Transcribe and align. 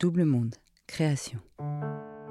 Double 0.00 0.24
monde, 0.24 0.54
création. 0.86 1.40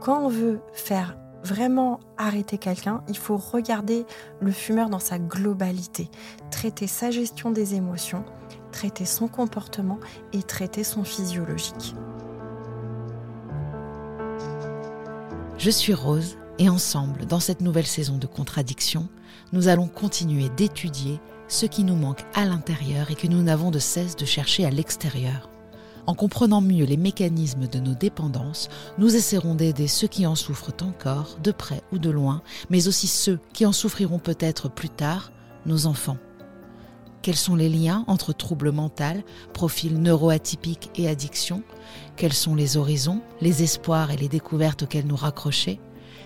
Quand 0.01 0.25
on 0.25 0.27
veut 0.27 0.59
faire 0.73 1.19
vraiment 1.43 1.99
arrêter 2.17 2.57
quelqu'un, 2.57 3.03
il 3.07 3.15
faut 3.15 3.37
regarder 3.37 4.07
le 4.41 4.51
fumeur 4.51 4.89
dans 4.89 4.97
sa 4.97 5.19
globalité, 5.19 6.09
traiter 6.49 6.87
sa 6.87 7.11
gestion 7.11 7.51
des 7.51 7.75
émotions, 7.75 8.25
traiter 8.71 9.05
son 9.05 9.27
comportement 9.27 9.99
et 10.33 10.41
traiter 10.41 10.83
son 10.83 11.03
physiologique. 11.03 11.93
Je 15.59 15.69
suis 15.69 15.93
Rose 15.93 16.39
et 16.57 16.69
ensemble, 16.69 17.27
dans 17.27 17.39
cette 17.39 17.61
nouvelle 17.61 17.85
saison 17.85 18.17
de 18.17 18.25
contradictions, 18.25 19.07
nous 19.53 19.67
allons 19.67 19.87
continuer 19.87 20.49
d'étudier 20.49 21.19
ce 21.47 21.67
qui 21.67 21.83
nous 21.83 21.95
manque 21.95 22.25
à 22.33 22.45
l'intérieur 22.45 23.11
et 23.11 23.15
que 23.15 23.27
nous 23.27 23.43
n'avons 23.43 23.69
de 23.69 23.77
cesse 23.77 24.15
de 24.15 24.25
chercher 24.25 24.65
à 24.65 24.71
l'extérieur. 24.71 25.51
En 26.09 26.15
comprenant 26.15 26.59
mieux 26.59 26.85
les 26.85 26.97
mécanismes 26.97 27.67
de 27.67 27.79
nos 27.79 27.93
dépendances, 27.93 28.67
nous 28.97 29.15
essaierons 29.15 29.53
d'aider 29.53 29.87
ceux 29.87 30.07
qui 30.07 30.25
en 30.25 30.33
souffrent 30.33 30.73
encore, 30.81 31.37
de 31.43 31.51
près 31.51 31.83
ou 31.91 31.99
de 31.99 32.09
loin, 32.09 32.41
mais 32.71 32.87
aussi 32.87 33.05
ceux 33.05 33.39
qui 33.53 33.63
en 33.67 33.71
souffriront 33.71 34.17
peut-être 34.17 34.71
plus 34.71 34.89
tard, 34.89 35.31
nos 35.67 35.85
enfants. 35.85 36.17
Quels 37.21 37.35
sont 37.35 37.55
les 37.55 37.69
liens 37.69 38.05
entre 38.07 38.33
troubles 38.33 38.71
mentaux, 38.71 39.21
profils 39.53 40.01
neuroatypiques 40.01 40.89
et 40.95 41.07
addiction 41.07 41.61
Quels 42.15 42.33
sont 42.33 42.55
les 42.55 42.75
horizons, 42.75 43.21
les 43.39 43.61
espoirs 43.61 44.09
et 44.09 44.17
les 44.17 44.29
découvertes 44.29 44.81
auxquels 44.81 45.05
nous 45.05 45.15
raccrocher? 45.15 45.79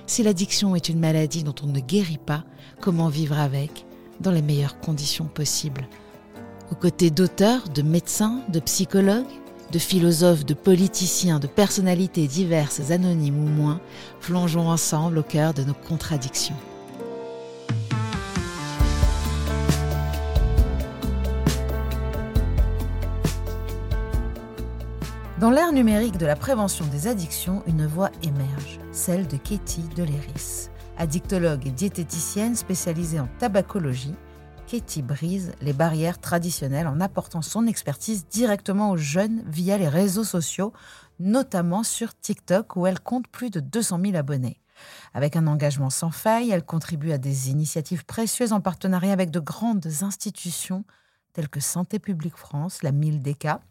Si 0.08 0.24
l'addiction 0.24 0.78
est 0.78 0.88
une 0.88 1.02
maladie 1.02 1.44
dont 1.44 1.56
on 1.62 1.68
ne 1.68 1.82
guérit 1.82 2.22
pas, 2.26 2.46
comment 2.80 3.10
vivre 3.10 3.38
avec 3.38 3.86
dans 4.22 4.32
les 4.32 4.42
meilleures 4.42 4.80
conditions 4.80 5.26
possibles? 5.26 5.90
Aux 6.72 6.76
côtés 6.76 7.10
d'auteurs, 7.10 7.68
de 7.68 7.82
médecins, 7.82 8.40
de 8.48 8.62
psychologues, 8.62 9.26
de 9.74 9.80
philosophes, 9.80 10.46
de 10.46 10.54
politiciens, 10.54 11.40
de 11.40 11.48
personnalités 11.48 12.28
diverses, 12.28 12.92
anonymes 12.92 13.44
ou 13.44 13.50
moins, 13.50 13.82
plongeons 14.22 14.70
ensemble 14.70 15.18
au 15.18 15.24
cœur 15.24 15.56
de 15.56 15.64
nos 15.64 15.74
contradictions. 15.74 16.56
Dans 25.40 25.50
l'ère 25.50 25.74
numérique 25.74 26.18
de 26.18 26.28
la 26.28 26.36
prévention 26.36 26.86
des 26.86 27.08
addictions, 27.08 27.64
une 27.66 27.88
voix 27.88 28.12
émerge, 28.22 28.80
celle 28.92 29.26
de 29.28 29.38
Katie 29.38 29.90
Deléris. 29.96 30.70
Addictologue 31.00 31.66
et 31.66 31.72
diététicienne 31.72 32.56
spécialisée 32.56 33.20
en 33.20 33.28
tabacologie, 33.40 34.14
Katie 34.74 35.04
brise 35.04 35.52
les 35.62 35.72
barrières 35.72 36.18
traditionnelles 36.18 36.88
en 36.88 37.00
apportant 37.00 37.44
son 37.44 37.68
expertise 37.68 38.26
directement 38.26 38.90
aux 38.90 38.98
jeunes 38.98 39.44
via 39.46 39.78
les 39.78 39.88
réseaux 39.88 40.24
sociaux, 40.24 40.74
notamment 41.20 41.84
sur 41.84 42.18
TikTok 42.18 42.76
où 42.76 42.88
elle 42.88 43.00
compte 43.00 43.28
plus 43.28 43.52
de 43.52 43.60
200 43.60 44.00
000 44.04 44.16
abonnés. 44.16 44.60
Avec 45.14 45.36
un 45.36 45.46
engagement 45.46 45.92
sans 45.92 46.10
faille, 46.10 46.50
elle 46.50 46.66
contribue 46.66 47.12
à 47.12 47.20
des 47.20 47.52
initiatives 47.52 48.04
précieuses 48.04 48.52
en 48.52 48.62
partenariat 48.62 49.14
avec 49.14 49.30
de 49.30 49.40
grandes 49.40 49.86
institutions 50.02 50.86
telles 51.34 51.50
que 51.50 51.60
Santé 51.60 52.00
publique 52.00 52.36
France, 52.36 52.82
la 52.82 52.92
MILDECA, 52.92 53.62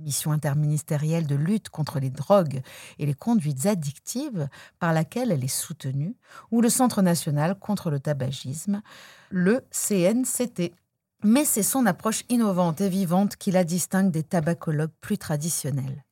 mission 0.00 0.32
interministérielle 0.32 1.26
de 1.26 1.34
lutte 1.34 1.68
contre 1.68 2.00
les 2.00 2.10
drogues 2.10 2.62
et 2.98 3.06
les 3.06 3.14
conduites 3.14 3.66
addictives 3.66 4.48
par 4.78 4.92
laquelle 4.92 5.32
elle 5.32 5.44
est 5.44 5.48
soutenue, 5.48 6.16
ou 6.50 6.60
le 6.60 6.68
Centre 6.68 7.02
national 7.02 7.58
contre 7.58 7.90
le 7.90 8.00
tabagisme, 8.00 8.82
le 9.30 9.62
CNCT. 9.70 10.74
Mais 11.22 11.44
c'est 11.44 11.62
son 11.62 11.86
approche 11.86 12.24
innovante 12.28 12.80
et 12.80 12.88
vivante 12.88 13.36
qui 13.36 13.50
la 13.50 13.64
distingue 13.64 14.10
des 14.10 14.22
tabacologues 14.22 14.90
plus 15.00 15.18
traditionnels. 15.18 16.04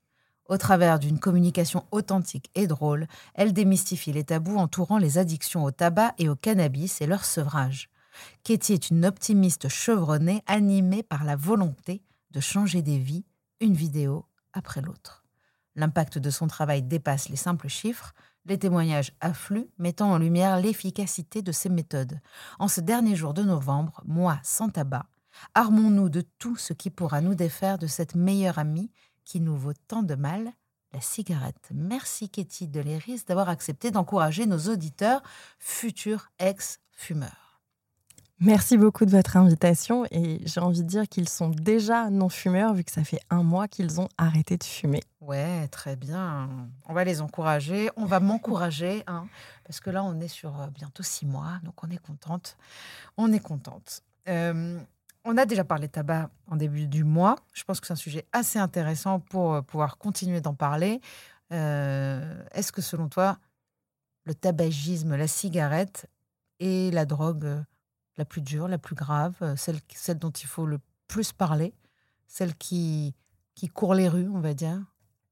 Au 0.48 0.56
travers 0.56 0.98
d'une 0.98 1.18
communication 1.18 1.84
authentique 1.90 2.50
et 2.54 2.66
drôle, 2.66 3.06
elle 3.34 3.52
démystifie 3.52 4.12
les 4.12 4.24
tabous 4.24 4.56
entourant 4.56 4.98
les 4.98 5.18
addictions 5.18 5.64
au 5.64 5.70
tabac 5.70 6.14
et 6.18 6.28
au 6.28 6.36
cannabis 6.36 7.02
et 7.02 7.06
leur 7.06 7.24
sevrage. 7.26 7.90
Katie 8.44 8.72
est 8.72 8.90
une 8.90 9.04
optimiste 9.04 9.68
chevronnée 9.68 10.42
animée 10.46 11.02
par 11.02 11.24
la 11.24 11.36
volonté 11.36 12.02
de 12.30 12.40
changer 12.40 12.82
des 12.82 12.98
vies 12.98 13.24
une 13.60 13.74
vidéo 13.74 14.26
après 14.52 14.80
l'autre. 14.80 15.24
L'impact 15.76 16.18
de 16.18 16.30
son 16.30 16.46
travail 16.46 16.82
dépasse 16.82 17.28
les 17.28 17.36
simples 17.36 17.68
chiffres, 17.68 18.14
les 18.46 18.58
témoignages 18.58 19.12
affluent, 19.20 19.70
mettant 19.78 20.10
en 20.10 20.18
lumière 20.18 20.60
l'efficacité 20.60 21.42
de 21.42 21.52
ses 21.52 21.68
méthodes. 21.68 22.20
En 22.58 22.68
ce 22.68 22.80
dernier 22.80 23.14
jour 23.14 23.34
de 23.34 23.42
novembre, 23.42 24.02
mois 24.06 24.40
sans 24.42 24.70
tabac, 24.70 25.06
armons-nous 25.54 26.08
de 26.08 26.22
tout 26.38 26.56
ce 26.56 26.72
qui 26.72 26.90
pourra 26.90 27.20
nous 27.20 27.34
défaire 27.34 27.78
de 27.78 27.86
cette 27.86 28.14
meilleure 28.14 28.58
amie 28.58 28.90
qui 29.24 29.40
nous 29.40 29.56
vaut 29.56 29.74
tant 29.86 30.02
de 30.02 30.14
mal, 30.14 30.52
la 30.92 31.00
cigarette. 31.00 31.68
Merci 31.72 32.30
Katie 32.30 32.66
Deléris 32.66 33.24
d'avoir 33.26 33.50
accepté 33.50 33.90
d'encourager 33.90 34.46
nos 34.46 34.58
auditeurs, 34.70 35.22
futurs 35.58 36.30
ex-fumeurs. 36.38 37.47
Merci 38.40 38.76
beaucoup 38.76 39.04
de 39.04 39.10
votre 39.10 39.36
invitation 39.36 40.04
et 40.12 40.40
j'ai 40.44 40.60
envie 40.60 40.84
de 40.84 40.88
dire 40.88 41.08
qu'ils 41.08 41.28
sont 41.28 41.48
déjà 41.48 42.08
non-fumeurs 42.08 42.72
vu 42.72 42.84
que 42.84 42.92
ça 42.92 43.02
fait 43.02 43.18
un 43.30 43.42
mois 43.42 43.66
qu'ils 43.66 44.00
ont 44.00 44.08
arrêté 44.16 44.56
de 44.56 44.62
fumer. 44.62 45.02
Ouais, 45.20 45.66
très 45.68 45.96
bien. 45.96 46.48
On 46.86 46.92
va 46.92 47.02
les 47.02 47.20
encourager. 47.20 47.90
On 47.96 48.04
va 48.04 48.20
m'encourager, 48.20 49.02
hein, 49.08 49.26
parce 49.64 49.80
que 49.80 49.90
là, 49.90 50.04
on 50.04 50.20
est 50.20 50.28
sur 50.28 50.60
euh, 50.60 50.68
bientôt 50.68 51.02
six 51.02 51.26
mois, 51.26 51.58
donc 51.64 51.82
on 51.82 51.90
est 51.90 51.98
contente. 51.98 52.56
On 53.16 53.32
est 53.32 53.40
contente. 53.40 54.02
Euh, 54.28 54.78
on 55.24 55.36
a 55.36 55.44
déjà 55.44 55.64
parlé 55.64 55.88
de 55.88 55.92
tabac 55.92 56.30
en 56.46 56.54
début 56.54 56.86
du 56.86 57.02
mois. 57.02 57.34
Je 57.54 57.64
pense 57.64 57.80
que 57.80 57.88
c'est 57.88 57.92
un 57.92 57.96
sujet 57.96 58.24
assez 58.32 58.60
intéressant 58.60 59.18
pour 59.18 59.54
euh, 59.54 59.62
pouvoir 59.62 59.98
continuer 59.98 60.40
d'en 60.40 60.54
parler. 60.54 61.00
Est-ce 61.50 62.70
que 62.70 62.82
selon 62.82 63.08
toi, 63.08 63.38
le 64.26 64.34
tabagisme, 64.34 65.16
la 65.16 65.26
cigarette 65.26 66.06
et 66.60 66.92
la 66.92 67.04
drogue 67.04 67.64
la 68.18 68.24
plus 68.24 68.42
dure, 68.42 68.68
la 68.68 68.78
plus 68.78 68.94
grave, 68.94 69.34
euh, 69.42 69.56
celle, 69.56 70.18
dont 70.18 70.30
il 70.30 70.46
faut 70.46 70.66
le 70.66 70.80
plus 71.06 71.32
parler, 71.32 71.72
celle 72.26 72.54
qui, 72.56 73.14
qui 73.54 73.68
court 73.68 73.94
les 73.94 74.08
rues, 74.08 74.28
on 74.28 74.40
va 74.40 74.52
dire 74.52 74.78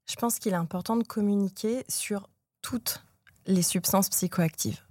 Je 0.09 0.15
pense 0.15 0.39
qu'il 0.39 0.53
est 0.53 0.57
important 0.57 0.95
de 0.95 1.03
communiquer 1.03 1.85
sur 1.89 2.29
toutes 2.61 3.05
les 3.45 3.61
substances 3.61 4.09
psychoactives. 4.09 4.81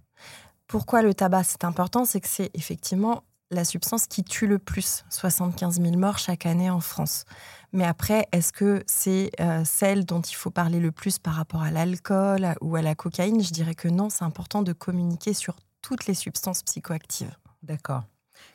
Pourquoi 0.66 1.02
le 1.02 1.14
tabac 1.14 1.44
c'est 1.44 1.64
important? 1.64 2.04
C'est 2.04 2.20
que 2.20 2.28
c'est 2.28 2.50
effectivement 2.54 3.24
la 3.50 3.64
substance 3.64 4.06
qui 4.06 4.24
tue 4.24 4.46
le 4.46 4.58
plus, 4.58 5.04
75 5.10 5.80
000 5.80 5.96
morts 5.96 6.18
chaque 6.18 6.46
année 6.46 6.68
en 6.68 6.80
France. 6.80 7.24
Mais 7.72 7.84
après, 7.84 8.26
est-ce 8.32 8.52
que 8.52 8.82
c'est 8.86 9.30
euh, 9.40 9.64
celle 9.64 10.04
dont 10.04 10.20
il 10.20 10.34
faut 10.34 10.50
parler 10.50 10.80
le 10.80 10.90
plus 10.90 11.18
par 11.18 11.34
rapport 11.34 11.62
à 11.62 11.70
l'alcool 11.70 12.54
ou 12.60 12.74
à 12.74 12.82
la 12.82 12.94
cocaïne? 12.94 13.42
Je 13.42 13.52
dirais 13.52 13.74
que 13.74 13.88
non, 13.88 14.10
c'est 14.10 14.24
important 14.24 14.62
de 14.62 14.72
communiquer 14.72 15.32
sur 15.32 15.56
toutes 15.82 16.06
les 16.06 16.14
substances 16.14 16.62
psychoactives. 16.62 17.36
D'accord. 17.66 18.04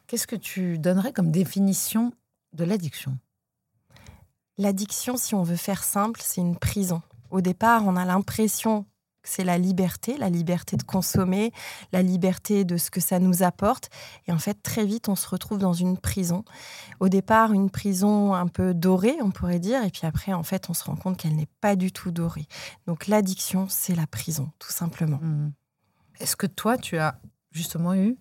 Qu'est-ce 0.07 0.27
que 0.27 0.35
tu 0.35 0.77
donnerais 0.77 1.11
comme 1.11 1.31
définition 1.31 2.13
de 2.53 2.63
l'addiction? 2.63 3.17
L'addiction, 4.57 5.17
si 5.17 5.35
on 5.35 5.43
veut 5.43 5.57
faire 5.57 5.83
simple, 5.83 6.21
c'est 6.23 6.41
une 6.41 6.57
prison. 6.57 7.01
Au 7.29 7.41
départ, 7.41 7.83
on 7.85 7.95
a 7.95 8.05
l'impression 8.05 8.85
c'est 9.23 9.43
la 9.43 9.57
liberté, 9.57 10.17
la 10.17 10.29
liberté 10.29 10.77
de 10.77 10.83
consommer, 10.83 11.51
la 11.91 12.01
liberté 12.01 12.65
de 12.65 12.77
ce 12.77 12.89
que 12.89 12.99
ça 12.99 13.19
nous 13.19 13.43
apporte. 13.43 13.89
Et 14.27 14.31
en 14.31 14.39
fait, 14.39 14.63
très 14.63 14.83
vite, 14.83 15.09
on 15.09 15.15
se 15.15 15.27
retrouve 15.27 15.59
dans 15.59 15.73
une 15.73 15.97
prison. 15.97 16.43
Au 16.99 17.07
départ, 17.07 17.53
une 17.53 17.69
prison 17.69 18.33
un 18.33 18.47
peu 18.47 18.73
dorée, 18.73 19.17
on 19.21 19.29
pourrait 19.29 19.59
dire, 19.59 19.83
et 19.83 19.91
puis 19.91 20.07
après, 20.07 20.33
en 20.33 20.43
fait, 20.43 20.69
on 20.69 20.73
se 20.73 20.83
rend 20.83 20.95
compte 20.95 21.17
qu'elle 21.17 21.35
n'est 21.35 21.49
pas 21.61 21.75
du 21.75 21.91
tout 21.91 22.09
dorée. 22.09 22.47
Donc 22.87 23.05
l'addiction, 23.05 23.67
c'est 23.69 23.95
la 23.95 24.07
prison, 24.07 24.49
tout 24.57 24.71
simplement. 24.71 25.19
Mmh. 25.21 25.51
Est-ce 26.19 26.35
que 26.35 26.47
toi, 26.47 26.77
tu 26.77 26.97
as 26.97 27.19
justement 27.51 27.93
eu 27.93 28.17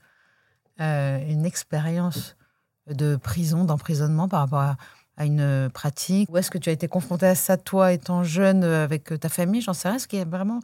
une 0.81 1.44
expérience 1.44 2.37
de 2.88 3.17
prison, 3.17 3.65
d'emprisonnement 3.65 4.29
par 4.29 4.41
rapport 4.41 4.61
à 4.61 4.77
une 5.27 5.41
euh, 5.41 5.69
pratique? 5.69 6.31
Ou 6.31 6.38
est-ce 6.38 6.50
que 6.50 6.59
tu 6.59 6.69
as 6.69 6.73
été 6.73 6.88
confronté 6.88 7.27
à 7.27 7.35
ça, 7.35 7.56
toi, 7.56 7.93
étant 7.93 8.23
jeune, 8.23 8.65
euh, 8.65 8.85
avec 8.85 9.12
euh, 9.12 9.19
ta 9.19 9.29
famille? 9.29 9.61
J'en 9.61 9.75
sais 9.75 9.88
rien. 9.88 9.97
Est-ce 9.97 10.09
qu'il 10.09 10.19
y 10.19 10.23
a 10.23 10.25
vraiment 10.25 10.61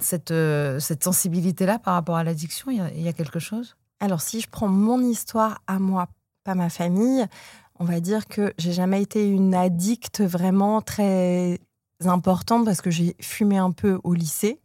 cette, 0.00 0.32
cette 0.78 1.04
sensibilité-là 1.04 1.78
par 1.78 1.94
rapport 1.94 2.16
à 2.16 2.24
l'addiction. 2.24 2.70
Il, 2.70 2.82
il, 2.94 3.02
y 3.02 3.08
a 3.08 3.12
quelque 3.12 3.40
chose? 3.40 3.76
Alors, 4.00 4.20
si 4.20 4.40
je 4.40 4.48
prends 4.48 4.68
mon 4.68 5.00
histoire 5.00 5.60
à 5.66 5.78
moi, 5.78 6.08
pas 6.44 6.54
ma 6.54 6.68
famille, 6.68 7.26
on 7.78 7.84
va 7.84 8.00
dire 8.00 8.26
que 8.26 8.52
j'ai 8.58 8.72
jamais 8.72 9.02
été 9.02 9.28
une 9.28 9.54
addicte 9.54 10.20
vraiment 10.20 10.80
très 10.80 11.58
importante 12.08 12.64
parce 12.64 12.80
que 12.80 12.90
j'ai 12.90 13.16
fumé 13.20 13.58
un 13.58 13.70
peu 13.70 14.00
au 14.04 14.14
lycée, 14.14 14.60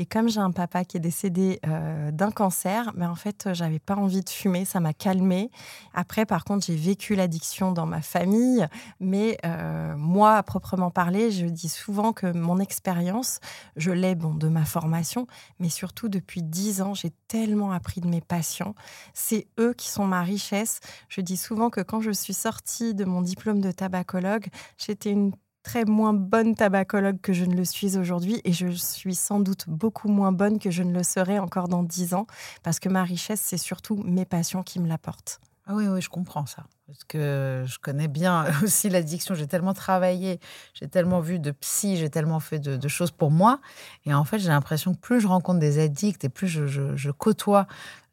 et 0.00 0.06
comme 0.06 0.28
j'ai 0.28 0.38
un 0.38 0.52
papa 0.52 0.84
qui 0.84 0.96
est 0.96 1.00
décédé 1.00 1.58
euh, 1.66 2.12
d'un 2.12 2.30
cancer, 2.30 2.92
mais 2.94 3.06
ben, 3.06 3.10
en 3.10 3.16
fait, 3.16 3.48
j'avais 3.52 3.80
pas 3.80 3.96
envie 3.96 4.22
de 4.22 4.28
fumer, 4.28 4.64
ça 4.64 4.78
m'a 4.78 4.92
calmée. 4.92 5.50
Après, 5.92 6.24
par 6.24 6.44
contre, 6.44 6.64
j'ai 6.66 6.76
vécu 6.76 7.16
l'addiction 7.16 7.72
dans 7.72 7.84
ma 7.84 8.00
famille, 8.00 8.64
mais 9.00 9.38
euh, 9.44 9.96
moi, 9.96 10.36
à 10.36 10.42
proprement 10.44 10.92
parler, 10.92 11.32
je 11.32 11.46
dis 11.46 11.68
souvent 11.68 12.12
que 12.12 12.32
mon 12.32 12.60
expérience, 12.60 13.40
je 13.76 13.90
l'ai 13.90 14.14
bon, 14.14 14.34
de 14.34 14.46
ma 14.48 14.64
formation, 14.64 15.26
mais 15.58 15.68
surtout 15.68 16.08
depuis 16.08 16.44
dix 16.44 16.80
ans, 16.80 16.94
j'ai 16.94 17.10
tellement 17.26 17.72
appris 17.72 18.00
de 18.00 18.06
mes 18.06 18.20
patients. 18.20 18.76
C'est 19.14 19.48
eux 19.58 19.74
qui 19.74 19.88
sont 19.88 20.06
ma 20.06 20.22
richesse. 20.22 20.78
Je 21.08 21.20
dis 21.22 21.36
souvent 21.36 21.70
que 21.70 21.80
quand 21.80 22.00
je 22.00 22.12
suis 22.12 22.34
sortie 22.34 22.94
de 22.94 23.04
mon 23.04 23.20
diplôme 23.20 23.60
de 23.60 23.72
tabacologue, 23.72 24.46
j'étais 24.78 25.10
une 25.10 25.32
très 25.68 25.84
moins 25.84 26.14
bonne 26.14 26.54
tabacologue 26.54 27.20
que 27.20 27.34
je 27.34 27.44
ne 27.44 27.54
le 27.54 27.66
suis 27.66 27.98
aujourd'hui 27.98 28.40
et 28.44 28.54
je 28.54 28.68
suis 28.68 29.14
sans 29.14 29.38
doute 29.38 29.66
beaucoup 29.68 30.08
moins 30.08 30.32
bonne 30.32 30.58
que 30.58 30.70
je 30.70 30.82
ne 30.82 30.94
le 30.94 31.02
serai 31.02 31.38
encore 31.38 31.68
dans 31.68 31.82
dix 31.82 32.14
ans 32.14 32.26
parce 32.62 32.80
que 32.80 32.88
ma 32.88 33.04
richesse, 33.04 33.42
c'est 33.42 33.58
surtout 33.58 33.96
mes 33.96 34.24
passions 34.24 34.62
qui 34.62 34.80
me 34.80 34.88
l'apportent. 34.88 35.42
Ah 35.66 35.74
oui, 35.74 35.86
oui, 35.86 36.00
je 36.00 36.08
comprends 36.08 36.46
ça. 36.46 36.64
Parce 36.88 37.04
que 37.04 37.64
je 37.66 37.78
connais 37.78 38.08
bien 38.08 38.46
aussi 38.64 38.88
l'addiction. 38.88 39.34
J'ai 39.34 39.46
tellement 39.46 39.74
travaillé, 39.74 40.40
j'ai 40.72 40.88
tellement 40.88 41.20
vu 41.20 41.38
de 41.38 41.50
psy, 41.50 41.98
j'ai 41.98 42.08
tellement 42.08 42.40
fait 42.40 42.58
de, 42.58 42.88
choses 42.88 43.10
pour 43.10 43.30
moi. 43.30 43.60
Et 44.06 44.14
en 44.14 44.24
fait, 44.24 44.38
j'ai 44.38 44.48
l'impression 44.48 44.94
que 44.94 44.98
plus 44.98 45.20
je 45.20 45.26
rencontre 45.26 45.58
des 45.58 45.78
addicts 45.78 46.24
et 46.24 46.30
plus 46.30 46.48
je, 46.48 47.10
côtoie 47.10 47.66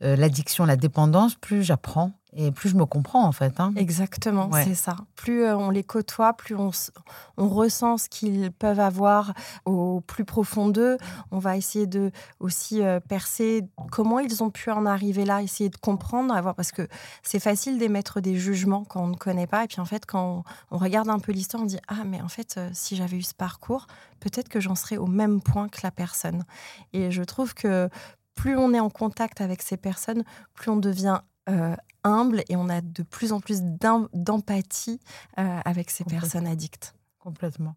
euh, 0.04 0.18
l'addiction, 0.18 0.66
la 0.66 0.76
dépendance, 0.76 1.36
plus 1.36 1.64
j'apprends 1.64 2.12
et 2.36 2.52
plus 2.52 2.70
je 2.70 2.76
me 2.76 2.86
comprends 2.86 3.24
en 3.24 3.32
fait. 3.32 3.60
Hein. 3.60 3.74
Exactement, 3.78 4.50
c'est 4.52 4.76
ça. 4.76 4.98
Plus 5.16 5.44
euh, 5.44 5.56
on 5.56 5.70
les 5.70 5.84
côtoie, 5.84 6.34
plus 6.34 6.56
on, 6.56 6.70
on 7.38 7.48
ressent 7.48 7.98
ce 7.98 8.10
qu'ils 8.10 8.52
peuvent 8.52 8.80
avoir 8.80 9.34
au 9.64 10.02
plus 10.02 10.26
profond 10.26 10.68
d'eux. 10.68 10.98
On 11.32 11.40
va 11.40 11.56
essayer 11.56 11.88
de 11.88 12.12
aussi 12.42 12.84
euh, 12.84 13.00
percer 13.00 13.64
comment 13.90 14.20
ils 14.20 14.44
ont 14.44 14.50
pu 14.50 14.70
en 14.70 14.86
arriver 14.86 15.24
là, 15.24 15.42
essayer 15.42 15.70
de 15.70 15.78
comprendre, 15.78 16.36
avoir 16.36 16.56
parce 16.56 16.74
que 16.74 16.88
c'est 17.24 17.40
facile 17.40 17.78
d'émettre 17.80 18.20
des 18.20 18.36
jugements 18.36 18.65
quand 18.66 19.04
on 19.04 19.08
ne 19.08 19.16
connaît 19.16 19.48
pas. 19.48 19.64
Et 19.64 19.68
puis 19.68 19.80
en 19.80 19.86
fait, 19.86 20.06
quand 20.06 20.44
on, 20.72 20.78
regarde 20.78 21.10
un 21.10 21.20
peu 21.20 21.32
l'histoire, 21.32 21.64
on 21.64 21.66
dit 21.66 21.80
ah 21.88 22.04
mais 22.06 22.22
en 22.22 22.30
fait, 22.30 22.56
euh, 22.58 22.70
si 22.74 22.96
j'avais 22.96 23.18
eu 23.18 23.24
ce 23.24 23.34
parcours, 23.34 23.88
peut-être 24.20 24.50
que 24.50 24.60
j'en 24.60 24.76
serais 24.76 24.98
au 24.98 25.08
même 25.08 25.42
point 25.42 25.70
que 25.70 25.80
la 25.84 25.92
personne. 25.92 26.44
Et 26.94 27.12
je 27.12 27.24
trouve 27.24 27.54
que 27.54 27.90
plus 28.34 28.58
on 28.58 28.74
est 28.74 28.80
en 28.80 28.90
contact 28.90 29.42
avec 29.42 29.62
ces 29.62 29.78
personnes, 29.78 30.24
plus 30.54 30.70
on 30.70 30.78
devient 30.78 31.22
humble 32.06 32.44
et 32.48 32.56
on 32.56 32.70
a 32.70 32.80
de 32.80 33.04
plus 33.04 33.34
en 33.34 33.42
plus 33.42 33.62
d'empathie 33.62 35.02
euh, 35.38 35.60
avec 35.66 35.90
ces 35.90 36.06
personnes 36.06 36.48
addictes. 36.48 36.96
Complètement. 37.20 37.76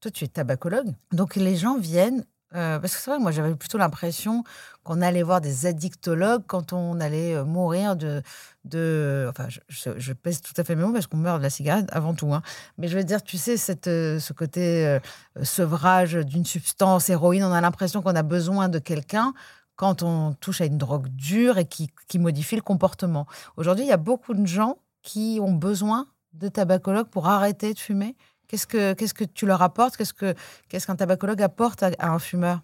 Toi, 0.00 0.10
tu 0.10 0.24
es 0.24 0.28
tabacologue. 0.28 0.92
Donc, 1.12 1.36
les 1.36 1.56
gens 1.56 1.78
viennent. 1.78 2.26
Euh, 2.54 2.78
parce 2.78 2.96
que 2.96 3.02
c'est 3.02 3.10
vrai, 3.10 3.18
moi 3.18 3.30
j'avais 3.30 3.54
plutôt 3.54 3.76
l'impression 3.76 4.42
qu'on 4.82 5.02
allait 5.02 5.22
voir 5.22 5.42
des 5.42 5.66
addictologues 5.66 6.44
quand 6.46 6.72
on 6.72 6.98
allait 6.98 7.34
euh, 7.34 7.44
mourir 7.44 7.94
de. 7.94 8.22
de 8.64 9.26
enfin, 9.28 9.48
je, 9.48 10.12
pèse 10.14 10.40
tout 10.40 10.54
à 10.56 10.64
fait 10.64 10.74
mes 10.74 10.82
mots 10.82 10.92
parce 10.92 11.06
qu'on 11.06 11.18
meurt 11.18 11.38
de 11.38 11.42
la 11.42 11.50
cigarette 11.50 11.88
avant 11.92 12.14
tout. 12.14 12.32
Hein. 12.32 12.42
Mais 12.78 12.88
je 12.88 12.96
veux 12.96 13.04
dire, 13.04 13.22
tu 13.22 13.36
sais, 13.36 13.56
cette, 13.58 13.84
ce 13.84 14.32
côté 14.32 14.98
sevrage 15.42 16.14
d'une 16.14 16.46
substance, 16.46 17.10
héroïne, 17.10 17.44
on 17.44 17.52
a 17.52 17.60
l'impression 17.60 18.00
qu'on 18.00 18.16
a 18.16 18.22
besoin 18.22 18.68
de 18.68 18.78
quelqu'un 18.78 19.34
quand 19.78 20.02
on 20.02 20.34
touche 20.34 20.60
à 20.60 20.66
une 20.66 20.76
drogue 20.76 21.06
dure 21.08 21.56
et 21.56 21.64
qui, 21.64 21.88
modifie 22.18 22.56
le 22.56 22.62
comportement. 22.62 23.26
Aujourd'hui, 23.56 23.84
il 23.84 23.88
y 23.88 23.92
a 23.92 23.96
beaucoup 23.96 24.34
de 24.34 24.44
gens 24.44 24.78
qui 25.02 25.38
ont 25.40 25.52
besoin 25.52 26.08
de 26.32 26.48
tabacologues 26.48 27.06
pour 27.06 27.28
arrêter 27.28 27.72
de 27.72 27.78
fumer. 27.78 28.16
Qu'est-ce 28.48 28.66
que, 28.66 28.94
qu'est-ce 28.94 29.14
que 29.14 29.24
tu 29.24 29.46
leur 29.46 29.62
apportes? 29.62 29.96
Qu'est-ce, 29.96 30.14
que, 30.14 30.34
qu'est-ce 30.68 30.86
qu'un 30.86 30.96
tabacologue 30.96 31.42
apporte 31.42 31.82
à 31.82 31.92
un 32.00 32.18
fumeur? 32.18 32.60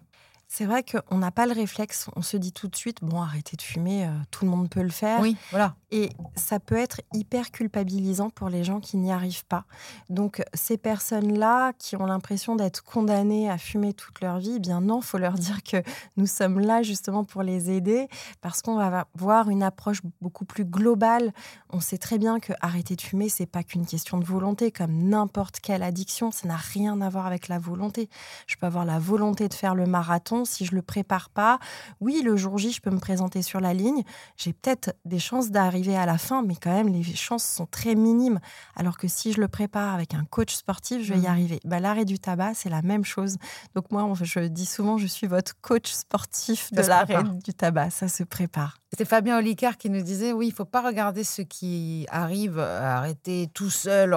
C'est 0.47 0.65
vrai 0.65 0.83
qu'on 0.83 1.17
n'a 1.17 1.31
pas 1.31 1.47
le 1.47 1.53
réflexe, 1.53 2.07
on 2.15 2.21
se 2.21 2.37
dit 2.37 2.51
tout 2.51 2.67
de 2.67 2.75
suite, 2.75 2.99
bon, 3.01 3.21
arrêtez 3.21 3.57
de 3.57 3.61
fumer, 3.61 4.05
euh, 4.05 4.11
tout 4.29 4.45
le 4.45 4.51
monde 4.51 4.69
peut 4.69 4.83
le 4.83 4.89
faire. 4.89 5.19
Oui, 5.19 5.37
voilà. 5.49 5.75
Et 5.97 6.09
ça 6.35 6.59
peut 6.59 6.75
être 6.75 6.99
hyper 7.13 7.51
culpabilisant 7.51 8.29
pour 8.29 8.49
les 8.49 8.65
gens 8.65 8.81
qui 8.81 8.97
n'y 8.97 9.13
arrivent 9.13 9.45
pas. 9.45 9.63
Donc, 10.09 10.43
ces 10.53 10.75
personnes-là 10.75 11.71
qui 11.79 11.95
ont 11.95 12.05
l'impression 12.05 12.57
d'être 12.57 12.83
condamnées 12.83 13.49
à 13.49 13.57
fumer 13.57 13.93
toute 13.93 14.19
leur 14.19 14.39
vie, 14.39 14.55
eh 14.57 14.59
bien 14.59 14.81
non, 14.81 14.99
faut 14.99 15.17
leur 15.17 15.35
dire 15.35 15.63
que 15.63 15.77
nous 16.17 16.27
sommes 16.27 16.59
là 16.59 16.83
justement 16.83 17.23
pour 17.23 17.43
les 17.43 17.71
aider 17.71 18.09
parce 18.41 18.61
qu'on 18.61 18.75
va 18.75 19.07
voir 19.15 19.49
une 19.49 19.63
approche 19.63 20.01
beaucoup 20.19 20.43
plus 20.43 20.65
globale. 20.65 21.31
On 21.69 21.79
sait 21.79 21.97
très 21.97 22.17
bien 22.17 22.41
que 22.41 22.51
arrêter 22.59 22.97
de 22.97 23.01
fumer, 23.01 23.29
c'est 23.29 23.45
pas 23.45 23.63
qu'une 23.63 23.85
question 23.85 24.17
de 24.17 24.25
volonté, 24.25 24.73
comme 24.73 24.97
n'importe 25.07 25.61
quelle 25.61 25.81
addiction, 25.81 26.29
ça 26.29 26.45
n'a 26.45 26.57
rien 26.57 26.99
à 26.99 27.07
voir 27.07 27.25
avec 27.25 27.47
la 27.47 27.57
volonté. 27.57 28.09
Je 28.47 28.57
peux 28.57 28.65
avoir 28.65 28.83
la 28.83 28.99
volonté 28.99 29.47
de 29.47 29.53
faire 29.53 29.75
le 29.75 29.85
marathon 29.85 30.43
si 30.43 30.65
je 30.65 30.75
le 30.75 30.81
prépare 30.81 31.29
pas, 31.29 31.57
oui, 32.01 32.21
le 32.21 32.35
jour 32.35 32.57
J, 32.57 32.73
je 32.73 32.81
peux 32.81 32.91
me 32.91 32.99
présenter 32.99 33.41
sur 33.41 33.61
la 33.61 33.73
ligne. 33.73 34.03
J'ai 34.35 34.51
peut-être 34.51 34.93
des 35.05 35.19
chances 35.19 35.51
d'arriver 35.51 35.84
à 35.93 36.05
la 36.05 36.17
fin, 36.17 36.41
mais 36.41 36.55
quand 36.55 36.73
même, 36.73 36.87
les 36.87 37.03
chances 37.03 37.43
sont 37.43 37.65
très 37.65 37.95
minimes. 37.95 38.39
Alors 38.75 38.97
que 38.97 39.07
si 39.07 39.33
je 39.33 39.41
le 39.41 39.47
prépare 39.47 39.93
avec 39.93 40.13
un 40.13 40.25
coach 40.25 40.55
sportif, 40.55 41.03
je 41.03 41.13
vais 41.13 41.19
y 41.19 41.23
mmh. 41.23 41.25
arriver. 41.27 41.59
Bah, 41.65 41.79
L'arrêt 41.79 42.05
du 42.05 42.17
tabac, 42.17 42.53
c'est 42.55 42.69
la 42.69 42.81
même 42.81 43.05
chose. 43.05 43.37
Donc 43.75 43.91
moi, 43.91 44.11
je 44.21 44.39
dis 44.39 44.65
souvent, 44.65 44.97
je 44.97 45.07
suis 45.07 45.27
votre 45.27 45.59
coach 45.61 45.91
sportif 45.91 46.71
de 46.73 46.81
l'arrêt 46.81 47.23
du 47.43 47.53
tabac. 47.53 47.89
Ça 47.89 48.07
se 48.07 48.23
prépare. 48.23 48.77
C'était 48.95 49.09
Fabien 49.09 49.39
Olicard 49.39 49.75
qui 49.75 49.89
nous 49.89 50.01
disait 50.01 50.31
oui, 50.31 50.47
il 50.47 50.53
faut 50.53 50.63
pas 50.63 50.81
regarder 50.81 51.25
ceux 51.25 51.43
qui 51.43 52.07
arrivent 52.09 52.59
à 52.59 52.99
arrêter 52.99 53.49
tout 53.53 53.69
seuls, 53.69 54.15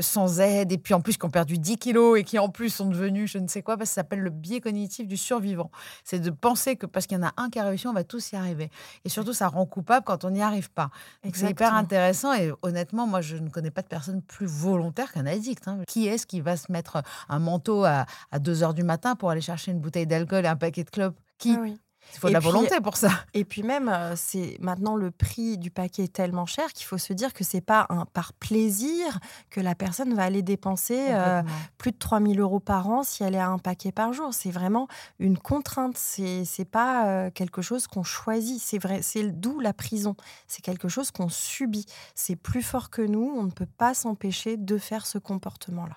sans 0.00 0.40
aide, 0.40 0.72
et 0.72 0.78
puis 0.78 0.94
en 0.94 1.02
plus 1.02 1.18
qui 1.18 1.26
ont 1.26 1.30
perdu 1.30 1.58
10 1.58 1.76
kilos 1.76 2.18
et 2.18 2.24
qui 2.24 2.38
en 2.38 2.48
plus 2.48 2.70
sont 2.70 2.86
devenus 2.86 3.30
je 3.30 3.36
ne 3.36 3.46
sais 3.48 3.60
quoi, 3.60 3.76
parce 3.76 3.90
que 3.90 3.94
ça 3.96 4.00
s'appelle 4.00 4.20
le 4.20 4.30
biais 4.30 4.62
cognitif 4.62 5.06
du 5.06 5.18
survivant. 5.18 5.70
C'est 6.04 6.20
de 6.20 6.30
penser 6.30 6.76
que 6.76 6.86
parce 6.86 7.06
qu'il 7.06 7.18
y 7.18 7.20
en 7.20 7.26
a 7.26 7.34
un 7.36 7.50
qui 7.50 7.58
a 7.58 7.64
réussi, 7.64 7.86
on 7.86 7.92
va 7.92 8.02
tous 8.02 8.32
y 8.32 8.36
arriver. 8.36 8.70
Et 9.04 9.10
surtout, 9.10 9.34
ça 9.34 9.48
rend 9.48 9.66
coupable 9.66 10.06
quand 10.06 10.24
on 10.24 10.30
n'y 10.30 10.40
arrive 10.40 10.70
pas. 10.70 10.88
C'est 11.34 11.50
hyper 11.50 11.74
intéressant 11.74 12.32
et 12.32 12.50
honnêtement, 12.62 13.06
moi, 13.06 13.20
je 13.20 13.36
ne 13.36 13.50
connais 13.50 13.70
pas 13.70 13.82
de 13.82 13.88
personne 13.88 14.22
plus 14.22 14.46
volontaire 14.46 15.12
qu'un 15.12 15.26
addict. 15.26 15.68
Hein. 15.68 15.80
Qui 15.86 16.06
est-ce 16.06 16.26
qui 16.26 16.40
va 16.40 16.56
se 16.56 16.72
mettre 16.72 17.02
un 17.28 17.40
manteau 17.40 17.84
à, 17.84 18.06
2 18.40 18.62
heures 18.62 18.72
du 18.72 18.84
matin 18.84 19.16
pour 19.16 19.28
aller 19.28 19.42
chercher 19.42 19.70
une 19.72 19.80
bouteille 19.80 20.06
d'alcool 20.06 20.46
et 20.46 20.48
un 20.48 20.56
paquet 20.56 20.84
de 20.84 20.90
clopes? 20.90 21.18
Qui? 21.36 21.58
Ah 21.58 21.87
Il 22.14 22.18
faut 22.20 22.26
de 22.28 22.30
Et 22.30 22.34
la 22.34 22.40
puis- 22.40 22.48
volonté 22.48 22.80
pour 22.80 22.96
ça. 22.96 23.10
Et 23.34 23.44
puis 23.44 23.62
même, 23.62 23.88
euh, 23.88 24.14
c'est 24.16 24.56
maintenant 24.60 24.96
le 24.96 25.10
prix 25.10 25.58
du 25.58 25.70
paquet 25.70 26.04
est 26.04 26.12
tellement 26.12 26.46
cher 26.46 26.72
qu'il 26.72 26.86
faut 26.86 26.98
se 26.98 27.12
dire 27.12 27.32
que 27.32 27.44
c'est 27.44 27.60
pas 27.60 27.86
un, 27.90 28.06
par 28.06 28.32
plaisir 28.32 29.18
que 29.50 29.60
la 29.60 29.74
personne 29.74 30.14
va 30.14 30.24
aller 30.24 30.42
dépenser 30.42 31.06
euh, 31.10 31.42
plus 31.76 31.92
de 31.92 31.98
3000 31.98 32.40
euros 32.40 32.60
par 32.60 32.88
an 32.88 33.02
si 33.02 33.22
elle 33.22 33.34
est 33.34 33.38
à 33.40 33.48
un 33.48 33.58
paquet 33.58 33.92
par 33.92 34.12
jour. 34.12 34.34
C'est 34.34 34.50
vraiment 34.50 34.88
une 35.18 35.38
contrainte. 35.38 35.96
C'est 35.96 36.44
c'est 36.44 36.64
pas 36.64 37.06
euh, 37.06 37.30
quelque 37.30 37.62
chose 37.62 37.86
qu'on 37.86 38.02
choisit. 38.02 38.60
C'est 38.60 38.78
vrai. 38.78 39.00
C'est 39.02 39.22
d'où 39.40 39.60
la 39.60 39.72
prison. 39.72 40.16
C'est 40.46 40.62
quelque 40.62 40.88
chose 40.88 41.10
qu'on 41.10 41.28
subit. 41.28 41.86
C'est 42.14 42.36
plus 42.36 42.62
fort 42.62 42.90
que 42.90 43.02
nous. 43.02 43.32
On 43.36 43.44
ne 43.44 43.50
peut 43.50 43.66
pas 43.66 43.94
s'empêcher 43.94 44.56
de 44.56 44.78
faire 44.78 45.06
ce 45.06 45.18
comportement-là. 45.18 45.96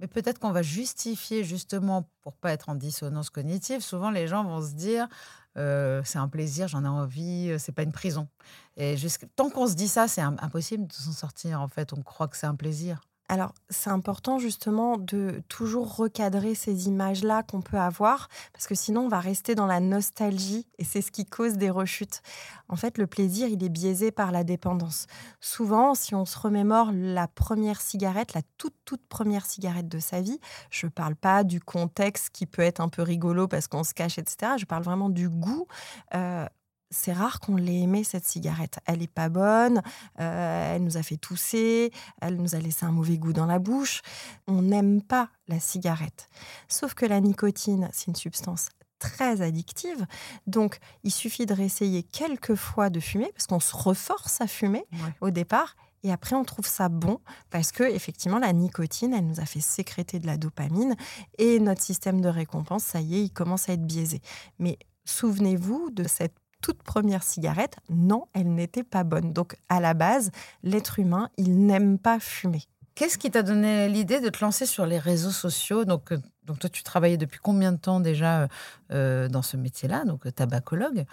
Mais 0.00 0.06
peut-être 0.06 0.38
qu'on 0.38 0.52
va 0.52 0.62
justifier 0.62 1.42
justement 1.44 2.08
pour 2.22 2.36
pas 2.36 2.52
être 2.52 2.68
en 2.68 2.74
dissonance 2.76 3.30
cognitive. 3.30 3.80
Souvent, 3.80 4.10
les 4.10 4.28
gens 4.28 4.44
vont 4.44 4.62
se 4.62 4.72
dire 4.74 5.08
euh, 5.56 6.02
c'est 6.04 6.18
un 6.18 6.28
plaisir, 6.28 6.68
j'en 6.68 6.84
ai 6.84 6.88
envie, 6.88 7.50
euh, 7.50 7.58
c'est 7.58 7.72
pas 7.72 7.82
une 7.82 7.92
prison. 7.92 8.28
Et 8.76 8.94
tant 9.34 9.50
qu'on 9.50 9.66
se 9.66 9.74
dit 9.74 9.88
ça, 9.88 10.06
c'est 10.06 10.20
im- 10.20 10.36
impossible 10.40 10.86
de 10.86 10.92
s'en 10.92 11.12
sortir. 11.12 11.60
En 11.60 11.68
fait, 11.68 11.92
on 11.92 12.02
croit 12.02 12.28
que 12.28 12.36
c'est 12.36 12.46
un 12.46 12.54
plaisir. 12.54 13.00
Alors, 13.30 13.52
c'est 13.68 13.90
important 13.90 14.38
justement 14.38 14.96
de 14.96 15.42
toujours 15.48 15.96
recadrer 15.96 16.54
ces 16.54 16.88
images-là 16.88 17.42
qu'on 17.42 17.60
peut 17.60 17.76
avoir, 17.76 18.28
parce 18.54 18.66
que 18.66 18.74
sinon, 18.74 19.02
on 19.02 19.08
va 19.08 19.20
rester 19.20 19.54
dans 19.54 19.66
la 19.66 19.80
nostalgie 19.80 20.66
et 20.78 20.84
c'est 20.84 21.02
ce 21.02 21.10
qui 21.10 21.26
cause 21.26 21.58
des 21.58 21.68
rechutes. 21.68 22.22
En 22.70 22.76
fait, 22.76 22.96
le 22.96 23.06
plaisir, 23.06 23.48
il 23.48 23.62
est 23.62 23.68
biaisé 23.68 24.10
par 24.10 24.32
la 24.32 24.44
dépendance. 24.44 25.06
Souvent, 25.40 25.94
si 25.94 26.14
on 26.14 26.24
se 26.24 26.38
remémore 26.38 26.90
la 26.92 27.28
première 27.28 27.82
cigarette, 27.82 28.32
la 28.32 28.42
toute, 28.56 28.74
toute 28.86 29.06
première 29.08 29.44
cigarette 29.44 29.88
de 29.88 29.98
sa 29.98 30.22
vie, 30.22 30.40
je 30.70 30.86
ne 30.86 30.90
parle 30.90 31.14
pas 31.14 31.44
du 31.44 31.60
contexte 31.60 32.30
qui 32.30 32.46
peut 32.46 32.62
être 32.62 32.80
un 32.80 32.88
peu 32.88 33.02
rigolo 33.02 33.46
parce 33.46 33.68
qu'on 33.68 33.84
se 33.84 33.92
cache, 33.92 34.16
etc. 34.16 34.52
Je 34.58 34.64
parle 34.64 34.84
vraiment 34.84 35.10
du 35.10 35.28
goût. 35.28 35.66
Euh, 36.14 36.46
c'est 36.90 37.12
rare 37.12 37.40
qu'on 37.40 37.56
l'ait 37.56 37.80
aimée, 37.80 38.04
cette 38.04 38.24
cigarette. 38.24 38.78
Elle 38.86 39.00
n'est 39.00 39.06
pas 39.06 39.28
bonne, 39.28 39.82
euh, 40.20 40.74
elle 40.76 40.84
nous 40.84 40.96
a 40.96 41.02
fait 41.02 41.16
tousser, 41.16 41.92
elle 42.20 42.36
nous 42.36 42.54
a 42.54 42.58
laissé 42.58 42.84
un 42.86 42.92
mauvais 42.92 43.18
goût 43.18 43.32
dans 43.32 43.46
la 43.46 43.58
bouche. 43.58 44.02
On 44.46 44.62
n'aime 44.62 45.02
pas 45.02 45.28
la 45.48 45.60
cigarette. 45.60 46.28
Sauf 46.68 46.94
que 46.94 47.06
la 47.06 47.20
nicotine, 47.20 47.88
c'est 47.92 48.06
une 48.06 48.16
substance 48.16 48.68
très 48.98 49.42
addictive. 49.42 50.06
Donc, 50.46 50.78
il 51.04 51.12
suffit 51.12 51.46
de 51.46 51.54
réessayer 51.54 52.02
quelques 52.02 52.56
fois 52.56 52.90
de 52.90 52.98
fumer, 53.00 53.30
parce 53.32 53.46
qu'on 53.46 53.60
se 53.60 53.76
reforce 53.76 54.40
à 54.40 54.46
fumer 54.48 54.84
Ouais. 54.92 55.14
au 55.20 55.30
départ. 55.30 55.76
Et 56.04 56.12
après, 56.12 56.36
on 56.36 56.44
trouve 56.44 56.66
ça 56.66 56.88
bon 56.88 57.18
parce 57.50 57.72
que 57.72 57.82
effectivement, 57.82 58.38
la 58.38 58.52
nicotine, 58.52 59.12
elle 59.14 59.26
nous 59.26 59.40
a 59.40 59.44
fait 59.46 59.60
sécréter 59.60 60.20
de 60.20 60.26
la 60.28 60.36
dopamine 60.36 60.94
et 61.38 61.58
notre 61.58 61.82
système 61.82 62.20
de 62.20 62.28
récompense, 62.28 62.84
ça 62.84 63.00
y 63.00 63.16
est, 63.16 63.22
il 63.24 63.30
commence 63.32 63.68
à 63.68 63.72
être 63.72 63.84
biaisé. 63.84 64.20
Mais 64.60 64.78
souvenez-vous 65.04 65.90
de 65.90 66.06
cette 66.06 66.36
toute 66.62 66.82
première 66.82 67.22
cigarette. 67.22 67.76
Non, 67.88 68.26
elle 68.34 68.54
n'était 68.54 68.82
pas 68.84 69.04
bonne. 69.04 69.32
Donc, 69.32 69.56
à 69.68 69.80
la 69.80 69.94
base, 69.94 70.30
l'être 70.62 70.98
humain, 70.98 71.30
il 71.36 71.66
n'aime 71.66 71.98
pas 71.98 72.18
fumer. 72.20 72.62
Qu'est-ce 72.94 73.16
qui 73.16 73.30
t'a 73.30 73.42
donné 73.42 73.88
l'idée 73.88 74.20
de 74.20 74.28
te 74.28 74.44
lancer 74.44 74.66
sur 74.66 74.84
les 74.84 74.98
réseaux 74.98 75.30
sociaux? 75.30 75.84
Donc, 75.84 76.10
euh, 76.10 76.18
donc, 76.46 76.58
toi, 76.58 76.68
tu 76.68 76.82
travaillais 76.82 77.16
depuis 77.16 77.38
combien 77.40 77.70
de 77.70 77.76
temps 77.76 78.00
déjà 78.00 78.40
euh, 78.40 78.48
euh, 78.90 79.28
dans 79.28 79.42
ce 79.42 79.56
métier-là, 79.56 80.04
donc 80.04 80.32
tabacologue 80.34 81.04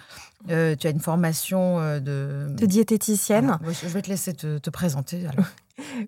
Euh, 0.49 0.75
Tu 0.75 0.87
as 0.87 0.89
une 0.89 0.99
formation 0.99 1.77
de. 1.99 2.47
De 2.49 2.65
diététicienne. 2.65 3.59
Je 3.83 3.87
vais 3.87 4.01
te 4.01 4.09
laisser 4.09 4.33
te, 4.33 4.57
te 4.57 4.69
présenter. 4.71 5.27
alors. 5.27 5.45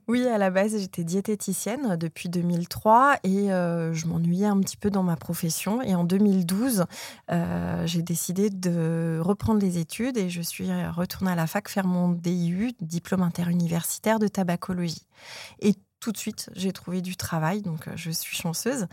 Oui, 0.08 0.26
à 0.28 0.38
la 0.38 0.50
base, 0.50 0.78
j'étais 0.78 1.04
diététicienne 1.04 1.98
depuis 1.98 2.30
2003 2.30 3.18
et 3.24 3.52
euh, 3.52 3.94
je 3.94 4.08
m'ennuyais 4.08 4.46
un 4.46 4.60
petit 4.60 4.78
peu 4.78 4.90
dans 4.90 5.04
ma 5.04 5.16
profession. 5.16 5.82
Et 5.82 5.96
en 5.96 6.04
2012, 6.04 6.86
euh, 7.32 7.86
j'ai 7.86 8.02
décidé 8.02 8.50
de 8.50 9.20
reprendre 9.22 9.60
les 9.60 9.78
études 9.78 10.18
et 10.18 10.30
je 10.30 10.42
suis 10.42 10.70
retournée 10.96 11.32
à 11.32 11.36
la 11.36 11.48
fac 11.48 11.68
faire 11.70 11.86
mon 11.86 12.10
DIU, 12.10 12.72
diplôme 12.82 13.22
interuniversitaire 13.22 14.20
de 14.20 14.28
tabacologie. 14.28 15.06
Tout 16.00 16.12
de 16.12 16.18
suite, 16.18 16.50
j'ai 16.56 16.72
trouvé 16.72 17.02
du 17.02 17.16
travail, 17.16 17.62
donc 17.62 17.88
euh, 17.88 17.92
je 17.96 18.12
suis 18.12 18.36
chanceuse. 18.36 18.88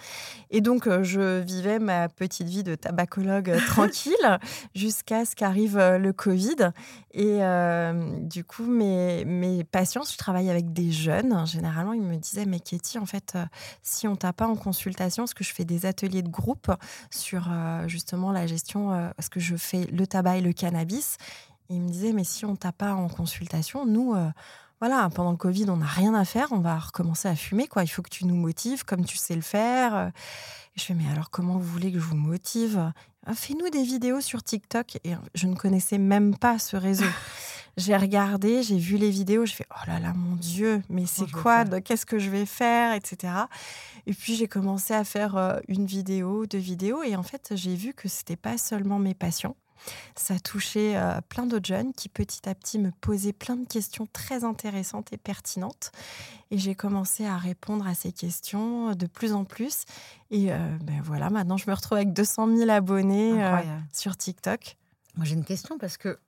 Et 0.50 0.60
donc, 0.60 0.86
euh, 0.86 1.02
je 1.02 1.40
vivais 1.40 1.78
ma 1.78 2.08
petite 2.08 2.48
vie 2.48 2.62
de 2.62 2.74
tabacologue 2.74 3.50
euh, 3.50 3.60
tranquille 3.66 4.38
jusqu'à 4.74 5.24
ce 5.24 5.34
qu'arrive 5.34 5.78
le 5.78 6.12
Covid. 6.12 6.72
Et 7.14 7.44
euh, 7.44 8.18
du 8.18 8.42
coup, 8.42 8.64
mes, 8.64 9.24
mes 9.24 9.62
patients, 9.62 10.02
je 10.02 10.16
travaille 10.18 10.50
avec 10.50 10.72
des 10.72 10.90
jeunes. 10.90 11.46
Généralement, 11.46 11.92
ils 11.92 12.02
me 12.02 12.16
disaient, 12.16 12.44
mais 12.44 12.58
Katie, 12.58 12.98
en 12.98 13.06
fait, 13.06 13.38
si 13.82 14.08
on 14.08 14.16
t'a 14.16 14.32
pas 14.32 14.48
en 14.48 14.56
consultation, 14.56 15.22
parce 15.22 15.32
que 15.32 15.44
je 15.44 15.54
fais 15.54 15.64
des 15.64 15.86
ateliers 15.86 16.22
de 16.22 16.28
groupe 16.28 16.72
sur 17.10 17.48
euh, 17.50 17.86
justement 17.86 18.32
la 18.32 18.48
gestion, 18.48 18.92
euh, 18.92 19.10
parce 19.16 19.28
que 19.28 19.38
je 19.38 19.54
fais 19.54 19.84
le 19.84 20.08
tabac 20.08 20.38
et 20.38 20.40
le 20.40 20.52
cannabis? 20.52 21.16
Et 21.70 21.74
ils 21.74 21.80
me 21.80 21.88
disaient, 21.88 22.12
mais 22.12 22.24
si 22.24 22.44
on 22.44 22.56
t'a 22.56 22.72
pas 22.72 22.94
en 22.94 23.08
consultation, 23.08 23.86
nous... 23.86 24.14
voilà, 24.80 25.08
pendant 25.14 25.30
le 25.30 25.36
Covid, 25.36 25.66
on 25.68 25.78
n'a 25.78 25.86
rien 25.86 26.14
à 26.14 26.24
faire, 26.24 26.48
on 26.52 26.58
va 26.58 26.78
recommencer 26.78 27.28
à 27.28 27.36
fumer, 27.36 27.66
quoi. 27.68 27.84
Il 27.84 27.88
faut 27.88 28.02
que 28.02 28.10
tu 28.10 28.26
nous 28.26 28.34
motives 28.34 28.84
comme 28.84 29.04
tu 29.04 29.16
sais 29.16 29.34
le 29.34 29.42
faire. 29.42 30.12
Et 30.76 30.80
je 30.80 30.84
fais, 30.84 30.94
mais 30.94 31.08
alors 31.10 31.30
comment 31.30 31.54
vous 31.54 31.64
voulez 31.64 31.92
que 31.92 31.98
je 31.98 32.04
vous 32.04 32.16
motive? 32.16 32.92
Ah, 33.26 33.34
Fais-nous 33.34 33.70
des 33.70 33.82
vidéos 33.82 34.20
sur 34.20 34.42
TikTok. 34.42 34.98
Et 35.04 35.14
je 35.34 35.46
ne 35.46 35.54
connaissais 35.54 35.98
même 35.98 36.36
pas 36.36 36.58
ce 36.58 36.76
réseau. 36.76 37.06
J'ai 37.76 37.96
regardé, 37.96 38.62
j'ai 38.62 38.78
vu 38.78 38.96
les 38.98 39.10
vidéos, 39.10 39.46
je 39.46 39.52
fais, 39.52 39.66
oh 39.68 39.90
là 39.90 39.98
là, 39.98 40.12
mon 40.14 40.36
Dieu, 40.36 40.80
mais 40.88 41.06
c'est 41.06 41.24
vais 41.24 41.32
quoi 41.32 41.64
Qu'est-ce 41.64 42.06
que 42.06 42.20
je 42.20 42.30
vais 42.30 42.46
faire 42.46 42.94
etc. 42.94 43.32
Et 44.06 44.14
puis 44.14 44.36
j'ai 44.36 44.46
commencé 44.46 44.94
à 44.94 45.02
faire 45.02 45.36
euh, 45.36 45.58
une 45.66 45.84
vidéo, 45.84 46.46
deux 46.46 46.58
vidéos. 46.58 47.02
Et 47.02 47.16
en 47.16 47.24
fait, 47.24 47.52
j'ai 47.56 47.74
vu 47.74 47.92
que 47.92 48.08
c'était 48.08 48.36
pas 48.36 48.58
seulement 48.58 49.00
mes 49.00 49.14
patients. 49.14 49.56
Ça 50.16 50.38
touchait 50.38 50.96
euh, 50.96 51.20
plein 51.28 51.46
d'autres 51.46 51.66
jeunes 51.66 51.92
qui 51.92 52.08
petit 52.08 52.48
à 52.48 52.54
petit 52.54 52.78
me 52.78 52.90
posaient 53.00 53.32
plein 53.32 53.56
de 53.56 53.66
questions 53.66 54.06
très 54.12 54.44
intéressantes 54.44 55.12
et 55.12 55.16
pertinentes. 55.16 55.92
Et 56.50 56.58
j'ai 56.58 56.74
commencé 56.74 57.26
à 57.26 57.36
répondre 57.36 57.86
à 57.86 57.94
ces 57.94 58.12
questions 58.12 58.90
euh, 58.90 58.94
de 58.94 59.06
plus 59.06 59.32
en 59.32 59.44
plus. 59.44 59.84
Et 60.30 60.52
euh, 60.52 60.56
ben 60.82 61.00
voilà, 61.02 61.30
maintenant 61.30 61.56
je 61.56 61.68
me 61.68 61.74
retrouve 61.74 61.96
avec 61.96 62.12
200 62.12 62.56
000 62.56 62.70
abonnés 62.70 63.42
euh, 63.42 63.58
sur 63.92 64.16
TikTok. 64.16 64.76
Moi, 65.16 65.26
j'ai 65.26 65.34
une 65.34 65.44
question 65.44 65.78
parce 65.78 65.96
que 65.96 66.18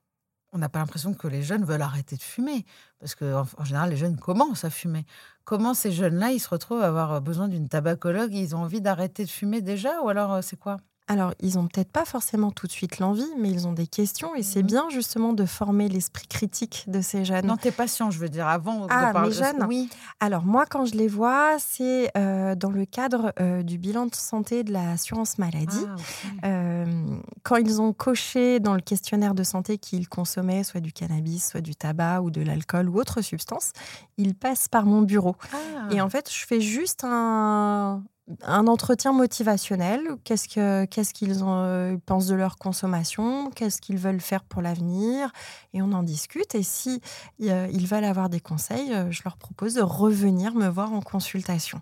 on 0.53 0.59
n'a 0.59 0.69
pas 0.69 0.79
l'impression 0.79 1.13
que 1.13 1.29
les 1.29 1.43
jeunes 1.43 1.65
veulent 1.65 1.83
arrêter 1.83 2.17
de 2.17 2.23
fumer. 2.23 2.65
Parce 2.99 3.15
qu'en 3.15 3.45
en 3.59 3.65
général, 3.65 3.91
les 3.91 3.97
jeunes 3.97 4.19
commencent 4.19 4.65
à 4.65 4.71
fumer. 4.71 5.05
Comment 5.45 5.75
ces 5.75 5.93
jeunes-là, 5.93 6.33
ils 6.33 6.41
se 6.41 6.49
retrouvent 6.49 6.83
à 6.83 6.87
avoir 6.87 7.21
besoin 7.21 7.49
d'une 7.49 7.69
tabacologue? 7.69 8.33
Ils 8.33 8.57
ont 8.57 8.61
envie 8.61 8.81
d'arrêter 8.81 9.25
de 9.25 9.31
fumer 9.31 9.61
déjà? 9.61 10.01
Ou 10.03 10.09
alors, 10.09 10.43
c'est 10.43 10.59
quoi? 10.59 10.79
Alors, 11.09 11.35
ils 11.41 11.57
ont 11.57 11.69
peut-être 11.69 11.93
pas 11.93 12.05
forcément 12.05 12.51
tout 12.51 12.67
de 12.67 12.73
suite 12.73 12.99
l'envie, 12.99 13.29
mais 13.39 13.49
ils 13.51 13.69
ont 13.69 13.73
des 13.73 13.87
questions. 13.87 14.35
Et 14.35 14.43
c'est 14.43 14.63
Mhm. 14.63 14.67
bien 14.67 14.89
justement 14.91 15.33
de 15.33 15.45
former 15.47 15.89
l'esprit 15.89 16.27
critique 16.27 16.85
de 16.89 17.01
ces 17.01 17.25
jeunes. 17.25 17.47
Non, 17.47 17.57
tes 17.57 17.71
patients, 17.71 18.11
je 18.11 18.19
veux 18.19 18.29
dire, 18.29 18.49
avant 18.49 18.89
Ah, 18.91 19.07
de 19.09 19.13
parler. 19.13 19.29
mes 19.29 19.35
jeunes 19.35 19.65
Oui. 19.69 19.89
Alors 20.19 20.45
moi, 20.45 20.67
quand 20.67 20.85
je 20.85 20.95
les 20.97 21.07
vois, 21.07 21.59
c'est 21.61 22.11
euh, 22.17 22.57
dans 22.57 22.71
le 22.71 22.85
cadre 22.87 23.33
euh, 23.41 23.63
du 23.63 23.79
bilan 23.79 24.07
de 24.07 24.15
santé 24.17 24.65
de 24.65 24.73
l'assurance 24.73 25.39
maladie. 25.39 25.85
Ah. 26.43 26.47
Euh, 26.49 26.85
quand 27.45 27.55
ils 27.57 27.81
ont 27.81 27.93
coché 27.93 28.59
dans 28.59 28.75
le 28.75 28.81
questionnaire 28.81 29.35
de 29.35 29.45
santé 29.45 29.79
qu'ils 29.79 30.09
consommaient 30.09 30.65
soit 30.65 30.81
du 30.81 30.93
cannabis, 30.93 31.51
soit 31.51 31.61
du 31.61 31.77
tabac 31.77 32.23
ou 32.23 32.31
de 32.33 32.43
l'alcool 32.43 32.89
ou 32.89 32.99
autre 32.99 33.23
substance, 33.23 33.71
ils 34.19 34.35
passent 34.35 34.67
par 34.67 34.87
mon 34.87 35.03
bureau. 35.03 35.37
Ah. 35.53 35.93
Et 35.93 36.01
en 36.01 36.09
fait, 36.09 36.29
je 36.33 36.45
fais 36.47 36.61
juste 36.61 37.05
un, 37.05 38.03
un 38.43 38.67
entretien 38.67 39.13
motivationnel. 39.13 40.17
Qu'est-ce 40.25 40.49
que 40.49 40.85
qu'est-ce 40.87 41.15
qu'ils 41.15 41.43
euh, 41.43 41.97
pensent 42.07 42.27
de 42.27 42.35
leur 42.35 42.57
consommation? 42.57 43.51
Qu'est-ce 43.51 43.81
qu'ils 43.81 43.99
veulent 43.99 44.21
faire 44.21 44.43
pour 44.43 44.63
l'avenir? 44.63 45.31
Et 45.75 45.83
on 45.83 45.93
en 45.93 46.03
discute. 46.03 46.55
Et 46.55 46.63
si 46.63 47.01
euh, 47.43 47.69
ils 47.73 47.87
veulent 47.87 48.05
avoir 48.05 48.29
des 48.29 48.41
conseils, 48.41 48.93
euh, 48.93 49.11
je 49.11 49.23
leur 49.25 49.37
propose 49.37 49.75
de 49.75 49.83
revenir 49.83 50.55
me 50.55 50.69
voir 50.69 50.93
en 50.93 51.01
consultation. 51.01 51.81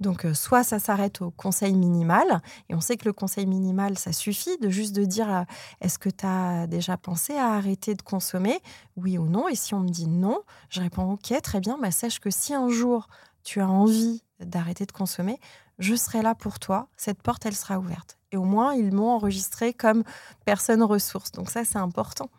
Donc, 0.00 0.26
soit 0.32 0.64
ça 0.64 0.78
s'arrête 0.78 1.20
au 1.20 1.30
conseil 1.30 1.74
minimal, 1.74 2.40
et 2.70 2.74
on 2.74 2.80
sait 2.80 2.96
que 2.96 3.04
le 3.04 3.12
conseil 3.12 3.44
minimal, 3.44 3.98
ça 3.98 4.14
suffit 4.14 4.56
de 4.56 4.70
juste 4.70 4.96
de 4.96 5.04
dire 5.04 5.44
est-ce 5.82 5.98
que 5.98 6.08
tu 6.08 6.24
as 6.24 6.66
déjà 6.66 6.96
pensé 6.96 7.34
à 7.36 7.48
arrêter 7.48 7.94
de 7.94 8.00
consommer? 8.00 8.60
Oui 8.96 9.18
ou 9.18 9.26
non 9.26 9.46
Et 9.46 9.54
si 9.54 9.74
on 9.74 9.80
me 9.80 9.90
dit 9.90 10.08
non, 10.08 10.40
je 10.70 10.80
réponds 10.80 11.12
ok, 11.12 11.34
très 11.42 11.60
bien, 11.60 11.76
bah, 11.76 11.90
sache 11.90 12.18
que 12.18 12.30
si 12.30 12.54
un 12.54 12.70
jour 12.70 13.08
tu 13.42 13.60
as 13.60 13.68
envie 13.68 14.22
d'arrêter 14.40 14.86
de 14.86 14.92
consommer, 14.92 15.38
je 15.78 15.94
serai 15.94 16.22
là 16.22 16.34
pour 16.34 16.58
toi, 16.58 16.88
cette 16.96 17.22
porte, 17.22 17.46
elle 17.46 17.56
sera 17.56 17.78
ouverte. 17.78 18.18
Et 18.32 18.36
au 18.36 18.44
moins, 18.44 18.74
ils 18.74 18.92
m'ont 18.92 19.10
enregistré 19.10 19.72
comme 19.74 20.04
personne 20.44 20.82
ressource. 20.82 21.32
Donc 21.32 21.50
ça, 21.50 21.64
c'est 21.64 21.78
important. 21.78 22.30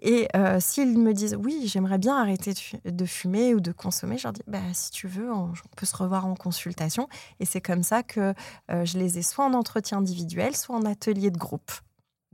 Et 0.00 0.28
euh, 0.36 0.58
s'ils 0.60 0.98
me 0.98 1.12
disent 1.12 1.36
oui, 1.36 1.64
j'aimerais 1.66 1.98
bien 1.98 2.16
arrêter 2.16 2.54
de 2.54 2.58
fu- 2.58 2.78
de 2.84 3.04
fumer 3.04 3.54
ou 3.54 3.60
de 3.60 3.72
consommer, 3.72 4.16
je 4.18 4.24
leur 4.24 4.32
dis 4.32 4.42
bah, 4.46 4.60
si 4.72 4.90
tu 4.90 5.08
veux, 5.08 5.32
on, 5.32 5.50
on 5.50 5.76
peut 5.76 5.86
se 5.86 5.96
revoir 5.96 6.26
en 6.26 6.34
consultation. 6.34 7.08
Et 7.40 7.44
c'est 7.46 7.60
comme 7.60 7.82
ça 7.82 8.02
que 8.02 8.32
euh, 8.70 8.84
je 8.84 8.98
les 8.98 9.18
ai 9.18 9.22
soit 9.22 9.44
en 9.44 9.54
entretien 9.54 9.98
individuel, 9.98 10.56
soit 10.56 10.76
en 10.76 10.84
atelier 10.84 11.30
de 11.30 11.38
groupe. 11.38 11.72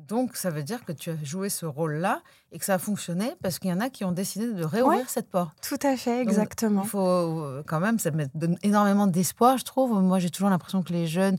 Donc, 0.07 0.37
ça 0.37 0.51
veut 0.51 0.63
dire 0.63 0.85
que 0.85 0.93
tu 0.93 1.11
as 1.11 1.17
joué 1.23 1.49
ce 1.49 1.67
rôle-là 1.67 2.23
et 2.53 2.59
que 2.59 2.65
ça 2.65 2.75
a 2.75 2.79
fonctionné 2.79 3.33
parce 3.43 3.59
qu'il 3.59 3.71
y 3.71 3.73
en 3.73 3.81
a 3.81 3.89
qui 3.91 4.05
ont 4.05 4.13
décidé 4.13 4.53
de 4.53 4.65
réouvrir 4.65 5.01
Ouais. 5.01 5.05
cette 5.09 5.31
porte. 5.31 5.57
Tout 5.67 5.79
à 5.83 5.97
fait, 5.97 6.21
Donc, 6.25 6.29
exactement. 6.29 6.83
Il 6.85 6.89
faut 6.89 7.01
euh, 7.07 7.63
quand 7.67 7.81
même, 7.81 7.99
ça 7.99 8.11
me 8.11 8.27
donne 8.35 8.57
énormément 8.63 9.07
d'espoir, 9.07 9.57
je 9.59 9.65
trouve. 9.65 10.01
Moi, 10.03 10.19
j'ai 10.19 10.31
toujours 10.31 10.51
l'impression 10.51 10.83
que 10.83 10.93
les 10.93 11.07
jeunes, 11.07 11.39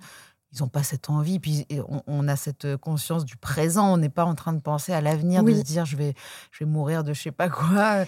ils 0.54 0.62
n'ont 0.62 0.68
pas 0.68 0.84
cette 0.84 1.10
envie. 1.10 1.40
Puis 1.40 1.66
on, 1.90 2.02
on, 2.08 2.28
a 2.28 2.36
cette 2.36 2.78
conscience 2.78 3.26
du 3.26 3.38
présent. 3.38 3.94
On 3.94 3.98
n'est 3.98 4.10
pas 4.10 4.26
en 4.26 4.36
train 4.36 4.54
de 4.54 4.62
penser 4.62 4.94
à 4.94 5.02
l'avenir, 5.02 5.44
de 5.44 5.54
se 5.54 5.62
dire 5.62 5.86
je 5.86 5.96
vais, 5.98 6.14
je 6.52 6.64
vais 6.64 6.70
mourir 6.70 7.04
de 7.04 7.14
je 7.14 7.22
sais 7.22 7.32
pas 7.32 7.50
quoi. 7.50 8.06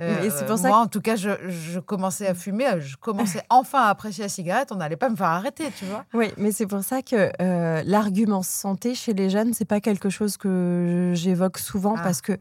Euh, 0.00 0.30
c'est 0.30 0.46
pour 0.46 0.58
ça 0.58 0.68
moi, 0.68 0.78
en 0.78 0.86
tout 0.86 1.00
cas, 1.00 1.16
je, 1.16 1.30
je, 1.48 1.80
commençais 1.80 2.28
à 2.28 2.34
fumer, 2.34 2.80
je 2.80 2.96
commençais 2.96 3.42
enfin 3.50 3.82
à 3.82 3.88
apprécier 3.88 4.22
la 4.22 4.28
cigarette. 4.28 4.70
On 4.70 4.76
n'allait 4.76 4.96
pas 4.96 5.08
me 5.08 5.16
faire 5.16 5.26
arrêter, 5.26 5.72
tu 5.76 5.86
vois. 5.86 6.04
Oui, 6.14 6.30
mais 6.36 6.52
c'est 6.52 6.66
pour 6.66 6.84
ça 6.84 7.02
que 7.02 7.30
euh, 7.42 7.82
l'argument 7.84 8.42
santé 8.42 8.94
chez 8.94 9.12
les 9.12 9.28
jeunes, 9.28 9.54
c'est 9.54 9.64
pas 9.64 9.80
quelque 9.80 10.08
chose 10.08 10.36
que 10.36 11.12
j'évoque 11.14 11.58
souvent 11.58 11.96
ah. 11.98 12.02
parce 12.02 12.20
que 12.20 12.38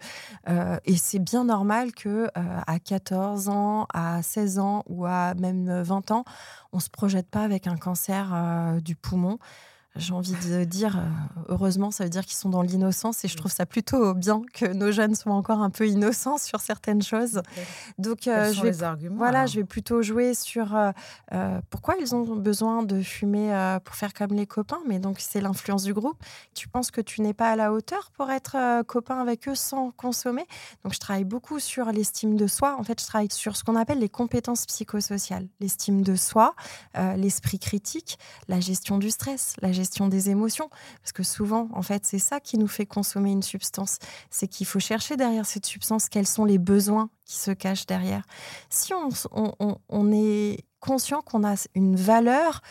euh, 0.50 0.78
et 0.86 0.98
c'est 0.98 1.20
bien 1.20 1.46
normal 1.46 1.94
que 1.94 2.28
à 2.36 2.80
14 2.80 3.50
ans, 3.50 3.88
à 3.94 4.22
16 4.22 4.60
ans 4.60 4.84
ou 4.88 5.06
à 5.06 5.34
même 5.34 5.82
20 5.82 6.12
ans, 6.12 6.26
on 6.74 6.80
se 6.80 6.90
projette 6.90 7.30
pas 7.30 7.42
avec 7.42 7.66
un 7.66 7.78
cancer 7.78 8.36
du 8.84 8.96
poumon 8.96 9.40
j'ai 9.98 10.14
envie 10.14 10.34
de 10.34 10.64
dire, 10.64 10.98
euh, 10.98 11.02
heureusement, 11.50 11.92
ça 11.92 12.04
veut 12.04 12.10
dire 12.10 12.26
qu'ils 12.26 12.38
sont 12.38 12.50
dans 12.50 12.62
l'innocence 12.62 13.24
et 13.26 13.28
je 13.28 13.36
trouve 13.36 13.52
ça 13.52 13.66
plutôt 13.66 14.14
bien 14.14 14.42
que 14.54 14.66
nos 14.66 14.92
jeunes 14.92 15.16
soient 15.16 15.34
encore 15.34 15.62
un 15.62 15.70
peu 15.70 15.88
innocents 15.88 16.38
sur 16.38 16.60
certaines 16.62 17.02
choses. 17.02 17.42
Donc, 17.98 18.28
euh, 18.28 18.54
je 18.54 18.62
vais, 18.62 19.10
voilà, 19.10 19.46
je 19.46 19.60
vais 19.60 19.66
plutôt 19.66 20.02
jouer 20.02 20.34
sur 20.34 20.76
euh, 20.76 21.62
pourquoi 21.70 21.96
ils 22.00 22.14
ont 22.16 22.36
besoin 22.36 22.84
de 22.84 23.02
fumer 23.02 23.78
pour 23.84 23.96
faire 23.96 24.14
comme 24.14 24.34
les 24.34 24.46
copains, 24.46 24.80
mais 24.88 25.00
donc 25.00 25.18
c'est 25.20 25.42
l'influence 25.42 25.84
du 25.84 25.94
groupe. 25.94 26.18
Tu 26.54 26.68
penses 26.68 26.92
que 26.92 27.02
tu 27.02 27.22
n'es 27.22 27.34
pas 27.34 27.52
à 27.52 27.56
la 27.56 27.74
hauteur 27.74 28.12
pour 28.16 28.30
être 28.30 28.84
copain 28.84 29.20
avec 29.20 29.48
eux 29.48 29.56
sans 29.56 29.92
consommer? 29.92 30.46
Donc, 30.84 30.94
je 30.94 31.00
travaille 31.00 31.26
beaucoup 31.26 31.60
sur 31.60 31.92
l'estime 31.92 32.36
de 32.36 32.48
soi. 32.48 32.76
En 32.80 32.84
fait, 32.84 33.02
je 33.02 33.06
travaille 33.06 33.32
sur 33.32 33.58
ce 33.58 33.64
qu'on 33.64 33.76
appelle 33.76 34.00
les 34.00 34.10
compétences 34.10 34.66
psychosociales, 34.66 35.48
l'estime 35.60 36.02
de 36.02 36.16
soi, 36.16 36.56
l'esprit 37.16 37.60
critique, 37.60 38.20
la 38.48 38.60
gestion 38.60 38.98
du 38.98 39.10
stress, 39.10 39.56
la 39.62 39.72
gestion 39.72 39.87
des 40.08 40.30
émotions. 40.30 40.70
Parce 41.02 41.12
que 41.12 41.24
souvent, 41.24 41.70
en 41.74 41.82
fait, 41.82 42.06
c'est 42.06 42.20
ça 42.20 42.40
qui 42.40 42.58
nous 42.58 42.68
fait 42.68 42.86
consommer 42.86 43.32
une 43.32 43.44
substance. 43.44 44.00
C'est 44.30 44.48
qu'il 44.48 44.66
faut 44.66 44.80
chercher 44.80 45.18
derrière 45.18 45.46
cette 45.46 45.66
substance 45.66 46.10
quels 46.10 46.28
sont 46.28 46.46
les 46.46 46.58
besoins 46.58 47.10
qui 47.26 47.38
se 47.38 47.52
cachent 47.52 47.86
derrière. 47.86 48.24
Si 48.70 48.94
on, 48.94 49.10
on 49.90 50.12
est 50.12 50.66
conscient 50.80 51.22
qu'on 51.22 51.44
a 51.44 51.56
une 51.76 51.96
valeur, 51.96 52.62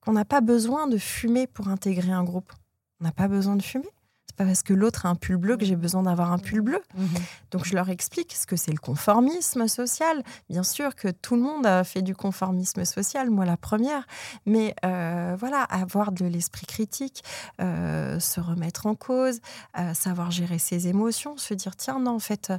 qu'on 0.00 0.12
n'a 0.12 0.24
pas 0.24 0.40
besoin 0.40 0.86
de 0.86 0.98
fumer 0.98 1.46
pour 1.46 1.68
intégrer 1.68 2.12
un 2.12 2.24
groupe. 2.24 2.52
On 3.00 3.04
n'a 3.04 3.12
pas 3.12 3.28
besoin 3.28 3.56
de 3.56 3.62
fumer 3.62 3.88
pas 4.36 4.44
parce 4.44 4.62
que 4.62 4.72
l'autre 4.72 5.06
a 5.06 5.08
un 5.08 5.14
pull 5.14 5.36
bleu 5.36 5.56
que 5.56 5.64
j'ai 5.64 5.76
besoin 5.76 6.02
d'avoir 6.02 6.32
un 6.32 6.38
pull 6.38 6.60
bleu. 6.60 6.80
Mhm. 6.94 7.08
Donc 7.50 7.64
je 7.64 7.74
leur 7.74 7.88
explique 7.88 8.34
ce 8.34 8.46
que 8.46 8.56
c'est 8.56 8.72
le 8.72 8.78
conformisme 8.78 9.66
social. 9.68 10.22
Bien 10.50 10.62
sûr 10.62 10.94
que 10.94 11.08
tout 11.08 11.36
le 11.36 11.42
monde 11.42 11.66
a 11.66 11.84
fait 11.84 12.02
du 12.02 12.14
conformisme 12.14 12.84
social, 12.84 13.30
moi 13.30 13.44
la 13.44 13.56
première, 13.56 14.06
mais 14.44 14.74
euh, 14.84 15.36
voilà, 15.38 15.62
avoir 15.62 16.12
de 16.12 16.24
l'esprit 16.24 16.66
critique, 16.66 17.24
euh, 17.60 18.20
se 18.20 18.40
remettre 18.40 18.86
en 18.86 18.94
cause, 18.94 19.40
euh, 19.78 19.94
savoir 19.94 20.30
gérer 20.30 20.58
ses 20.58 20.88
émotions, 20.88 21.36
se 21.36 21.54
dire 21.54 21.76
tiens 21.76 21.98
non 21.98 22.16
en 22.16 22.18
fait 22.18 22.52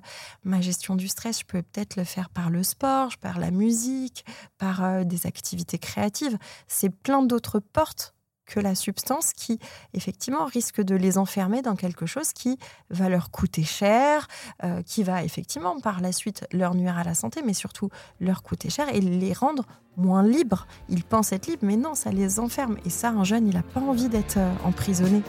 ma 0.43 0.61
gestion 0.61 0.95
du 0.95 1.07
stress 1.07 1.39
je 1.39 1.45
peux 1.45 1.61
peut-être 1.61 1.95
le 1.95 2.03
faire 2.03 2.29
par 2.29 2.49
le 2.49 2.63
sport, 2.63 3.17
par 3.17 3.39
la 3.39 3.51
musique, 3.51 4.25
par 4.57 5.05
des 5.05 5.25
activités 5.25 5.77
créatives. 5.77 6.37
C'est 6.67 6.89
plein 6.89 7.21
d'autres 7.23 7.59
portes 7.59 8.15
que 8.47 8.59
la 8.59 8.73
substance 8.73 9.33
qui, 9.33 9.59
effectivement, 9.93 10.45
risque 10.45 10.81
de 10.81 10.95
les 10.95 11.17
enfermer 11.17 11.61
dans 11.61 11.75
quelque 11.75 12.05
chose 12.05 12.31
qui 12.33 12.57
va 12.89 13.09
leur 13.09 13.29
coûter 13.29 13.63
cher, 13.63 14.27
euh, 14.63 14.81
qui 14.81 15.03
va, 15.03 15.23
effectivement, 15.23 15.79
par 15.79 16.01
la 16.01 16.11
suite, 16.11 16.47
leur 16.51 16.73
nuire 16.73 16.97
à 16.97 17.03
la 17.03 17.13
santé, 17.13 17.41
mais 17.45 17.53
surtout 17.53 17.89
leur 18.19 18.41
coûter 18.41 18.69
cher 18.69 18.87
et 18.89 19.01
les 19.01 19.33
rendre 19.33 19.65
moins 19.97 20.23
libres. 20.23 20.65
Ils 20.89 21.03
pensent 21.03 21.33
être 21.33 21.47
libres, 21.47 21.65
mais 21.65 21.75
non, 21.75 21.93
ça 21.93 22.09
les 22.09 22.39
enferme. 22.39 22.77
Et 22.85 22.89
ça, 22.89 23.09
un 23.09 23.25
jeune, 23.25 23.47
il 23.47 23.55
n'a 23.55 23.63
pas 23.63 23.81
envie 23.81 24.07
d'être 24.07 24.37
euh, 24.37 24.53
emprisonné. 24.63 25.21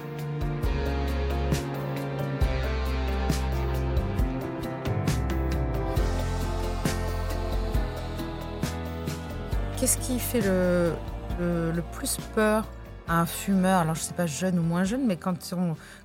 Qu'est-ce 9.79 9.99
qui 9.99 10.19
fait 10.19 10.41
le, 10.41 10.93
le 11.39 11.83
plus 11.93 12.19
peur 12.35 12.67
un 13.09 13.27
fumeur, 13.27 13.81
alors 13.81 13.95
je 13.95 14.00
ne 14.00 14.07
sais 14.07 14.15
pas 14.15 14.27
jeune 14.27 14.59
ou 14.59 14.62
moins 14.62 14.85
jeune, 14.85 15.07
mais 15.07 15.17
quand, 15.17 15.55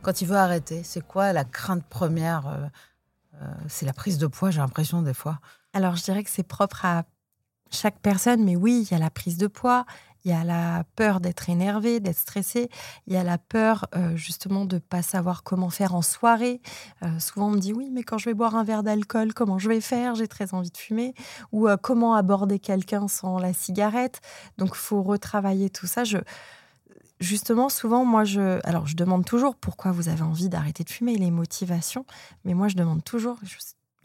quand 0.01 0.21
il 0.21 0.27
veut 0.27 0.37
arrêter, 0.37 0.83
c'est 0.83 1.05
quoi 1.05 1.33
la 1.33 1.43
crainte 1.43 1.83
première 1.83 2.47
euh, 2.47 2.67
euh, 3.41 3.53
C'est 3.67 3.85
la 3.85 3.93
prise 3.93 4.17
de 4.17 4.27
poids, 4.27 4.51
j'ai 4.51 4.59
l'impression 4.59 5.01
des 5.01 5.13
fois. 5.13 5.39
Alors 5.73 5.95
je 5.95 6.03
dirais 6.03 6.23
que 6.23 6.29
c'est 6.29 6.43
propre 6.43 6.85
à 6.85 7.03
chaque 7.71 7.99
personne, 7.99 8.43
mais 8.43 8.55
oui, 8.55 8.85
il 8.87 8.93
y 8.93 8.95
a 8.95 8.99
la 8.99 9.09
prise 9.09 9.37
de 9.37 9.47
poids, 9.47 9.85
il 10.23 10.31
y 10.31 10.33
a 10.33 10.45
la 10.45 10.85
peur 10.95 11.19
d'être 11.19 11.49
énervé, 11.49 11.99
d'être 11.99 12.17
stressé, 12.17 12.69
il 13.07 13.13
y 13.13 13.17
a 13.17 13.23
la 13.23 13.37
peur 13.37 13.87
euh, 13.95 14.15
justement 14.15 14.63
de 14.63 14.75
ne 14.75 14.79
pas 14.79 15.01
savoir 15.01 15.43
comment 15.43 15.69
faire 15.69 15.95
en 15.95 16.01
soirée. 16.01 16.61
souvent 17.19 17.47
on 17.47 17.51
me 17.51 17.59
dit 17.59 17.73
oui, 17.73 17.89
mais 17.91 18.03
quand 18.03 18.17
je 18.17 18.29
vais 18.29 18.33
boire 18.33 18.55
un 18.55 18.63
verre 18.63 18.83
d'alcool, 18.83 19.33
comment 19.33 19.59
je 19.59 19.67
vais 19.67 19.81
faire? 19.81 20.15
J'ai 20.15 20.29
très 20.29 20.53
envie 20.53 20.71
de 20.71 20.77
fumer. 20.77 21.13
Ou 21.51 21.67
comment 21.81 22.15
aborder 22.15 22.59
quelqu'un 22.59 23.09
sans 23.09 23.39
la 23.39 23.51
cigarette? 23.51 24.21
Donc 24.57 24.69
il 24.75 24.77
faut 24.77 25.03
retravailler 25.03 25.69
tout 25.69 25.87
ça. 25.87 26.05
Je 26.05 26.19
justement, 27.23 27.69
souvent, 27.69 28.05
moi, 28.05 28.23
je, 28.23 28.59
alors, 28.63 28.85
je 28.85 28.95
demande 28.95 29.25
toujours 29.25 29.55
pourquoi 29.55 29.91
vous 29.91 30.09
avez 30.09 30.21
envie 30.21 30.49
d'arrêter 30.49 30.83
de 30.83 30.89
fumer, 30.89 31.15
les 31.15 31.31
motivations, 31.31 32.05
mais 32.45 32.53
moi, 32.53 32.67
je 32.67 32.75
demande 32.75 33.03
toujours 33.03 33.39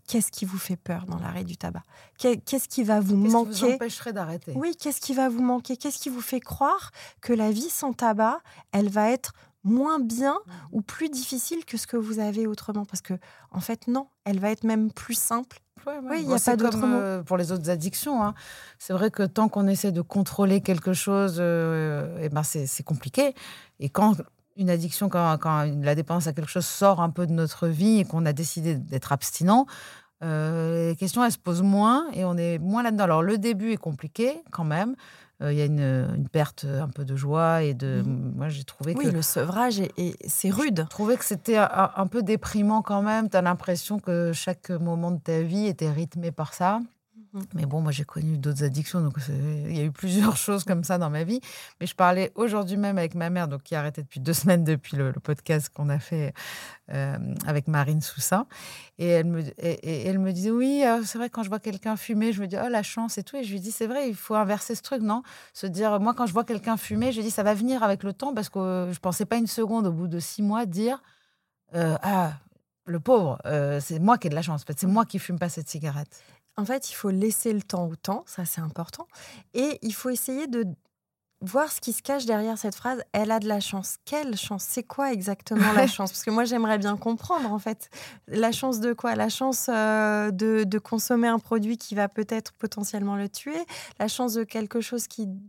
qu'est-ce 0.06 0.30
qui 0.30 0.44
vous 0.44 0.58
fait 0.58 0.76
peur 0.76 1.04
dans 1.06 1.18
l'arrêt 1.18 1.44
du 1.44 1.56
tabac? 1.56 1.82
Qu'est-ce 2.18 2.68
qui 2.68 2.82
va 2.82 3.00
vous 3.00 3.16
manquer 3.16 3.50
Qu'est-ce 3.50 3.60
qui 3.60 3.66
vous 3.66 3.74
empêcherait 3.74 4.12
d'arrêter? 4.12 4.52
Oui, 4.56 4.74
qu'est-ce 4.76 5.00
qui 5.00 5.14
va 5.14 5.28
vous 5.28 5.42
manquer? 5.42 5.76
Qu'est-ce 5.76 5.98
qui 5.98 6.08
vous 6.08 6.22
fait 6.22 6.40
croire 6.40 6.92
que 7.20 7.32
la 7.32 7.50
vie 7.50 7.68
sans 7.68 7.92
tabac, 7.92 8.40
elle 8.72 8.88
va 8.88 9.10
être 9.10 9.32
moins 9.64 9.98
bien 9.98 10.34
mmh. 10.34 10.52
ou 10.72 10.82
plus 10.82 11.10
difficile 11.10 11.64
que 11.64 11.76
ce 11.76 11.86
que 11.86 11.96
vous 11.96 12.20
avez 12.20 12.46
autrement? 12.46 12.86
Parce 12.86 13.02
que, 13.02 13.14
en 13.50 13.60
fait, 13.60 13.86
non, 13.86 14.08
elle 14.24 14.40
va 14.40 14.50
être 14.50 14.64
même 14.64 14.90
plus 14.90 15.18
simple 15.18 15.60
oui, 15.86 16.20
il 16.20 16.28
n'y 16.28 16.34
a 16.34 16.38
pas 16.38 16.56
d'autre 16.56 16.78
mot. 16.78 16.96
Euh, 16.96 17.22
pour 17.22 17.36
les 17.36 17.52
autres 17.52 17.70
addictions. 17.70 18.22
Hein. 18.22 18.34
C'est 18.78 18.92
vrai 18.92 19.10
que 19.10 19.22
tant 19.22 19.48
qu'on 19.48 19.66
essaie 19.66 19.92
de 19.92 20.02
contrôler 20.02 20.60
quelque 20.60 20.92
chose, 20.92 21.36
euh, 21.38 22.18
eh 22.20 22.28
ben 22.28 22.42
c'est 22.42 22.82
compliqué. 22.82 23.34
Et 23.80 23.88
quand 23.88 24.16
une 24.56 24.70
addiction, 24.70 25.08
quand, 25.08 25.38
quand, 25.38 25.64
la 25.82 25.94
dépendance 25.94 26.26
à 26.26 26.32
quelque 26.32 26.50
chose 26.50 26.66
sort 26.66 27.00
un 27.00 27.10
peu 27.10 27.26
de 27.26 27.32
notre 27.32 27.68
vie 27.68 28.00
et 28.00 28.04
qu'on 28.04 28.26
a 28.26 28.32
décidé 28.32 28.74
d'être 28.74 29.12
abstinent, 29.12 29.66
euh, 30.24 30.90
les 30.90 30.96
questions, 30.96 31.24
elles 31.24 31.32
se 31.32 31.38
posent 31.38 31.62
moins 31.62 32.06
et 32.12 32.24
on 32.24 32.36
est 32.36 32.58
moins 32.58 32.82
là-dedans. 32.82 33.04
Alors, 33.04 33.22
le 33.22 33.38
début 33.38 33.72
est 33.72 33.76
compliqué 33.76 34.42
quand 34.50 34.64
même. 34.64 34.96
Euh, 35.40 35.52
il 35.52 35.58
y 35.58 35.62
a 35.62 35.66
une, 35.66 36.28
perte 36.32 36.64
un 36.64 36.88
peu 36.88 37.04
de 37.04 37.14
joie 37.14 37.62
et 37.62 37.74
de. 37.74 38.02
Mmh. 38.04 38.32
Moi, 38.36 38.48
j'ai 38.48 38.64
trouvé 38.64 38.94
que. 38.94 38.98
Oui, 38.98 39.10
le 39.10 39.22
sevrage, 39.22 39.80
et, 39.80 40.16
c'est 40.26 40.50
rude. 40.50 40.82
Je 40.84 40.90
trouvais 40.90 41.16
que 41.16 41.24
c'était 41.24 41.56
un, 41.58 42.06
peu 42.06 42.22
déprimant 42.22 42.82
quand 42.82 43.02
même. 43.02 43.30
Tu 43.30 43.36
as 43.36 43.42
l'impression 43.42 43.98
que 43.98 44.32
chaque 44.32 44.70
moment 44.70 45.10
de 45.10 45.20
ta 45.20 45.42
vie 45.42 45.66
était 45.66 45.90
rythmé 45.90 46.32
par 46.32 46.54
ça. 46.54 46.80
Mmh. 47.34 47.40
Mais 47.54 47.66
bon, 47.66 47.82
moi 47.82 47.92
j'ai 47.92 48.04
connu 48.04 48.38
d'autres 48.38 48.64
addictions, 48.64 49.02
donc 49.02 49.14
il 49.28 49.76
y 49.76 49.80
a 49.80 49.84
eu 49.84 49.90
plusieurs 49.90 50.36
choses 50.38 50.64
comme 50.64 50.82
ça 50.82 50.96
dans 50.96 51.10
ma 51.10 51.24
vie. 51.24 51.40
Mais 51.80 51.86
je 51.86 51.94
parlais 51.94 52.32
aujourd'hui 52.34 52.78
même 52.78 52.96
avec 52.96 53.14
ma 53.14 53.28
mère, 53.28 53.48
donc 53.48 53.62
qui 53.64 53.74
a 53.74 53.80
arrêté 53.80 54.02
depuis 54.02 54.20
deux 54.20 54.32
semaines 54.34 54.64
depuis 54.64 54.96
le, 54.96 55.12
podcast 55.12 55.68
qu'on 55.68 55.90
a 55.90 55.98
fait 55.98 56.32
euh, 56.90 57.18
avec 57.46 57.68
Marine 57.68 58.00
Soussin. 58.00 58.46
Et 58.98 59.08
elle 59.08 59.26
me, 59.26 60.32
disait 60.32 60.50
Oui, 60.50 60.82
euh, 60.86 61.02
c'est 61.04 61.18
vrai, 61.18 61.28
quand 61.28 61.42
je 61.42 61.50
vois 61.50 61.58
quelqu'un 61.58 61.96
fumer, 61.96 62.32
je 62.32 62.40
me 62.40 62.46
dis 62.46 62.56
Oh, 62.62 62.68
la 62.68 62.82
chance 62.82 63.18
et 63.18 63.22
tout. 63.22 63.36
Et 63.36 63.44
je 63.44 63.52
lui 63.52 63.60
dis 63.60 63.72
C'est 63.72 63.86
vrai, 63.86 64.08
il 64.08 64.14
faut 64.14 64.34
inverser 64.34 64.74
ce 64.74 64.82
truc, 64.82 65.02
non? 65.02 65.22
Se 65.52 65.66
dire 65.66 66.00
Moi, 66.00 66.14
quand 66.14 66.26
je 66.26 66.32
vois 66.32 66.44
quelqu'un 66.44 66.78
fumer, 66.78 67.12
je 67.12 67.20
dis 67.20 67.30
Ça 67.30 67.42
va 67.42 67.52
venir 67.52 67.82
avec 67.82 68.04
le 68.04 68.14
temps 68.14 68.32
parce 68.32 68.48
que 68.48 68.86
je 68.86 68.96
ne 68.96 69.00
pensais 69.00 69.26
pas 69.26 69.36
une 69.36 69.46
seconde 69.46 69.86
au 69.86 69.92
bout 69.92 70.08
de 70.08 70.18
six 70.18 70.42
mois 70.42 70.64
dire 70.64 71.02
euh, 71.74 71.96
Ah, 72.02 72.32
le 72.86 73.00
pauvre, 73.00 73.38
c'est 73.82 73.98
moi 73.98 74.16
qui 74.16 74.28
ai 74.28 74.30
de 74.30 74.34
la 74.34 74.40
chance. 74.40 74.64
C'est 74.74 74.86
moi 74.86 75.04
qui 75.04 75.18
fume 75.18 75.38
pas 75.38 75.50
cette 75.50 75.68
cigarette. 75.68 76.22
En 76.58 76.64
fait, 76.64 76.90
il 76.90 76.94
faut 76.94 77.10
laisser 77.10 77.52
le 77.52 77.62
temps 77.62 77.86
au 77.86 77.94
temps, 77.94 78.24
ça 78.26 78.44
c'est 78.44 78.60
important. 78.60 79.06
Et 79.54 79.78
il 79.80 79.94
faut 79.94 80.10
essayer 80.10 80.48
de 80.48 80.66
voir 81.40 81.70
ce 81.70 81.80
qui 81.80 81.92
se 81.92 82.02
cache 82.02 82.26
derrière 82.26 82.58
cette 82.58 82.74
phrase. 82.74 83.00
Elle 83.12 83.30
a 83.30 83.38
de 83.38 83.46
la 83.46 83.60
chance. 83.60 83.98
Quelle 84.04 84.36
chance? 84.36 84.64
C'est 84.68 84.82
quoi 84.82 85.12
exactement 85.12 85.72
la 85.72 85.86
chance? 85.86 86.10
Parce 86.10 86.24
que 86.24 86.32
moi, 86.32 86.44
j'aimerais 86.44 86.78
bien 86.78 86.96
comprendre, 86.96 87.52
en 87.52 87.60
fait. 87.60 87.90
La 88.26 88.50
chance 88.50 88.80
de 88.80 88.92
quoi? 88.92 89.14
La 89.14 89.28
chance 89.28 89.70
euh, 89.72 90.32
de, 90.32 90.78
consommer 90.78 91.28
un 91.28 91.38
produit 91.38 91.78
qui 91.78 91.94
va 91.94 92.08
peut-être 92.08 92.52
potentiellement 92.54 93.14
le 93.14 93.28
tuer? 93.28 93.64
La 94.00 94.08
chance 94.08 94.34
de 94.34 94.42
quelque 94.42 94.80
chose 94.80 95.06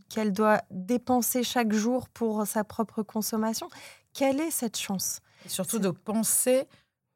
qu'elle 0.09 0.31
doit 0.31 0.61
dépenser 0.69 1.41
chaque 1.41 1.73
jour 1.73 2.07
pour 2.09 2.45
sa 2.45 2.63
propre 2.63 3.01
consommation? 3.01 3.67
Quelle 4.13 4.39
est 4.39 4.51
cette 4.51 4.77
chance? 4.77 5.21
Surtout 5.47 5.79
de 5.79 5.89
penser 5.89 6.67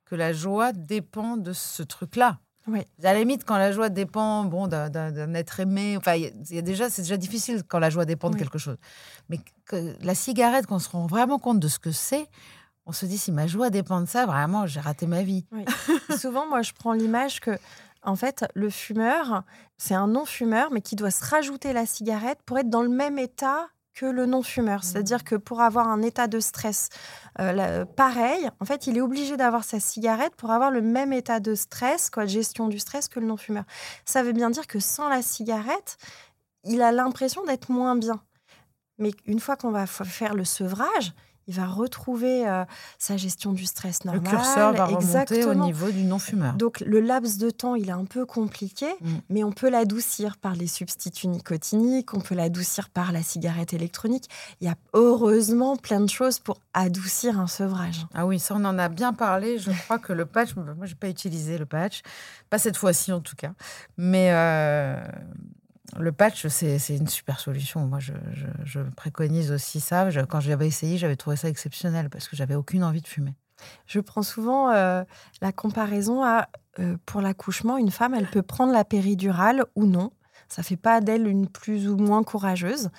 que 0.05 0.15
la 0.15 0.33
joie 0.33 0.71
dépend 0.73 1.37
de 1.37 1.53
ce 1.53 1.83
truc-là. 1.83 2.39
Oui. 2.67 2.79
À 3.03 3.13
la 3.13 3.19
limite, 3.19 3.43
quand 3.43 3.57
la 3.57 3.71
joie 3.71 3.89
dépend 3.89 4.45
bon, 4.45 4.67
d'un 4.67 5.33
être 5.33 5.59
aimé, 5.59 5.97
enfin, 5.97 6.15
y 6.15 6.57
a 6.57 6.61
déjà, 6.61 6.89
c'est 6.89 7.01
déjà 7.01 7.17
difficile 7.17 7.63
quand 7.67 7.79
la 7.79 7.89
joie 7.89 8.05
dépend 8.05 8.29
de 8.29 8.37
quelque 8.37 8.57
chose. 8.57 8.77
Mais 9.29 9.39
que 9.65 9.95
la 10.01 10.15
cigarette, 10.15 10.65
qu'on 10.65 10.79
se 10.79 10.89
rend 10.89 11.05
vraiment 11.05 11.39
compte 11.39 11.59
de 11.59 11.67
ce 11.67 11.79
que 11.79 11.91
c'est, 11.91 12.27
on 12.85 12.91
se 12.91 13.05
dit 13.05 13.17
si 13.17 13.31
ma 13.31 13.47
joie 13.47 13.69
dépend 13.69 14.01
de 14.01 14.05
ça, 14.07 14.25
vraiment, 14.25 14.67
j'ai 14.67 14.79
raté 14.79 15.07
ma 15.07 15.23
vie. 15.23 15.45
Souvent, 16.17 16.47
moi, 16.47 16.61
je 16.61 16.71
prends 16.73 16.93
l'image 16.93 17.39
que, 17.39 17.51
en 18.01 18.15
fait, 18.15 18.45
le 18.55 18.69
fumeur, 18.69 19.43
c'est 19.77 19.95
un 19.95 20.07
non-fumeur, 20.07 20.71
mais 20.71 20.81
qui 20.81 20.95
doit 20.95 21.11
se 21.11 21.23
rajouter 21.25 21.73
la 21.73 21.85
cigarette 21.85 22.39
pour 22.45 22.57
être 22.59 22.69
dans 22.69 22.81
le 22.81 22.89
même 22.89 23.17
état 23.17 23.67
que 23.93 24.05
le 24.05 24.25
non-fumeur. 24.25 24.79
Mmh. 24.79 24.83
C'est-à-dire 24.83 25.23
que 25.23 25.35
pour 25.35 25.61
avoir 25.61 25.87
un 25.87 26.01
état 26.01 26.27
de 26.27 26.39
stress 26.39 26.89
euh, 27.39 27.51
là, 27.51 27.85
pareil, 27.85 28.49
en 28.59 28.65
fait, 28.65 28.87
il 28.87 28.97
est 28.97 29.01
obligé 29.01 29.37
d'avoir 29.37 29.63
sa 29.63 29.79
cigarette 29.79 30.35
pour 30.35 30.51
avoir 30.51 30.71
le 30.71 30.81
même 30.81 31.13
état 31.13 31.39
de 31.39 31.55
stress, 31.55 32.09
quoi, 32.09 32.23
de 32.23 32.29
gestion 32.29 32.67
du 32.67 32.79
stress 32.79 33.07
que 33.07 33.19
le 33.19 33.25
non-fumeur. 33.25 33.63
Ça 34.05 34.23
veut 34.23 34.33
bien 34.33 34.49
dire 34.49 34.67
que 34.67 34.79
sans 34.79 35.09
la 35.09 35.21
cigarette, 35.21 35.97
il 36.63 36.81
a 36.81 36.91
l'impression 36.91 37.43
d'être 37.45 37.69
moins 37.69 37.95
bien. 37.95 38.21
Mais 38.97 39.11
une 39.25 39.39
fois 39.39 39.55
qu'on 39.55 39.71
va 39.71 39.87
faire 39.87 40.35
le 40.35 40.45
sevrage, 40.45 41.13
il 41.47 41.55
va 41.55 41.65
retrouver 41.67 42.47
euh, 42.47 42.63
sa 42.97 43.17
gestion 43.17 43.51
du 43.53 43.65
stress 43.65 44.03
Le 44.05 44.11
normale. 44.13 44.29
curseur 44.31 44.73
va 44.73 44.85
remonter 44.85 44.95
au 44.95 44.99
Exactement. 45.07 45.65
niveau 45.65 45.91
du 45.91 46.03
non-fumeur. 46.03 46.53
Donc 46.55 46.79
le 46.81 46.99
laps 46.99 47.37
de 47.37 47.49
temps, 47.49 47.75
il 47.75 47.89
est 47.89 47.93
un 47.93 48.05
peu 48.05 48.25
compliqué, 48.25 48.87
Mm. 49.01 49.07
mais 49.29 49.43
on 49.43 49.51
peut 49.51 49.69
l'adoucir 49.69 50.37
par 50.37 50.55
les 50.55 50.67
substituts 50.67 51.27
nicotiniques, 51.27 52.13
on 52.13 52.19
peut 52.21 52.35
l'adoucir 52.35 52.89
par 52.89 53.11
la 53.11 53.21
cigarette 53.23 53.73
électronique. 53.73 54.25
Il 54.61 54.67
y 54.67 54.69
a 54.69 54.75
heureusement 54.93 55.75
plein 55.77 55.99
de 56.01 56.09
choses 56.09 56.39
pour 56.39 56.59
adoucir 56.73 57.39
un 57.39 57.47
sevrage. 57.47 58.05
Ah 58.13 58.25
oui, 58.25 58.39
ça 58.39 58.55
on 58.57 58.63
en 58.65 58.77
a 58.79 58.89
bien 58.89 59.13
parlé. 59.13 59.57
Je 59.59 59.71
crois 59.85 59.99
que 59.99 60.13
le 60.13 60.25
patch, 60.25 60.55
moi 60.55 60.65
j'ai 60.85 60.95
pas 60.95 61.09
utilisé 61.09 61.57
le 61.57 61.65
patch, 61.65 62.01
pas 62.49 62.57
cette 62.59 62.77
fois-ci 62.77 63.11
en 63.11 63.19
tout 63.19 63.35
cas. 63.35 63.51
Mais 63.97 64.29
euh, 64.31 64.95
le 65.99 66.11
patch, 66.11 66.47
c'est 66.47 66.77
une 66.95 67.07
super 67.07 67.39
solution. 67.39 67.85
Moi, 67.87 67.99
je 67.99 68.79
préconise 68.95 69.51
aussi 69.51 69.79
ça. 69.79 70.09
Je- 70.09 70.21
quand 70.21 70.39
j'avais 70.39 70.67
essayé, 70.67 70.97
j'avais 70.97 71.15
trouvé 71.15 71.35
ça 71.35 71.49
exceptionnel 71.49 72.09
parce 72.09 72.27
que 72.27 72.35
j'avais 72.35 72.55
aucune 72.55 72.83
envie 72.83 73.01
de 73.01 73.07
fumer. 73.07 73.35
Je 73.85 73.99
prends 73.99 74.23
souvent 74.23 74.71
euh, 74.71 75.03
la 75.41 75.51
comparaison 75.51 76.23
à, 76.23 76.49
euh, 76.79 76.97
pour 77.05 77.21
l'accouchement, 77.21 77.77
une 77.77 77.91
femme, 77.91 78.13
elle 78.13 78.27
peut 78.27 78.41
prendre 78.41 78.73
la 78.73 78.83
péridurale 78.83 79.63
ou 79.75 79.85
non. 79.85 80.11
Ça 80.49 80.63
fait 80.63 80.77
pas 80.77 81.01
d'elle 81.01 81.27
une 81.27 81.47
plus 81.47 81.87
ou 81.89 81.97
moins 81.97 82.23
courageuse. 82.23 82.89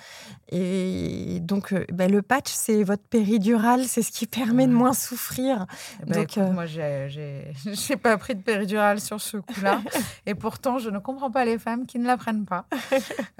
Et 0.49 1.39
donc, 1.41 1.73
euh, 1.73 1.85
ben, 1.91 2.11
le 2.11 2.21
patch, 2.21 2.51
c'est 2.53 2.83
votre 2.83 3.03
péridurale, 3.03 3.85
c'est 3.85 4.01
ce 4.01 4.11
qui 4.11 4.27
permet 4.27 4.67
de 4.67 4.73
moins 4.73 4.93
souffrir. 4.93 5.65
Ben, 6.05 6.17
Donc, 6.19 6.37
écoute, 6.37 6.37
euh, 6.43 6.51
moi, 6.51 6.65
j'ai- 6.65 7.95
pas 8.01 8.17
pris 8.17 8.35
de 8.35 8.41
péridurale 8.41 8.99
sur 8.99 9.19
ce 9.21 9.37
coup-là. 9.37 9.81
et 10.25 10.35
pourtant, 10.35 10.77
je 10.77 10.89
ne 10.89 10.99
comprends 10.99 11.31
pas 11.31 11.45
les 11.45 11.57
femmes 11.57 11.85
qui 11.85 11.97
ne 11.99 12.05
la 12.05 12.17
prennent 12.17 12.45
pas. 12.45 12.65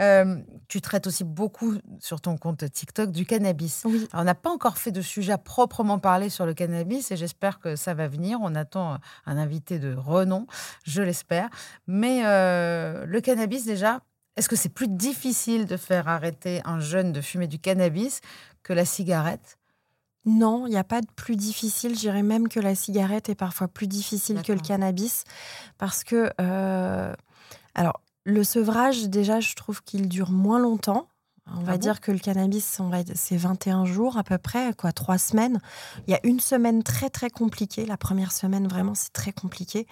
Euh, 0.02 0.36
tu 0.68 0.82
traites 0.82 1.08
aussi 1.08 1.24
beaucoup 1.24 1.76
sur 2.00 2.20
ton 2.20 2.36
compte 2.38 2.70
TikTok 2.70 3.12
du 3.12 3.26
cannabis. 3.26 3.84
Oui. 3.86 4.08
Alors, 4.12 4.24
on 4.24 4.26
n'a 4.26 4.36
pas 4.36 4.50
encore 4.50 4.78
fait 4.78 4.92
de 4.92 5.00
sujet 5.02 5.32
à 5.32 5.38
proprement 5.38 6.00
parler 6.00 6.30
sur 6.30 6.46
le 6.46 6.54
cannabis 6.54 7.12
et 7.12 7.16
j'espère 7.16 7.60
que 7.60 7.76
ça 7.78 7.94
va 7.94 8.08
venir. 8.10 8.40
On 8.42 8.56
attend 8.56 8.98
un 9.26 9.38
invité 9.38 9.80
de 9.80 9.96
renom, 9.96 10.48
je 10.84 11.02
l'espère. 11.02 11.50
Mais 11.88 12.24
euh, 12.26 13.06
le 13.06 13.22
cannabis, 13.22 13.66
déjà, 13.66 14.02
est-ce 14.38 14.50
que 14.50 14.56
c'est 14.56 14.70
plus 14.70 14.88
difficile 14.88 15.66
de 15.66 15.78
faire 15.78 16.08
arrêter 16.08 16.62
un 16.66 16.80
jeune 16.80 17.12
de 17.14 17.22
fumer 17.22 17.48
du 17.48 17.60
cannabis 17.60 18.22
que 18.64 18.74
la 18.74 18.86
cigarette? 18.86 19.58
Non, 20.26 20.66
il 20.66 20.72
n'y 20.72 20.78
a 20.78 20.84
pas 20.84 21.02
de 21.02 21.08
plus 21.16 21.36
difficile. 21.36 21.94
Je 21.94 22.00
dirais 22.00 22.24
même 22.24 22.48
que 22.48 22.60
la 22.60 22.74
cigarette 22.74 23.30
est 23.30 23.36
parfois 23.36 23.68
plus 23.68 23.88
difficile 23.88 24.42
que 24.42 24.54
le 24.54 24.60
cannabis. 24.60 25.24
Parce 25.78 26.04
que, 26.04 26.32
euh, 26.42 27.14
alors, 27.76 28.02
le 28.24 28.44
sevrage, 28.44 29.08
déjà, 29.08 29.40
je 29.40 29.54
trouve 29.54 29.84
qu'il 29.84 30.10
dure 30.10 30.32
moins 30.32 30.58
longtemps. 30.60 31.08
On 31.48 31.60
va 31.62 31.74
Ah 31.74 31.76
bon? 31.76 31.78
dire 31.80 32.02
que 32.02 32.12
le 32.12 32.18
cannabis, 32.18 32.80
va- 32.82 33.04
c'est 33.14 33.38
21 33.38 33.86
jours 33.86 34.18
à 34.18 34.24
peu 34.24 34.40
près, 34.40 34.74
quoi, 34.74 34.92
trois 34.92 35.20
semaines. 35.20 35.60
Il 36.08 36.12
y 36.12 36.16
a 36.16 36.20
une 36.24 36.40
semaine 36.40 36.82
très, 36.82 37.12
très 37.12 37.30
compliquée. 37.30 37.86
La 37.86 37.98
première 37.98 38.32
semaine, 38.32 38.68
vraiment, 38.68 38.96
c'est 38.96 39.14
très 39.14 39.32
compliqué. 39.32 39.86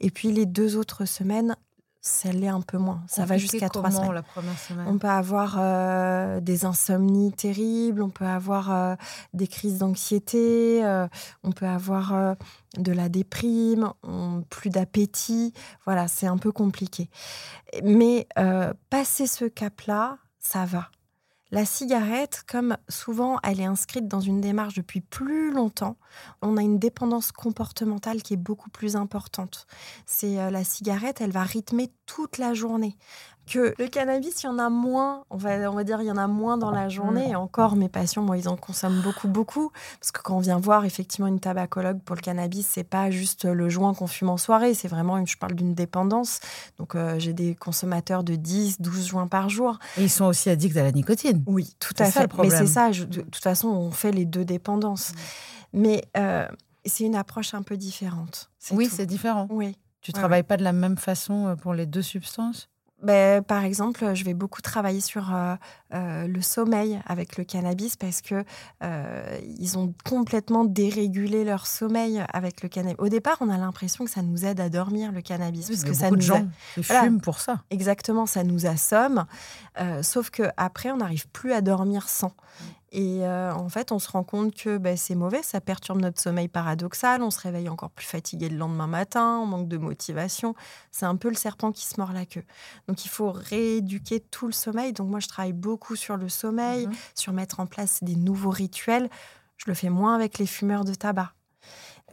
Et 0.00 0.10
puis, 0.10 0.32
les 0.32 0.46
deux 0.46 0.74
autres 0.76 1.04
semaines, 1.04 1.54
ça 2.00 2.30
l'est 2.30 2.48
un 2.48 2.60
peu 2.60 2.78
moins. 2.78 3.02
Ça 3.08 3.24
va 3.24 3.36
jusqu'à 3.36 3.68
trois 3.68 3.90
semaines. 3.90 4.12
la 4.12 4.22
première 4.22 4.58
semaine 4.58 4.86
On 4.88 4.98
peut 4.98 5.08
avoir 5.08 5.56
euh, 5.58 6.40
des 6.40 6.64
insomnies 6.64 7.32
terribles, 7.32 8.00
on 8.02 8.10
peut 8.10 8.26
avoir 8.26 8.70
euh, 8.72 8.94
des 9.34 9.46
crises 9.48 9.78
d'anxiété, 9.78 10.84
euh, 10.84 11.08
on 11.42 11.52
peut 11.52 11.66
avoir 11.66 12.36
de 12.76 12.92
la 12.92 13.08
déprime, 13.08 13.92
on- 14.02 14.42
plus 14.48 14.70
d'appétit. 14.70 15.52
Voilà, 15.84 16.06
c'est 16.08 16.26
un 16.28 16.38
peu 16.38 16.52
compliqué. 16.52 17.10
Mais 17.82 18.28
passer 18.90 19.26
ce 19.26 19.44
cap-là, 19.46 20.18
ça 20.38 20.64
va. 20.64 20.90
La 21.52 21.64
cigarette, 21.64 22.42
comme 22.48 22.76
souvent 22.88 23.38
elle 23.44 23.60
est 23.60 23.66
inscrite 23.66 24.08
dans 24.08 24.20
une 24.20 24.40
démarche 24.40 24.74
depuis 24.74 25.00
plus 25.00 25.52
longtemps, 25.52 25.96
on 26.42 26.56
a 26.56 26.62
une 26.62 26.80
dépendance 26.80 27.30
comportementale 27.30 28.22
qui 28.22 28.34
est 28.34 28.38
beaucoup 28.38 28.68
plus 28.68 28.96
importante. 28.96 29.68
C'est 30.06 30.40
euh, 30.40 30.50
la 30.50 30.64
cigarette, 30.64 31.20
elle 31.20 31.30
va 31.30 31.44
rythmer 31.44 31.92
toute 32.06 32.38
la 32.38 32.52
journée. 32.52 32.96
Que 33.48 33.74
le 33.78 33.86
cannabis, 33.88 34.42
il 34.42 34.46
y 34.46 34.48
en 34.48 34.58
a 34.58 34.68
moins, 34.70 35.22
on 35.30 35.36
va, 35.36 35.70
on 35.70 35.74
va 35.74 35.84
dire, 35.84 36.00
il 36.02 36.06
y 36.06 36.10
en 36.10 36.16
a 36.16 36.26
moins 36.26 36.58
dans 36.58 36.72
la 36.72 36.88
journée. 36.88 37.30
Et 37.30 37.36
encore, 37.36 37.76
mes 37.76 37.88
patients, 37.88 38.22
moi, 38.22 38.36
ils 38.36 38.48
en 38.48 38.56
consomment 38.56 39.00
beaucoup, 39.02 39.28
beaucoup. 39.28 39.70
Parce 40.00 40.10
que 40.10 40.20
quand 40.20 40.36
on 40.36 40.40
vient 40.40 40.58
voir 40.58 40.84
effectivement 40.84 41.28
une 41.28 41.38
tabacologue 41.38 42.00
pour 42.02 42.16
le 42.16 42.22
cannabis, 42.22 42.66
c'est 42.68 42.82
pas 42.82 43.10
juste 43.12 43.44
le 43.44 43.68
joint 43.68 43.94
qu'on 43.94 44.08
fume 44.08 44.30
en 44.30 44.36
soirée, 44.36 44.74
c'est 44.74 44.88
vraiment, 44.88 45.16
une, 45.16 45.28
je 45.28 45.36
parle 45.38 45.54
d'une 45.54 45.74
dépendance. 45.74 46.40
Donc, 46.78 46.96
euh, 46.96 47.20
j'ai 47.20 47.32
des 47.34 47.54
consommateurs 47.54 48.24
de 48.24 48.34
10, 48.34 48.80
12 48.80 49.06
joints 49.06 49.28
par 49.28 49.48
jour. 49.48 49.78
Et 49.96 50.02
ils 50.04 50.10
sont 50.10 50.24
aussi 50.24 50.50
addicts 50.50 50.76
à 50.76 50.82
la 50.82 50.90
nicotine. 50.92 51.44
Oui, 51.46 51.76
tout 51.78 51.94
à 51.98 52.06
fait. 52.10 52.28
Mais 52.42 52.50
c'est 52.50 52.66
ça, 52.66 52.90
je- 52.90 53.04
de 53.04 53.20
toute 53.20 53.36
façon, 53.36 53.68
on 53.68 53.92
fait 53.92 54.10
les 54.10 54.24
deux 54.24 54.44
dépendances. 54.44 55.12
Mais 55.72 56.02
euh, 56.16 56.48
c'est 56.84 57.04
une 57.04 57.14
approche 57.14 57.54
un 57.54 57.62
peu 57.62 57.76
différente. 57.76 58.50
Oui, 58.72 58.88
c'est 58.90 59.06
différent. 59.06 59.46
Oui. 59.50 59.76
Tu 60.00 60.10
Ouais, 60.12 60.18
travailles 60.18 60.42
pas 60.42 60.56
de 60.56 60.62
la 60.64 60.72
même 60.72 60.96
façon 60.96 61.46
euh, 61.48 61.54
pour 61.56 61.74
les 61.74 61.86
deux 61.86 62.02
substances? 62.02 62.68
Ben, 63.02 63.42
par 63.42 63.62
exemple, 63.64 64.14
je 64.14 64.24
vais 64.24 64.32
beaucoup 64.32 64.62
travailler 64.62 65.02
sur 65.02 65.34
euh, 65.34 65.54
euh, 65.92 66.26
le 66.26 66.40
sommeil 66.40 66.98
avec 67.06 67.36
le 67.36 67.44
cannabis 67.44 67.94
parce 67.94 68.22
que 68.22 68.42
euh, 68.82 69.38
ils 69.58 69.76
ont 69.76 69.92
complètement 70.08 70.64
dérégulé 70.64 71.44
leur 71.44 71.66
sommeil 71.66 72.24
avec 72.32 72.62
le 72.62 72.70
cannabis. 72.70 72.96
Au 72.98 73.08
départ, 73.10 73.36
on 73.40 73.50
a 73.50 73.58
l'impression 73.58 74.06
que 74.06 74.10
ça 74.10 74.22
nous 74.22 74.46
aide 74.46 74.60
à 74.60 74.70
dormir 74.70 75.12
le 75.12 75.20
cannabis 75.20 75.68
parce 75.68 75.84
que 75.84 75.92
ça 75.92 76.08
beaucoup 76.08 76.16
de 76.22 76.26
nous 76.26 76.32
a- 76.34 76.38
gens 76.38 76.46
Voilà. 76.78 77.02
fument 77.04 77.20
pour 77.20 77.40
ça. 77.40 77.62
Exactement, 77.70 78.24
ça 78.24 78.44
nous 78.44 78.64
assomme. 78.66 79.26
Sauf 80.00 80.30
que 80.30 80.44
après, 80.56 80.90
on 80.90 80.96
n'arrive 80.96 81.28
plus 81.28 81.52
à 81.52 81.60
dormir 81.60 82.08
sans. 82.08 82.32
Et 82.92 83.26
euh, 83.26 83.52
en 83.52 83.68
fait, 83.68 83.90
on 83.90 83.98
se 83.98 84.08
rend 84.10 84.22
compte 84.22 84.54
que 84.54 84.78
ben, 84.78 84.96
c'est 84.96 85.16
mauvais, 85.16 85.42
ça 85.42 85.60
perturbe 85.60 86.00
notre 86.00 86.20
sommeil 86.20 86.46
paradoxal, 86.48 87.20
on 87.22 87.30
se 87.32 87.40
réveille 87.40 87.68
encore 87.68 87.90
plus 87.90 88.06
fatigué 88.06 88.48
le 88.48 88.56
lendemain 88.56 88.86
matin, 88.86 89.40
on 89.42 89.46
manque 89.46 89.68
de 89.68 89.76
motivation. 89.76 90.54
C'est 90.92 91.04
un 91.04 91.16
peu 91.16 91.28
le 91.28 91.34
serpent 91.34 91.72
qui 91.72 91.84
se 91.84 92.00
mord 92.00 92.12
la 92.12 92.24
queue. 92.26 92.44
Donc 92.88 93.04
il 93.04 93.08
faut 93.08 93.32
rééduquer 93.32 94.20
tout 94.20 94.46
le 94.46 94.52
sommeil. 94.52 94.92
Donc 94.92 95.08
moi, 95.08 95.18
je 95.20 95.26
travaille 95.28 95.52
beaucoup 95.52 95.96
sur 95.96 96.16
le 96.16 96.28
sommeil, 96.28 96.86
Mhm. 96.86 96.94
sur 97.16 97.32
mettre 97.32 97.58
en 97.60 97.66
place 97.66 98.02
des 98.02 98.14
nouveaux 98.16 98.50
rituels. 98.50 99.10
Je 99.56 99.64
le 99.66 99.74
fais 99.74 99.90
moins 99.90 100.14
avec 100.14 100.38
les 100.38 100.46
fumeurs 100.46 100.84
de 100.84 100.94
tabac. 100.94 101.32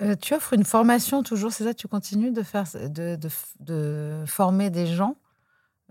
Euh, 0.01 0.15
tu 0.19 0.33
offres 0.33 0.53
une 0.53 0.65
formation 0.65 1.21
toujours, 1.21 1.51
c'est 1.51 1.65
ça 1.65 1.73
Tu 1.75 1.87
continues 1.87 2.31
de, 2.31 2.41
faire, 2.41 2.65
de, 2.73 3.15
de, 3.15 3.29
de 3.59 4.23
former 4.25 4.71
des 4.71 4.87
gens? 4.87 5.15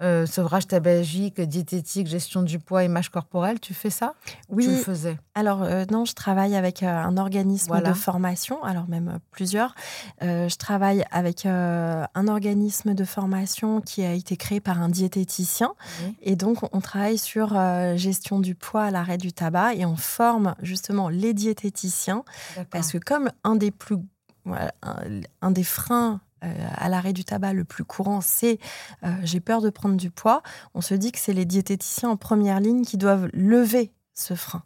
Euh, 0.02 0.26
Sevrage 0.26 0.66
tabagique, 0.66 1.40
diététique, 1.40 2.06
gestion 2.06 2.42
du 2.42 2.58
poids, 2.58 2.84
image 2.84 3.08
corporelle, 3.10 3.60
tu 3.60 3.72
fais 3.74 3.90
ça? 3.90 4.14
Oui, 4.48 4.64
Tu 4.64 4.70
le 4.70 4.76
faisais? 4.76 5.18
Alors 5.34 5.62
euh, 5.62 5.84
non, 5.90 6.04
je 6.04 6.12
travaille 6.14 6.54
avec 6.56 6.82
euh, 6.82 6.86
un 6.88 7.16
organisme 7.16 7.68
Voilà. 7.68 7.90
de 7.90 7.94
formation, 7.94 8.62
alors 8.64 8.88
même 8.88 9.08
euh, 9.08 9.18
plusieurs. 9.30 9.74
Je 10.20 10.56
travaille 10.56 11.04
avec 11.10 11.46
un 11.46 12.28
organisme 12.28 12.94
de 12.94 13.04
formation 13.04 13.80
qui 13.80 14.04
a 14.04 14.12
été 14.12 14.36
créé 14.36 14.60
par 14.60 14.80
un 14.80 14.88
diététicien. 14.88 15.72
Oui. 16.04 16.16
Et 16.22 16.36
donc, 16.36 16.58
on 16.74 16.80
travaille 16.80 17.18
sur 17.18 17.48
gestion 17.96 18.40
du 18.40 18.54
poids 18.54 18.90
l'arrêt 18.90 19.18
du 19.18 19.32
tabac 19.32 19.74
et 19.74 19.84
on 19.86 19.96
forme 19.96 20.54
justement 20.62 21.08
les 21.08 21.34
diététiciens 21.34 22.24
parce 22.70 22.92
que 22.92 22.98
comme 22.98 23.30
un 23.44 23.56
des 23.56 23.70
plus 23.70 23.96
voilà, 24.44 24.72
un, 24.82 24.96
un 25.40 25.50
des 25.50 25.64
freins 25.64 26.20
à 26.42 26.88
l'arrêt 26.88 27.12
du 27.12 27.24
tabac 27.24 27.52
le 27.52 27.64
plus 27.64 27.84
courant, 27.84 28.20
c'est 28.20 28.58
euh, 29.04 29.14
j'ai 29.22 29.40
peur 29.40 29.60
de 29.60 29.70
prendre 29.70 29.96
du 29.96 30.10
poids, 30.10 30.42
on 30.74 30.80
se 30.80 30.94
dit 30.94 31.12
que 31.12 31.18
c'est 31.18 31.32
les 31.32 31.44
diététiciens 31.44 32.10
en 32.10 32.16
première 32.16 32.60
ligne 32.60 32.84
qui 32.84 32.96
doivent 32.96 33.28
lever 33.32 33.92
ce 34.14 34.34
frein. 34.34 34.62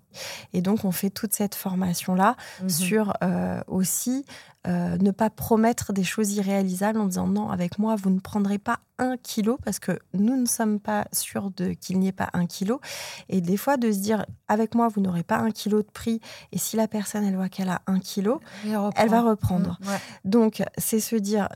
Et 0.53 0.61
donc, 0.63 0.85
on 0.85 0.91
fait 0.93 1.11
toute 1.11 1.33
cette 1.33 1.55
formation-là 1.55 2.37
Mhm. 2.63 2.69
sur 2.69 3.13
euh, 3.23 3.61
aussi 3.69 4.25
euh, 4.67 4.97
ne 4.99 5.13
pas 5.13 5.31
promettre 5.31 5.93
des 5.93 6.03
choses 6.03 6.33
irréalisables 6.33 6.99
en 6.99 7.07
disant 7.07 7.29
non, 7.29 7.51
avec 7.51 7.79
moi, 7.79 7.95
vous 7.95 8.11
ne 8.11 8.19
prendrez 8.19 8.59
pas 8.59 8.81
un 8.99 9.17
kilo 9.17 9.59
parce 9.65 9.79
que 9.79 9.97
nous 10.15 10.37
ne 10.37 10.47
sommes 10.47 10.81
pas 10.81 11.07
sûrs 11.13 11.53
de 11.53 11.69
qu'il 11.75 12.01
n'y 12.01 12.09
ait 12.09 12.13
pas 12.13 12.31
un 12.33 12.47
kilo. 12.47 12.81
Et 13.29 13.41
des 13.41 13.57
fois, 13.57 13.77
de 13.77 13.93
se 13.93 13.99
dire 13.99 14.27
avec 14.49 14.75
moi, 14.75 14.89
vous 14.89 15.01
n'aurez 15.01 15.23
pas 15.23 15.37
un 15.37 15.53
kilo 15.53 15.83
de 15.83 15.91
prix. 15.93 16.21
Et 16.51 16.59
si 16.59 16.75
la 16.77 16.89
personne, 16.89 17.23
elle 17.25 17.37
voit 17.37 17.49
qu'elle 17.49 17.69
a 17.69 17.83
un 17.87 18.01
kilo, 18.01 18.41
elle 18.65 18.73
va 18.73 19.21
reprend. 19.21 19.23
reprendre. 19.23 19.79
Mm, 19.83 19.89
ouais. 19.89 19.99
Donc, 20.25 20.63
c'est 20.79 20.99
se 21.01 21.15
dire, 21.15 21.49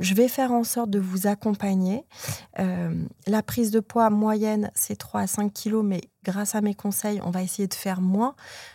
je 0.00 0.14
vais 0.14 0.26
faire 0.28 0.50
en 0.52 0.64
sorte 0.64 0.90
de 0.90 0.98
vous 0.98 1.26
accompagner. 1.28 2.04
Euh, 2.58 2.94
la 3.28 3.42
prise 3.44 3.70
de 3.70 3.78
poids 3.80 4.10
moyenne, 4.10 4.70
c'est 4.74 4.96
3 4.96 5.20
à 5.22 5.26
5 5.28 5.52
kilos, 5.52 5.84
mais 5.84 6.00
grâce 6.24 6.54
à 6.54 6.60
mes 6.60 6.74
conseils, 6.74 7.20
on 7.24 7.30
va 7.30 7.42
essayer 7.42 7.68
de 7.68 7.74
faire 7.74 8.00
moins. 8.00 8.34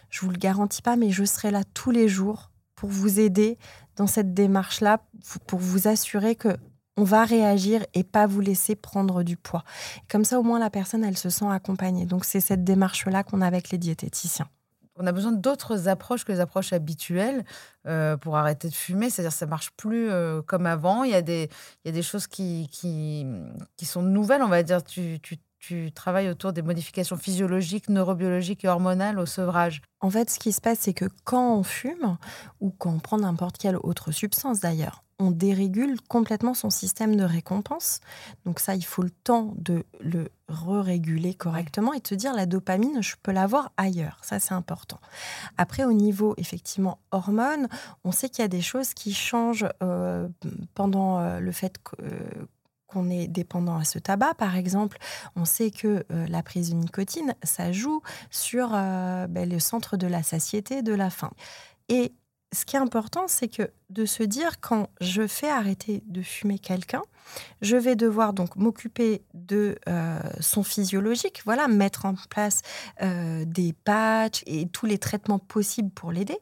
Je 0.10 0.22
vous 0.22 0.30
le 0.30 0.38
garantis 0.38 0.82
pas, 0.82 0.96
mais 0.96 1.12
je 1.12 1.24
serai 1.24 1.52
là 1.52 1.64
tous 1.74 1.92
les 1.92 2.08
jours 2.08 2.52
pour 2.76 2.90
vous 2.90 3.20
aider 3.20 3.58
dans 3.96 4.08
cette 4.08 4.34
démarche-là, 4.34 5.02
pour 5.48 5.60
vous 5.60 5.88
assurer 5.88 6.36
que 6.36 6.58
on 6.98 7.04
va 7.04 7.26
réagir 7.26 7.86
et 7.94 8.04
pas 8.04 8.26
vous 8.26 8.40
laisser 8.40 8.76
prendre 8.76 9.24
du 9.24 9.36
poids. 9.36 9.64
Comme 10.10 10.24
ça, 10.24 10.40
au 10.40 10.44
moins, 10.44 10.60
la 10.60 10.70
personne, 10.70 11.04
elle 11.04 11.18
se 11.18 11.30
sent 11.30 11.48
accompagnée. 11.50 12.06
Donc, 12.06 12.24
c'est 12.24 12.40
cette 12.40 12.64
démarche-là 12.64 13.24
qu'on 13.24 13.42
a 13.42 13.48
avec 13.48 13.70
les 13.70 13.78
diététiciens. 13.78 14.48
On 14.98 15.06
a 15.06 15.12
besoin 15.12 15.34
d'autres 15.34 15.90
approches 15.90 16.24
que 16.24 16.32
les 16.32 16.40
approches 16.40 16.72
habituelles 16.72 17.44
euh, 17.86 18.16
pour 18.16 18.38
arrêter 18.38 18.70
de 18.70 18.74
fumer. 18.74 19.10
C'est-à-dire 19.10 19.34
ça 19.34 19.46
marche 19.46 19.72
plus 19.72 20.10
euh, 20.10 20.42
comme 20.42 20.66
avant. 20.66 21.04
Il 21.04 21.12
y 21.12 21.16
a 21.16 21.22
des, 21.22 21.50
il 21.84 21.88
y 21.88 21.90
a 21.90 21.92
des 21.92 22.02
choses 22.02 22.28
qui, 22.28 22.70
qui, 22.72 23.26
qui 23.76 23.86
sont 23.86 24.02
nouvelles, 24.02 24.42
on 24.42 24.48
va 24.48 24.64
dire. 24.64 24.82
Tu, 24.82 25.20
tu, 25.22 25.38
tu 25.68 25.92
travailles 25.92 26.30
autour 26.30 26.54
des 26.54 26.62
modifications 26.62 27.18
physiologiques, 27.18 27.90
neurobiologiques 27.90 28.66
et 28.66 28.68
hormonales 28.68 29.18
au 29.18 29.26
sevrage. 29.26 29.82
En 30.00 30.12
fait, 30.12 30.30
ce 30.30 30.38
qui 30.38 30.54
se 30.54 30.62
passe, 30.62 30.80
c'est 30.82 30.94
que 30.94 31.06
quand 31.24 31.58
on 31.58 31.64
fume, 31.64 32.18
ou 32.60 32.70
quand 32.70 32.92
on 32.92 33.00
prend 33.00 33.18
n'importe 33.18 33.58
quelle 33.58 33.78
autre 33.78 34.12
substance 34.12 34.60
d'ailleurs, 34.60 35.04
on 35.18 35.32
dérégule 35.32 36.00
complètement 36.02 36.54
son 36.54 36.70
système 36.70 37.16
de 37.16 37.24
récompense. 37.24 38.02
Donc 38.46 38.60
ça, 38.60 38.76
il 38.76 38.84
faut 38.84 39.02
le 39.02 39.10
temps 39.10 39.54
de 39.58 39.86
le 40.02 40.30
re-réguler 40.50 41.34
correctement 41.34 41.94
et 41.94 42.00
de 42.00 42.08
se 42.08 42.16
dire 42.16 42.34
la 42.34 42.46
dopamine, 42.46 43.02
je 43.02 43.16
peux 43.24 43.32
l'avoir 43.32 43.72
ailleurs. 43.78 44.20
Ça, 44.24 44.40
c'est 44.40 44.54
important. 44.54 45.00
Après, 45.58 45.86
au 45.86 45.94
niveau, 45.94 46.36
effectivement, 46.38 47.00
hormones, 47.12 47.70
on 48.04 48.12
sait 48.12 48.30
qu'il 48.30 48.42
y 48.42 48.46
a 48.46 48.50
des 48.50 48.62
choses 48.62 48.94
qui 48.94 49.14
changent 49.14 49.68
euh, 49.82 50.28
pendant 50.74 51.20
euh, 51.20 51.40
le 51.40 51.52
fait 51.52 51.78
que... 51.84 51.96
Euh, 52.04 52.46
qu'on 52.96 53.10
est 53.10 53.28
dépendant 53.28 53.78
à 53.78 53.84
ce 53.84 54.00
tabac, 54.00 54.36
par 54.36 54.56
exemple, 54.56 54.98
on 55.36 55.46
sait 55.46 55.72
que 55.72 56.06
la 56.10 56.42
prise 56.44 56.70
de 56.70 56.76
nicotine, 56.76 57.36
ça 57.44 57.72
joue 57.72 58.02
sur 58.30 58.70
ben, 58.70 59.50
le 59.50 59.60
centre 59.60 59.98
de 59.98 60.08
la 60.08 60.24
satiété, 60.24 60.82
de 60.82 60.94
la 60.94 61.10
faim. 61.10 61.32
Et 61.90 62.14
ce 62.56 62.66
qui 62.66 62.76
est 62.76 62.80
important, 62.80 63.28
c'est 63.28 63.50
que 63.50 63.70
de 63.90 64.06
se 64.06 64.24
dire 64.24 64.60
quand 64.62 64.88
je 65.02 65.28
fais 65.28 65.50
arrêter 65.50 66.04
de 66.08 66.22
fumer 66.22 66.58
quelqu'un, 66.58 67.02
je 67.62 67.76
vais 67.76 67.96
devoir 67.96 68.34
donc 68.34 68.56
m'occuper 68.56 69.24
de 69.34 69.78
euh, 69.90 70.20
son 70.40 70.64
physiologique, 70.64 71.42
voilà, 71.46 71.68
mettre 71.68 72.06
en 72.06 72.16
place 72.30 72.62
euh, 73.02 73.44
des 73.46 73.74
patchs 73.74 74.44
et 74.46 74.68
tous 74.68 74.86
les 74.86 74.98
traitements 74.98 75.40
possibles 75.40 75.92
pour 75.92 76.12
l'aider. 76.12 76.38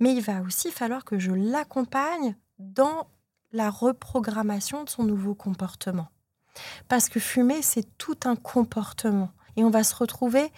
Mais 0.00 0.14
il 0.14 0.22
va 0.22 0.40
aussi 0.40 0.70
falloir 0.70 1.04
que 1.04 1.18
je 1.18 1.32
l'accompagne 1.32 2.36
dans 2.58 3.06
la 3.52 3.70
reprogrammation 3.70 4.84
de 4.84 4.90
son 4.90 5.04
nouveau 5.04 5.34
comportement. 5.34 6.08
Parce 6.88 7.08
que 7.08 7.20
fumer, 7.20 7.62
c'est 7.62 7.86
tout 7.98 8.18
un 8.24 8.36
comportement. 8.36 9.30
Et 9.56 9.64
on 9.64 9.70
va 9.70 9.84
se 9.84 9.94
retrouver 9.94 10.52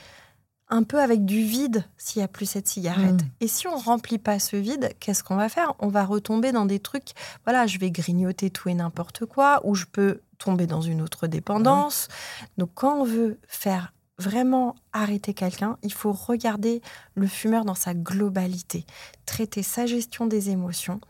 un 0.68 0.84
peu 0.84 1.00
avec 1.00 1.26
du 1.26 1.42
vide 1.42 1.84
s'il 1.98 2.20
n'y 2.20 2.24
a 2.24 2.28
plus 2.28 2.46
cette 2.46 2.66
cigarette. 2.66 3.22
Mm. 3.22 3.28
Et 3.40 3.48
si 3.48 3.68
on 3.68 3.76
remplit 3.76 4.18
pas 4.18 4.38
ce 4.38 4.56
vide, 4.56 4.94
qu'est-ce 5.00 5.22
qu'on 5.22 5.36
va 5.36 5.50
faire? 5.50 5.74
On 5.80 5.88
va 5.88 6.04
retomber 6.04 6.50
dans 6.50 6.64
des 6.64 6.80
trucs, 6.80 7.10
voilà, 7.44 7.66
je 7.66 7.78
vais 7.78 7.90
grignoter 7.90 8.48
tout 8.48 8.70
et 8.70 8.74
n'importe 8.74 9.26
quoi, 9.26 9.60
ou 9.64 9.74
je 9.74 9.84
peux 9.84 10.22
tomber 10.38 10.66
dans 10.66 10.80
une 10.80 11.02
autre 11.02 11.26
dépendance. 11.26 12.08
Donc 12.56 12.70
quand 12.74 13.00
on 13.00 13.04
veut 13.04 13.38
faire 13.46 13.92
vraiment 14.18 14.74
arrêter 14.92 15.34
quelqu'un, 15.34 15.76
il 15.82 15.92
faut 15.92 16.12
regarder 16.12 16.80
le 17.14 17.26
fumeur 17.26 17.64
dans 17.64 17.74
sa 17.74 17.92
globalité, 17.92 18.86
traiter 19.26 19.62
sa 19.62 19.84
gestion 19.84 20.26
des 20.26 20.50
émotions, 20.50 21.00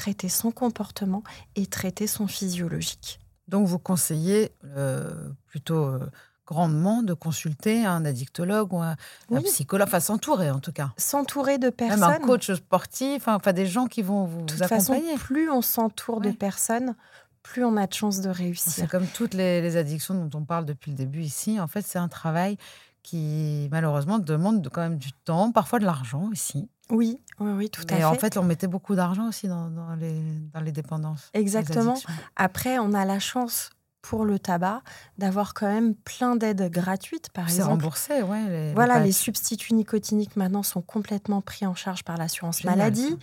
traiter 0.00 0.30
son 0.30 0.50
comportement 0.50 1.22
et 1.56 1.66
traiter 1.66 2.06
son 2.06 2.26
physiologique. 2.26 3.20
Donc 3.48 3.66
vous 3.66 3.78
conseillez 3.78 4.52
euh, 4.64 5.30
plutôt... 5.46 5.84
Euh, 5.84 6.10
grandement 6.46 7.04
de 7.04 7.14
consulter 7.14 7.86
un 7.86 8.04
addictologue 8.04 8.72
ou 8.72 8.82
un, 8.82 8.96
psychologue, 9.44 9.86
enfin 9.86 10.00
s'entourer 10.00 10.50
en 10.50 10.58
tout 10.58 10.72
cas. 10.72 10.90
S'entourer 10.96 11.58
de 11.58 11.70
personnes. 11.70 12.00
Même 12.00 12.22
un 12.22 12.26
coach 12.26 12.50
sportif, 12.50 13.28
enfin 13.28 13.52
des 13.52 13.66
gens 13.66 13.86
qui 13.86 14.02
vont 14.02 14.24
vous, 14.24 14.40
de 14.40 14.46
toute 14.46 14.62
accompagner. 14.62 15.12
Façon, 15.12 15.24
plus 15.26 15.48
on 15.48 15.62
s'entoure 15.62 16.20
de 16.20 16.32
personnes, 16.32 16.96
plus 17.44 17.64
on 17.64 17.76
a 17.76 17.86
de 17.86 17.94
chances 17.94 18.20
de 18.20 18.30
réussir. 18.30 18.72
C'est 18.72 18.90
comme 18.90 19.06
toutes 19.06 19.34
les, 19.34 19.76
addictions 19.76 20.14
dont 20.14 20.40
on 20.40 20.44
parle 20.44 20.64
depuis 20.64 20.90
le 20.90 20.96
début 20.96 21.22
ici. 21.22 21.60
En 21.60 21.68
fait, 21.68 21.82
c'est 21.82 22.00
un 22.00 22.08
travail 22.08 22.56
qui 23.04 23.68
malheureusement 23.70 24.18
demande 24.18 24.68
quand 24.72 24.80
même 24.80 24.98
du 24.98 25.12
temps, 25.12 25.52
parfois 25.52 25.78
de 25.78 25.84
l'argent 25.84 26.28
aussi. 26.32 26.68
Oui, 26.90 27.20
oui, 27.38 27.52
oui, 27.52 27.70
tout 27.70 27.82
à 27.88 27.94
fait. 27.94 28.00
Et 28.00 28.04
en 28.04 28.14
fait, 28.14 28.36
on 28.36 28.42
mettait 28.42 28.66
beaucoup 28.66 28.94
d'argent 28.94 29.28
aussi 29.28 29.48
dans, 29.48 29.70
les, 29.98 30.20
dans 30.52 30.60
les 30.60 30.72
dépendances. 30.72 31.30
Exactement. 31.34 31.96
Après, 32.36 32.78
on 32.78 32.92
a 32.92 33.04
la 33.04 33.18
chance 33.18 33.70
pour 34.02 34.24
le 34.24 34.38
tabac 34.38 34.82
d'avoir 35.18 35.52
quand 35.54 35.66
même 35.66 35.94
plein 35.94 36.36
d'aides 36.36 36.70
gratuites, 36.70 37.28
par 37.30 37.44
exemple. 37.44 37.62
C'est 37.62 37.68
remboursé, 37.68 38.22
ouais. 38.22 38.72
voilà, 38.74 38.98
les, 38.98 39.12
substituts 39.12 39.74
nicotiniques 39.74 40.36
maintenant 40.36 40.62
sont 40.62 40.80
complètement 40.80 41.40
pris 41.40 41.66
en 41.66 41.74
charge 41.74 42.02
par 42.02 42.16
l'assurance 42.16 42.64
maladie. 42.64 43.16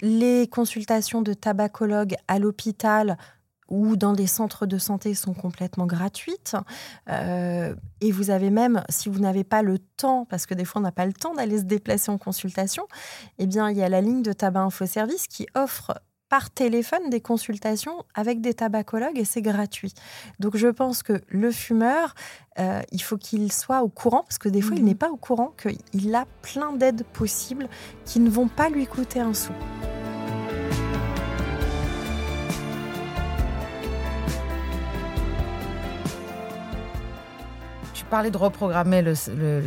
Les 0.00 0.46
consultations 0.48 1.22
de 1.22 1.32
tabacologue 1.34 2.14
à 2.28 2.38
l'hôpital 2.38 3.16
ou 3.68 3.96
dans 3.96 4.12
des 4.12 4.26
centres 4.26 4.66
de 4.66 4.78
santé 4.78 5.14
sont 5.14 5.34
complètement 5.34 5.86
gratuites. 5.86 6.56
Euh, 7.08 7.74
et 8.00 8.12
vous 8.12 8.30
avez 8.30 8.50
même, 8.50 8.82
si 8.88 9.08
vous 9.08 9.20
n'avez 9.20 9.44
pas 9.44 9.62
le 9.62 9.78
temps, 9.78 10.26
parce 10.28 10.46
que 10.46 10.54
des 10.54 10.64
fois 10.64 10.80
on 10.80 10.84
n'a 10.84 10.92
pas 10.92 11.06
le 11.06 11.12
temps 11.12 11.34
d'aller 11.34 11.58
se 11.58 11.64
déplacer 11.64 12.10
en 12.10 12.18
consultation, 12.18 12.86
eh 13.38 13.46
bien 13.46 13.70
il 13.70 13.76
y 13.76 13.82
a 13.82 13.88
la 13.88 14.00
ligne 14.00 14.22
de 14.22 14.32
tabac 14.32 14.60
info 14.60 14.86
service 14.86 15.26
qui 15.26 15.46
offre 15.54 15.94
par 16.28 16.50
téléphone 16.50 17.08
des 17.08 17.20
consultations 17.20 18.04
avec 18.14 18.40
des 18.40 18.54
tabacologues 18.54 19.18
et 19.18 19.24
c'est 19.24 19.42
gratuit. 19.42 19.92
Donc 20.40 20.56
je 20.56 20.68
pense 20.68 21.02
que 21.02 21.20
le 21.28 21.50
fumeur, 21.52 22.14
euh, 22.58 22.80
il 22.90 23.02
faut 23.02 23.16
qu'il 23.16 23.52
soit 23.52 23.82
au 23.82 23.88
courant, 23.88 24.22
parce 24.22 24.38
que 24.38 24.48
des 24.48 24.60
fois 24.60 24.76
il 24.76 24.82
mhm. 24.82 24.88
n'est 24.88 24.94
pas 24.94 25.10
au 25.10 25.16
courant 25.16 25.54
qu'il 25.56 26.14
a 26.14 26.26
plein 26.42 26.72
d'aides 26.72 27.04
possibles 27.04 27.68
qui 28.04 28.20
ne 28.20 28.30
vont 28.30 28.48
pas 28.48 28.68
lui 28.68 28.86
coûter 28.86 29.20
un 29.20 29.34
sou. 29.34 29.52
Parler 38.06 38.30
de 38.30 38.36
reprogrammer 38.36 39.04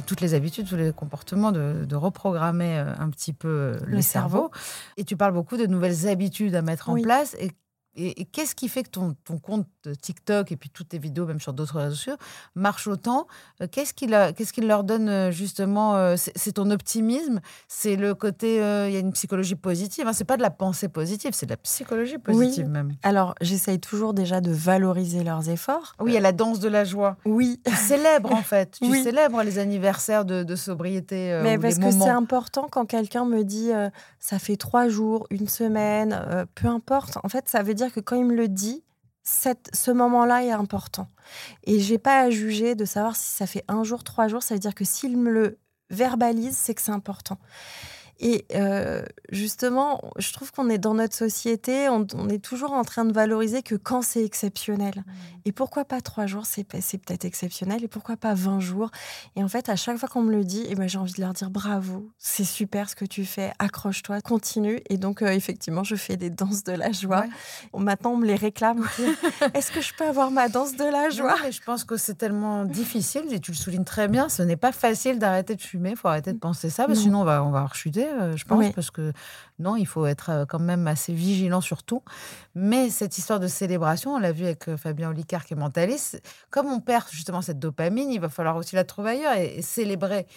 toutes 0.06 0.21
les 0.21 0.34
habitudes, 0.34 0.67
tous 0.67 0.75
les 0.75 0.91
comportements, 0.91 1.52
de, 1.52 1.95
reprogrammer 1.95 2.80
euh, 2.80 2.93
un 2.97 3.10
petit 3.10 3.34
peu 3.34 3.47
euh, 3.47 3.80
le, 3.86 4.02
cerveau. 4.02 4.52
Et 4.97 5.04
tu 5.04 5.17
parles 5.17 5.34
beaucoup 5.34 5.58
de 5.58 5.65
nouvelles 5.65 6.08
habitudes 6.08 6.56
à 6.56 6.62
mettre 6.62 6.89
en 6.89 7.02
place. 7.02 7.36
Et 7.39 7.52
et, 7.95 8.25
qu'est-ce 8.25 8.56
qui 8.56 8.69
fait 8.69 8.84
que 8.84 8.89
ton, 8.89 9.15
ton, 9.25 9.39
compte 9.39 9.67
TikTok 10.02 10.52
et 10.52 10.58
puis 10.58 10.69
toutes 10.69 10.89
tes 10.89 10.99
vidéos, 10.99 11.25
même 11.25 11.39
sur 11.39 11.54
d'autres 11.54 11.80
réseaux 11.80 11.95
sociaux, 11.95 12.17
marchent 12.56 12.88
autant 12.88 13.28
euh, 13.62 13.67
Qu'est-ce 13.69 13.93
qui, 13.93 14.08
qu'est-ce 14.08 14.54
qui 14.54 14.62
leur 14.62 14.84
donne 14.84 15.10
euh, 15.10 15.32
justement 15.32 15.95
euh, 15.95 16.15
c'est, 16.17 16.54
ton 16.54 16.69
optimisme 16.69 17.41
C'est 17.67 17.95
le 17.95 18.13
côté. 18.13 18.56
Il 18.56 18.93
y 18.93 18.95
a 18.95 18.99
une 18.99 19.12
psychologie 19.13 19.56
positive. 19.56 20.08
Hein, 20.08 20.13
c'est 20.13 20.23
pas 20.23 20.38
de 20.38 20.41
la 20.41 20.52
pensée 20.52 20.88
positive, 20.88 21.32
c'est 21.34 21.45
de 21.45 21.52
la 21.52 21.58
psychologie 21.58 22.17
positive 22.17 22.65
oui. 22.65 22.71
même. 22.71 22.93
Alors, 23.04 23.36
j'essaye 23.41 23.80
toujours 23.80 24.13
déjà 24.13 24.39
de 24.39 24.52
valoriser 24.52 25.23
leurs 25.23 25.49
efforts. 25.49 25.95
Oui, 25.99 26.12
il 26.12 26.13
y 26.13 26.17
a 26.17 26.21
la 26.21 26.32
danse 26.32 26.60
de 26.60 26.69
la 26.69 26.86
joie. 26.86 27.17
Oui. 27.25 27.60
Tu 27.65 27.75
célèbres 27.75 28.34
en 28.34 28.43
fait. 28.43 28.78
Tu 28.82 29.04
célèbres 29.04 29.41
les 29.43 29.58
anniversaires 29.58 30.25
de, 30.25 30.56
sobriété. 30.56 31.39
Mais 31.43 31.58
parce 31.58 31.80
que 31.80 31.91
c'est 31.91 32.10
important 32.10 32.67
quand 32.69 32.86
quelqu'un 32.86 33.25
me 33.25 33.43
dit 33.43 33.71
ça 34.19 34.39
fait 34.39 34.58
trois 34.58 34.89
jours, 34.89 35.25
une 35.32 35.47
semaine, 35.47 36.45
peu 36.56 36.67
importe. 36.67 37.17
En 37.23 37.30
fait, 37.30 37.47
ça 37.47 37.63
veut 37.63 37.73
dire 37.73 37.78
que 37.87 37.99
quand 37.99 38.15
il 38.15 38.25
me 38.25 38.35
le 38.35 38.47
dit, 38.47 38.83
ce 39.23 39.91
moment-là 39.91 40.43
est 40.43 40.51
important. 40.51 41.07
Et 41.63 41.79
j'ai 41.79 41.97
pas 41.97 42.21
à 42.21 42.29
juger 42.29 42.75
de 42.75 42.85
savoir 42.85 43.15
si 43.15 43.31
ça 43.31 43.47
fait 43.47 43.63
un 43.67 43.83
jour, 43.83 44.03
trois 44.03 44.27
jours. 44.27 44.43
Ça 44.43 44.55
veut 44.55 44.59
dire 44.59 44.75
que 44.75 44.85
s'il 44.85 45.17
me 45.17 45.31
le 45.31 45.59
verbalise, 45.89 46.57
c'est 46.57 46.73
que 46.73 46.81
c'est 46.81 46.91
important. 46.91 47.37
Et 48.19 48.45
euh, 48.53 49.01
justement, 49.29 50.01
je 50.17 50.34
trouve 50.34 50.51
qu'on 50.51 50.69
est 50.69 50.77
dans 50.77 50.93
notre 50.93 51.15
société, 51.15 51.88
on, 51.88 52.05
est 52.27 52.43
toujours 52.43 52.73
en 52.73 52.84
train 52.84 53.05
de 53.05 53.13
valoriser 53.13 53.63
que 53.63 53.75
quand 53.75 54.01
c'est 54.01 54.23
exceptionnel. 54.25 54.95
Mmh. 54.97 55.12
Et 55.45 55.51
pourquoi 55.53 55.86
pas 55.86 56.01
trois 56.01 56.25
jours, 56.25 56.45
c'est 56.45 56.63
peut-être 56.63 57.23
exceptionnel, 57.25 57.84
et 57.84 57.88
pourquoi 57.88 58.17
pas 58.17 58.34
20 58.34 58.60
jours? 58.60 58.91
Et 59.36 59.43
en 59.43 59.47
fait, 59.47 59.69
à 59.69 59.75
chaque 59.75 59.97
fois 59.97 60.10
qu'on 60.10 60.21
me 60.21 60.36
le 60.36 60.43
dit, 60.43 60.65
eh 60.69 60.75
ben, 60.75 60.88
j'ai 60.88 60.97
envie 60.97 61.13
de 61.13 61.21
leur 61.21 61.34
dire 61.34 61.49
bravo, 61.49 62.10
c'est 62.17 62.43
super 62.43 62.89
ce 62.89 62.95
que 62.95 63.05
tu 63.05 63.25
fais, 63.25 63.51
accroche-toi, 63.58 64.21
continue. 64.21 64.82
Et 64.89 64.97
donc, 64.97 65.21
euh, 65.21 65.29
effectivement, 65.29 65.84
je 65.84 65.95
fais 65.95 66.17
des 66.17 66.29
danses 66.29 66.63
de 66.63 66.73
la 66.73 66.91
joie. 66.91 67.25
Maintenant, 67.75 68.12
on 68.12 68.17
me 68.17 68.25
les 68.25 68.36
réclame. 68.36 68.86
Est-ce 69.53 69.71
que 69.71 69.82
je 69.82 69.93
peux 69.93 70.05
avoir 70.05 70.29
ma 70.29 70.49
danse 70.49 70.75
de 70.75 70.84
la 70.84 71.10
joie? 71.10 71.36
mais 71.41 71.51
Je 71.51 71.62
pense 71.63 71.86
que 71.86 71.95
c'est 71.95 72.15
tellement 72.15 72.65
difficile, 72.65 73.23
et 73.32 73.39
tu 73.39 73.51
le 73.51 73.58
soulignes 73.58 73.86
très 73.86 74.10
bien, 74.10 74.27
ce 74.27 74.43
n'est 74.43 74.58
pas 74.58 74.73
facile 74.73 75.19
d'arrêter 75.19 75.55
de 75.55 75.62
fumer, 75.62 75.91
il 75.91 75.95
faut 75.95 76.10
arrêter 76.10 76.34
de 76.34 76.39
penser 76.39 76.69
ça, 76.69 76.86
parce 76.86 76.99
que 76.99 77.03
sinon 77.05 77.21
on 77.21 77.25
va, 77.25 77.43
on 77.43 77.51
va 77.51 77.65
rechuter. 77.65 78.09
Euh, 78.10 78.36
je 78.36 78.45
pense, 78.45 78.72
parce 78.74 78.91
que 78.91 79.13
non, 79.60 79.76
il 79.76 79.86
faut 79.86 80.06
être 80.06 80.30
euh, 80.30 80.45
quand 80.45 80.60
même 80.60 80.88
assez 80.88 81.13
vigilant 81.13 81.62
sur 81.62 81.84
tout. 81.84 82.04
Mais 82.56 82.89
cette 82.89 83.17
histoire 83.17 83.39
de 83.39 83.48
célébration, 83.48 84.15
on 84.15 84.19
l'a 84.19 84.32
vu 84.32 84.45
avec 84.45 84.67
euh, 84.67 84.78
Fabien 84.78 85.10
Olicard 85.10 85.45
qui 85.45 85.54
est 85.54 85.58
mentaliste, 85.58 86.22
comme 86.50 86.67
on 86.67 86.80
perd 86.80 87.06
justement 87.12 87.41
cette 87.41 87.60
dopamine, 87.60 88.12
il 88.12 88.19
va 88.19 88.30
falloir 88.30 88.56
aussi 88.56 88.76
la 88.76 88.84
trouver 88.84 89.12
ailleurs 89.12 89.36
et, 89.36 89.62
célébrer. 89.62 90.28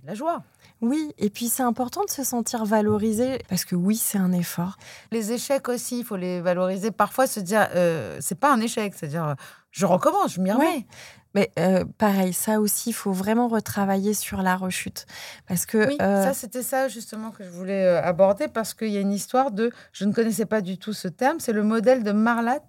C'est 0.00 0.06
la 0.08 0.14
joie. 0.14 0.42
Oui, 0.80 1.12
et 1.18 1.28
puis 1.30 1.48
c'est 1.48 1.62
important 1.62 2.04
de 2.04 2.10
se 2.10 2.24
sentir 2.24 2.64
valorisé 2.64 3.38
parce 3.48 3.64
que 3.64 3.74
oui, 3.76 3.96
c'est 3.96 4.18
un 4.18 4.32
effort. 4.32 4.76
Les 5.12 5.32
échecs 5.32 5.68
aussi, 5.68 5.98
il 6.00 6.04
faut 6.04 6.16
les 6.16 6.40
valoriser. 6.40 6.90
Parfois, 6.90 7.26
se 7.26 7.40
dire, 7.40 7.68
c'est 8.20 8.38
pas 8.38 8.52
un 8.52 8.60
échec, 8.60 8.94
c'est-à-dire, 8.96 9.36
je 9.70 9.86
recommence, 9.86 10.34
je 10.34 10.40
m'y 10.40 10.50
remets. 10.52 10.86
Mais 11.34 11.52
euh, 11.60 11.84
pareil, 11.98 12.32
ça 12.32 12.60
aussi, 12.60 12.90
il 12.90 12.92
faut 12.92 13.12
vraiment 13.12 13.46
retravailler 13.46 14.14
sur 14.14 14.42
la 14.42 14.56
rechute. 14.56 15.06
Parce 15.46 15.64
que, 15.64 15.86
oui, 15.86 15.96
euh, 16.02 16.24
ça, 16.24 16.34
c'était 16.34 16.62
ça 16.64 16.88
justement 16.88 17.30
que 17.30 17.44
je 17.44 17.50
voulais 17.50 17.84
euh, 17.84 18.02
aborder 18.02 18.48
parce 18.48 18.74
qu'il 18.74 18.88
y 18.88 18.96
a 18.96 19.00
une 19.00 19.12
histoire 19.12 19.52
de. 19.52 19.70
Je 19.92 20.06
ne 20.06 20.12
connaissais 20.12 20.46
pas 20.46 20.60
du 20.60 20.76
tout 20.76 20.92
ce 20.92 21.06
terme, 21.06 21.38
c'est 21.38 21.52
le 21.52 21.62
modèle 21.62 22.02
de 22.02 22.10
Marlatt. 22.10 22.64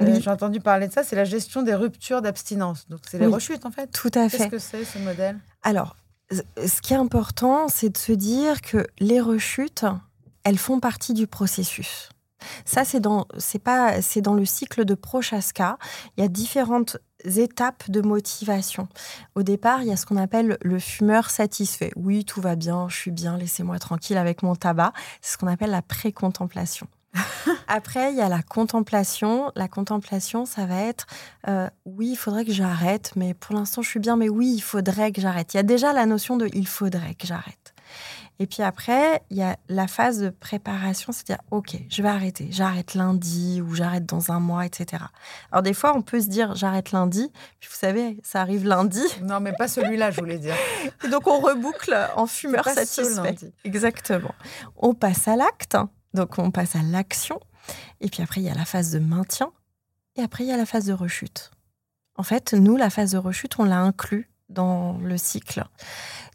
Euh. 0.00 0.18
J'ai 0.20 0.30
entendu 0.30 0.58
parler 0.60 0.88
de 0.88 0.92
ça, 0.92 1.02
c'est 1.02 1.16
la 1.16 1.24
gestion 1.24 1.60
des 1.62 1.74
ruptures 1.74 2.22
d'abstinence. 2.22 2.88
Donc, 2.88 3.00
c'est 3.10 3.18
les 3.18 3.26
Oui. 3.26 3.34
rechutes, 3.34 3.66
en 3.66 3.70
fait. 3.70 3.88
Tout 3.88 4.08
à 4.14 4.26
Qu'est-ce 4.30 4.36
fait. 4.44 4.48
que 4.48 4.58
c'est, 4.58 4.86
ce 4.86 4.98
modèle? 4.98 5.38
Alors, 5.62 5.96
ce 6.30 6.80
qui 6.80 6.94
est 6.94 6.96
important, 6.96 7.68
c'est 7.68 7.90
de 7.90 7.98
se 7.98 8.12
dire 8.12 8.60
que 8.62 8.86
les 8.98 9.20
rechutes, 9.20 9.84
elles 10.44 10.58
font 10.58 10.80
partie 10.80 11.14
du 11.14 11.26
processus. 11.26 12.08
Ça, 12.64 12.84
c'est 12.84 13.00
dans, 13.00 13.26
c'est 13.38 13.58
pas, 13.58 14.02
c'est 14.02 14.20
dans 14.20 14.34
le 14.34 14.44
cycle 14.44 14.84
de 14.84 14.94
Prochaska. 14.94 15.78
Il 16.16 16.22
y 16.22 16.24
a 16.24 16.28
différentes 16.28 16.96
étapes 17.24 17.88
de 17.88 18.00
motivation. 18.00 18.88
Au 19.34 19.42
départ, 19.42 19.82
il 19.82 19.88
y 19.88 19.92
a 19.92 19.96
ce 19.96 20.06
qu'on 20.06 20.16
appelle 20.16 20.58
le 20.60 20.78
fumeur 20.78 21.30
satisfait. 21.30 21.92
Oui, 21.96 22.24
tout 22.24 22.40
va 22.40 22.56
bien, 22.56 22.88
je 22.88 22.96
suis 22.96 23.10
bien, 23.10 23.36
laissez-moi 23.36 23.78
tranquille 23.78 24.16
avec 24.16 24.42
mon 24.42 24.56
tabac. 24.56 24.92
C'est 25.20 25.34
ce 25.34 25.38
qu'on 25.38 25.46
appelle 25.46 25.70
la 25.70 25.82
pré-contemplation. 25.82 26.88
Après, 27.68 28.12
il 28.12 28.18
y 28.18 28.22
a 28.22 28.28
la 28.28 28.42
contemplation. 28.42 29.52
La 29.54 29.68
contemplation, 29.68 30.46
ça 30.46 30.66
va 30.66 30.80
être 30.82 31.06
euh, 31.48 31.68
oui, 31.84 32.10
il 32.12 32.16
faudrait 32.16 32.44
que 32.44 32.52
j'arrête, 32.52 33.12
mais 33.16 33.34
pour 33.34 33.54
l'instant, 33.54 33.82
je 33.82 33.88
suis 33.88 34.00
bien, 34.00 34.16
mais 34.16 34.28
oui, 34.28 34.52
il 34.54 34.60
faudrait 34.60 35.12
que 35.12 35.20
j'arrête. 35.20 35.54
Il 35.54 35.56
y 35.56 35.60
a 35.60 35.64
déjà 35.64 35.92
la 35.92 36.06
notion 36.06 36.36
de 36.36 36.48
il 36.54 36.66
faudrait 36.66 37.14
que 37.14 37.26
j'arrête. 37.26 37.74
Et 38.38 38.46
puis 38.46 38.62
après, 38.62 39.22
il 39.30 39.36
y 39.36 39.42
a 39.42 39.56
la 39.68 39.86
phase 39.86 40.18
de 40.18 40.30
préparation, 40.30 41.12
c'est-à-dire, 41.12 41.42
OK, 41.50 41.76
je 41.88 42.02
vais 42.02 42.08
arrêter. 42.08 42.48
J'arrête 42.50 42.94
lundi 42.94 43.60
ou 43.60 43.74
j'arrête 43.74 44.06
dans 44.06 44.32
un 44.32 44.40
mois, 44.40 44.66
etc. 44.66 45.04
Alors, 45.52 45.62
des 45.62 45.74
fois, 45.74 45.94
on 45.94 46.02
peut 46.02 46.20
se 46.20 46.26
dire, 46.26 46.56
j'arrête 46.56 46.90
lundi. 46.92 47.30
Puis, 47.60 47.68
vous 47.70 47.78
savez, 47.78 48.18
ça 48.24 48.40
arrive 48.40 48.66
lundi. 48.66 49.02
Non, 49.22 49.38
mais 49.38 49.52
pas 49.52 49.68
celui-là, 49.68 50.10
je 50.10 50.18
voulais 50.18 50.38
dire. 50.38 50.56
Et 51.04 51.08
donc, 51.08 51.28
on 51.28 51.38
reboucle 51.38 51.96
en 52.16 52.26
fumeur 52.26 52.64
satisfait. 52.64 53.36
Exactement. 53.64 54.34
On 54.76 54.94
passe 54.94 55.28
à 55.28 55.36
l'acte, 55.36 55.76
donc 56.14 56.38
on 56.38 56.50
passe 56.50 56.76
à 56.76 56.82
l'action. 56.82 57.40
Et 58.00 58.08
puis 58.08 58.22
après, 58.22 58.40
il 58.40 58.44
y 58.44 58.50
a 58.50 58.54
la 58.54 58.64
phase 58.64 58.90
de 58.92 58.98
maintien. 58.98 59.52
Et 60.16 60.22
après, 60.22 60.44
il 60.44 60.48
y 60.48 60.52
a 60.52 60.56
la 60.56 60.66
phase 60.66 60.84
de 60.86 60.92
rechute. 60.92 61.50
En 62.16 62.22
fait, 62.22 62.52
nous, 62.52 62.76
la 62.76 62.90
phase 62.90 63.12
de 63.12 63.18
rechute, 63.18 63.58
on 63.58 63.64
l'a 63.64 63.78
inclus 63.78 64.30
dans 64.48 64.98
le 64.98 65.16
cycle. 65.16 65.64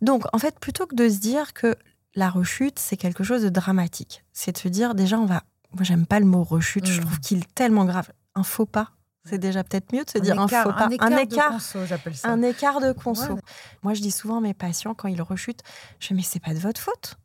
Donc, 0.01 0.23
en 0.33 0.39
fait, 0.39 0.59
plutôt 0.59 0.87
que 0.87 0.95
de 0.95 1.07
se 1.07 1.19
dire 1.19 1.53
que 1.53 1.75
la 2.15 2.29
rechute, 2.29 2.79
c'est 2.79 2.97
quelque 2.97 3.23
chose 3.23 3.43
de 3.43 3.49
dramatique, 3.49 4.23
c'est 4.33 4.51
de 4.53 4.57
se 4.57 4.67
dire, 4.69 4.95
déjà, 4.95 5.19
on 5.19 5.25
va. 5.25 5.43
Moi, 5.73 5.83
j'aime 5.83 6.07
pas 6.07 6.19
le 6.19 6.25
mot 6.25 6.43
rechute, 6.43 6.87
je 6.87 6.99
Mm. 7.01 7.05
trouve 7.05 7.19
qu'il 7.19 7.37
est 7.39 7.53
tellement 7.53 7.85
grave. 7.85 8.09
Un 8.33 8.43
faux 8.43 8.65
pas, 8.65 8.91
c'est 9.25 9.37
déjà 9.37 9.63
peut-être 9.63 9.93
mieux 9.93 10.03
de 10.05 10.09
se 10.09 10.17
dire 10.17 10.39
un 10.39 10.47
écart, 10.47 10.63
faux 10.63 10.71
pas. 10.73 10.87
Un 10.99 11.17
écart, 11.17 11.49
de 11.51 11.55
conso, 11.57 11.85
j'appelle 11.85 12.15
ça. 12.15 12.29
Un 12.29 12.41
écart 12.41 12.79
de 12.79 12.91
conso. 12.93 13.33
Ouais. 13.33 13.41
Moi, 13.83 13.93
je 13.93 14.01
dis 14.01 14.11
souvent 14.11 14.37
à 14.37 14.41
mes 14.41 14.53
patients, 14.55 14.95
quand 14.95 15.09
ils 15.09 15.21
rechutent, 15.21 15.61
je 15.99 16.07
dis, 16.07 16.13
mais 16.15 16.23
c'est 16.23 16.39
pas 16.39 16.53
de 16.55 16.59
votre 16.59 16.81
faute. 16.81 17.17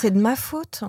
C'est 0.00 0.10
de 0.12 0.18
ma 0.20 0.34
faute. 0.36 0.82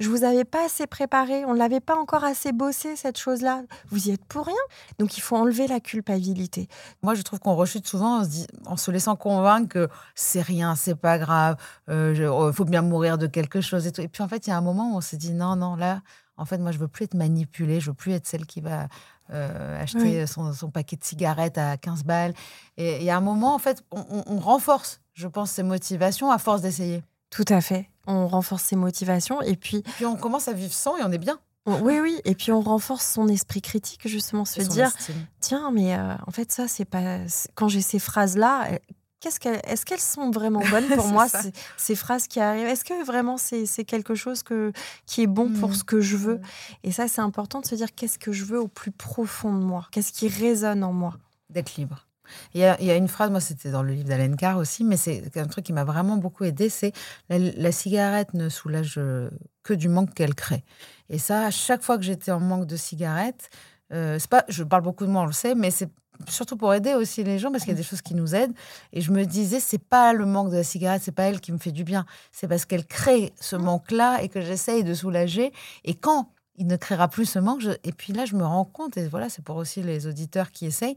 Je 0.00 0.10
vous 0.10 0.22
avais 0.24 0.44
pas 0.44 0.66
assez 0.66 0.86
préparé. 0.86 1.44
On 1.46 1.54
ne 1.54 1.58
l'avait 1.58 1.80
pas 1.80 1.96
encore 1.96 2.24
assez 2.24 2.52
bossé, 2.52 2.94
cette 2.96 3.16
chose-là. 3.18 3.62
Vous 3.88 4.08
y 4.08 4.10
êtes 4.10 4.24
pour 4.24 4.44
rien. 4.46 4.54
Donc, 4.98 5.16
il 5.16 5.20
faut 5.20 5.36
enlever 5.36 5.66
la 5.66 5.80
culpabilité. 5.80 6.68
Moi, 7.02 7.14
je 7.14 7.22
trouve 7.22 7.38
qu'on 7.38 7.54
rechute 7.54 7.86
souvent 7.86 8.18
en 8.20 8.24
se, 8.24 8.28
dit- 8.28 8.46
en 8.66 8.76
se 8.76 8.90
laissant 8.90 9.16
convaincre 9.16 9.68
que 9.68 9.88
c'est 10.14 10.42
rien, 10.42 10.74
c'est 10.74 10.94
pas 10.96 11.18
grave, 11.18 11.56
il 11.88 12.52
faut 12.52 12.64
bien 12.64 12.82
mourir 12.82 13.16
de 13.18 13.26
quelque 13.26 13.60
chose 13.60 13.86
et 13.86 13.92
tout. 13.92 14.00
Et 14.02 14.08
puis, 14.08 14.22
en 14.22 14.28
fait, 14.28 14.46
il 14.46 14.50
y 14.50 14.52
a 14.52 14.58
un 14.58 14.62
moment 14.62 14.92
où 14.92 14.96
on 14.96 15.00
s'est 15.00 15.16
dit 15.16 15.32
non, 15.32 15.56
non, 15.56 15.76
là, 15.76 16.02
en 16.36 16.44
fait, 16.44 16.58
moi, 16.58 16.72
je 16.72 16.78
veux 16.78 16.88
plus 16.88 17.04
être 17.04 17.14
manipulée, 17.14 17.80
je 17.80 17.90
veux 17.90 17.94
plus 17.96 18.12
être 18.12 18.26
celle 18.26 18.44
qui 18.46 18.60
va 18.60 18.88
euh, 19.30 19.80
acheter 19.82 20.20
Oui. 20.20 20.28
son, 20.28 20.52
son 20.52 20.70
paquet 20.70 20.96
de 20.96 21.04
cigarettes 21.04 21.56
à 21.56 21.76
15 21.78 22.02
balles. 22.04 22.34
Et 22.76 22.96
il 22.98 23.04
y 23.04 23.10
a 23.10 23.16
un 23.16 23.20
moment, 23.22 23.54
en 23.54 23.58
fait, 23.58 23.82
on, 23.90 24.04
on- 24.10 24.24
on 24.26 24.38
renforce, 24.38 25.00
je 25.14 25.28
pense, 25.28 25.52
ces 25.52 25.62
motivations 25.62 26.30
à 26.30 26.36
force 26.38 26.60
d'essayer. 26.60 27.02
Tout 27.30 27.44
à 27.48 27.60
fait. 27.62 27.88
On 28.06 28.26
renforce 28.28 28.62
ses 28.64 28.76
motivations. 28.76 29.40
Et 29.42 29.56
puis, 29.56 29.82
Puis 29.96 30.06
on 30.06 30.16
commence 30.16 30.48
à 30.48 30.52
vivre 30.52 30.72
sans 30.72 30.96
et 30.96 31.02
on 31.02 31.12
est 31.12 31.18
bien. 31.18 31.38
on- 31.66 31.80
oui, 31.80 31.98
oui. 32.00 32.20
Et 32.24 32.34
puis, 32.34 32.52
on 32.52 32.60
renforce 32.60 33.06
son 33.06 33.28
esprit 33.28 33.62
critique, 33.62 34.06
justement. 34.06 34.44
Se 34.44 34.60
dire, 34.62 34.88
estime. 34.98 35.26
tiens, 35.40 35.70
mais 35.72 35.94
euh, 35.96 36.14
en 36.26 36.30
fait, 36.30 36.52
ça, 36.52 36.68
c'est 36.68 36.84
pas. 36.84 37.18
Quand 37.54 37.68
j'ai 37.68 37.80
ces 37.80 37.98
phrases-là, 37.98 38.72
euh, 38.72 38.78
qu'est-ce 39.20 39.40
qu'elles- 39.40 39.62
est-ce 39.64 39.86
qu'elles 39.86 40.00
sont 40.00 40.30
vraiment 40.30 40.60
bonnes 40.70 40.86
pour 40.94 41.06
moi, 41.08 41.28
ces, 41.28 41.52
ces 41.78 41.94
phrases 41.94 42.26
qui 42.28 42.40
arrivent? 42.40 42.66
Est-ce 42.66 42.84
que 42.84 43.02
vraiment 43.06 43.38
c'est 43.38 43.64
c'est 43.64 43.84
quelque 43.86 44.14
chose 44.14 44.42
que, 44.42 44.72
qui 45.06 45.22
est 45.22 45.26
bon 45.26 45.48
pour 45.58 45.70
Mhm. 45.70 45.74
ce 45.74 45.84
que 45.84 46.00
je 46.02 46.16
veux? 46.18 46.40
Et 46.82 46.92
ça, 46.92 47.08
c'est 47.08 47.22
important 47.22 47.60
de 47.60 47.66
se 47.66 47.74
dire 47.74 47.94
qu'est-ce 47.94 48.18
que 48.18 48.32
je 48.32 48.44
veux 48.44 48.60
au 48.60 48.68
plus 48.68 48.90
profond 48.92 49.54
de 49.54 49.64
moi? 49.64 49.88
Qu'est-ce 49.90 50.12
qui 50.12 50.28
résonne 50.28 50.84
en 50.84 50.92
moi? 50.92 51.14
D'être 51.48 51.76
libre. 51.76 52.06
Il 52.54 52.60
y, 52.60 52.64
a, 52.64 52.80
il 52.80 52.86
y 52.86 52.90
a 52.90 52.96
une 52.96 53.08
phrase, 53.08 53.30
moi 53.30 53.40
c'était 53.40 53.70
dans 53.70 53.82
le 53.82 53.92
livre 53.92 54.08
d'Alain 54.08 54.34
Carr 54.36 54.56
aussi, 54.58 54.84
mais 54.84 54.96
c'est 54.96 55.36
un 55.36 55.46
truc 55.46 55.64
qui 55.64 55.72
m'a 55.72 55.84
vraiment 55.84 56.16
beaucoup 56.16 56.44
aidé, 56.44 56.68
c'est 56.68 56.92
la, 57.28 57.38
la 57.38 57.72
cigarette 57.72 58.34
ne 58.34 58.48
soulage 58.48 58.94
euh, 58.98 59.30
que 59.62 59.74
du 59.74 59.88
manque 59.88 60.14
qu'elle 60.14 60.34
crée. 60.34 60.64
Et 61.10 61.18
ça, 61.18 61.46
à 61.46 61.50
chaque 61.50 61.82
fois 61.82 61.96
que 61.98 62.04
j'étais 62.04 62.30
en 62.32 62.40
manque 62.40 62.66
de 62.66 62.76
cigarette, 62.76 63.50
euh, 63.92 64.18
pas, 64.30 64.44
je 64.48 64.62
parle 64.64 64.82
beaucoup 64.82 65.04
de 65.06 65.10
moi, 65.10 65.22
on 65.22 65.26
le 65.26 65.32
sait, 65.32 65.54
mais 65.54 65.70
c'est 65.70 65.90
surtout 66.28 66.56
pour 66.56 66.72
aider 66.72 66.94
aussi 66.94 67.24
les 67.24 67.38
gens 67.38 67.50
parce 67.50 67.64
qu'il 67.64 67.72
y 67.72 67.76
a 67.76 67.78
des 67.78 67.82
choses 67.82 68.00
qui 68.02 68.14
nous 68.14 68.34
aident. 68.34 68.54
Et 68.92 69.00
je 69.00 69.10
me 69.10 69.24
disais, 69.26 69.60
c'est 69.60 69.78
pas 69.82 70.12
le 70.12 70.24
manque 70.26 70.50
de 70.50 70.56
la 70.56 70.64
cigarette, 70.64 71.02
c'est 71.04 71.12
pas 71.12 71.24
elle 71.24 71.40
qui 71.40 71.52
me 71.52 71.58
fait 71.58 71.72
du 71.72 71.84
bien, 71.84 72.06
c'est 72.32 72.48
parce 72.48 72.64
qu'elle 72.64 72.86
crée 72.86 73.32
ce 73.40 73.56
manque-là 73.56 74.22
et 74.22 74.28
que 74.28 74.40
j'essaye 74.40 74.84
de 74.84 74.94
soulager. 74.94 75.52
Et 75.84 75.94
quand 75.94 76.30
il 76.56 76.66
ne 76.68 76.76
créera 76.76 77.08
plus 77.08 77.26
ce 77.26 77.38
manque, 77.40 77.60
je- 77.62 77.70
et 77.82 77.92
puis 77.92 78.12
là, 78.12 78.26
je 78.26 78.36
me 78.36 78.44
rends 78.44 78.64
compte, 78.64 78.96
et 78.96 79.08
voilà, 79.08 79.28
c'est 79.28 79.42
pour 79.42 79.56
aussi 79.56 79.82
les 79.82 80.06
auditeurs 80.06 80.52
qui 80.52 80.66
essayent, 80.66 80.96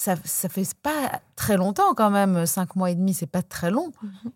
ça, 0.00 0.16
ça 0.24 0.48
fait 0.48 0.66
pas 0.82 1.20
très 1.36 1.58
longtemps 1.58 1.92
quand 1.94 2.08
même, 2.08 2.46
cinq 2.46 2.74
mois 2.74 2.90
et 2.90 2.94
demi, 2.94 3.12
c'est 3.12 3.26
pas 3.26 3.42
très 3.42 3.70
long. 3.70 3.92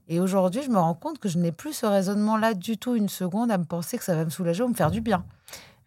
Et 0.08 0.20
aujourd'hui, 0.20 0.60
je 0.62 0.68
me 0.68 0.76
rends 0.76 0.92
compte 0.92 1.18
que 1.18 1.26
je 1.30 1.38
n'ai 1.38 1.52
plus 1.52 1.72
ce 1.72 1.86
raisonnement-là 1.86 2.52
du 2.52 2.76
tout 2.76 2.96
une 2.96 3.08
seconde 3.08 3.50
à 3.50 3.56
me 3.56 3.64
penser 3.64 3.96
que 3.96 4.04
ça 4.04 4.14
va 4.14 4.26
me 4.26 4.30
soulager 4.30 4.62
ou 4.62 4.68
me 4.68 4.74
faire 4.74 4.90
du 4.90 5.00
bien. 5.00 5.24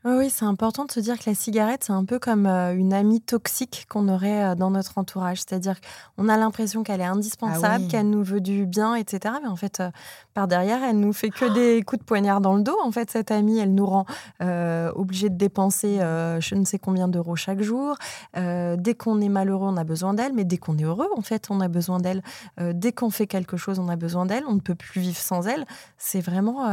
Oui, 0.08 0.14
oui, 0.16 0.30
c'est 0.30 0.46
important 0.46 0.86
de 0.86 0.92
se 0.94 1.02
dire 1.02 1.20
que 1.20 1.30
la 1.30 1.36
cigarette, 1.36 1.84
c'est 1.84 1.92
un 1.92 2.06
peu 2.06 2.18
comme 2.18 2.46
euh, 2.46 2.74
une 2.74 2.94
amie 2.94 3.20
toxique 3.20 3.88
qu'on 3.90 4.08
aurait 4.08 4.42
euh, 4.42 4.56
dans 4.56 4.72
notre 4.72 4.98
entourage. 4.98 5.40
C'est-à-dire 5.40 5.82
qu'on 6.16 6.30
a 6.30 6.38
l'impression 6.38 6.82
qu'elle 6.84 7.02
est 7.02 7.04
indispensable, 7.04 7.66
Ah 7.68 7.78
oui. 7.78 7.88
qu'elle 7.90 8.10
nous 8.10 8.24
veut 8.24 8.40
du 8.40 8.66
bien, 8.66 8.96
etc. 8.96 9.36
Mais 9.42 9.50
en 9.50 9.58
fait, 9.58 9.82
euh, 9.82 9.90
par 10.34 10.48
derrière, 10.48 10.82
elle 10.82 10.98
nous 11.02 11.12
fait 11.12 11.30
que 11.30 11.54
des 11.54 11.84
coups 11.84 12.00
de 12.00 12.06
poignard 12.06 12.40
dans 12.40 12.56
le 12.56 12.64
dos. 12.64 12.78
En 12.86 12.92
fait, 12.94 13.12
cette 13.12 13.32
amie, 13.32 13.58
elle 13.58 13.76
nous 13.76 13.86
rend 13.86 14.06
euh, 14.42 14.94
obligés 14.96 15.28
de 15.28 15.36
dépenser 15.36 16.00
euh, 16.00 16.40
je 16.40 16.56
ne 16.56 16.64
sais 16.64 16.80
combien 16.80 17.10
d'euros 17.10 17.36
chaque 17.36 17.62
jour. 17.62 17.98
Euh, 18.38 18.78
dès 18.80 18.96
qu'on 18.96 19.20
est 19.20 19.28
malheureux, 19.28 19.68
on 19.68 19.76
a 19.76 19.84
besoin 19.84 20.14
d'elle. 20.14 20.32
Mais 20.32 20.46
dès 20.46 20.58
qu'on 20.58 20.78
est 20.78 20.86
heureux, 20.86 21.10
en 21.18 21.22
fait, 21.22 21.48
on 21.50 21.60
a 21.60 21.68
besoin 21.68 22.00
d'elle. 22.00 22.24
Dès 22.58 22.94
qu'on 22.94 23.10
fait 23.10 23.28
quelque 23.28 23.58
chose, 23.58 23.78
on 23.78 23.90
a 23.90 23.98
besoin 23.98 24.26
d'elle. 24.26 24.46
On 24.48 24.54
ne 24.54 24.62
peut 24.62 24.76
plus 24.76 25.02
vivre 25.02 25.20
sans 25.20 25.46
elle. 25.48 25.66
C'est 25.98 26.22
vraiment 26.22 26.66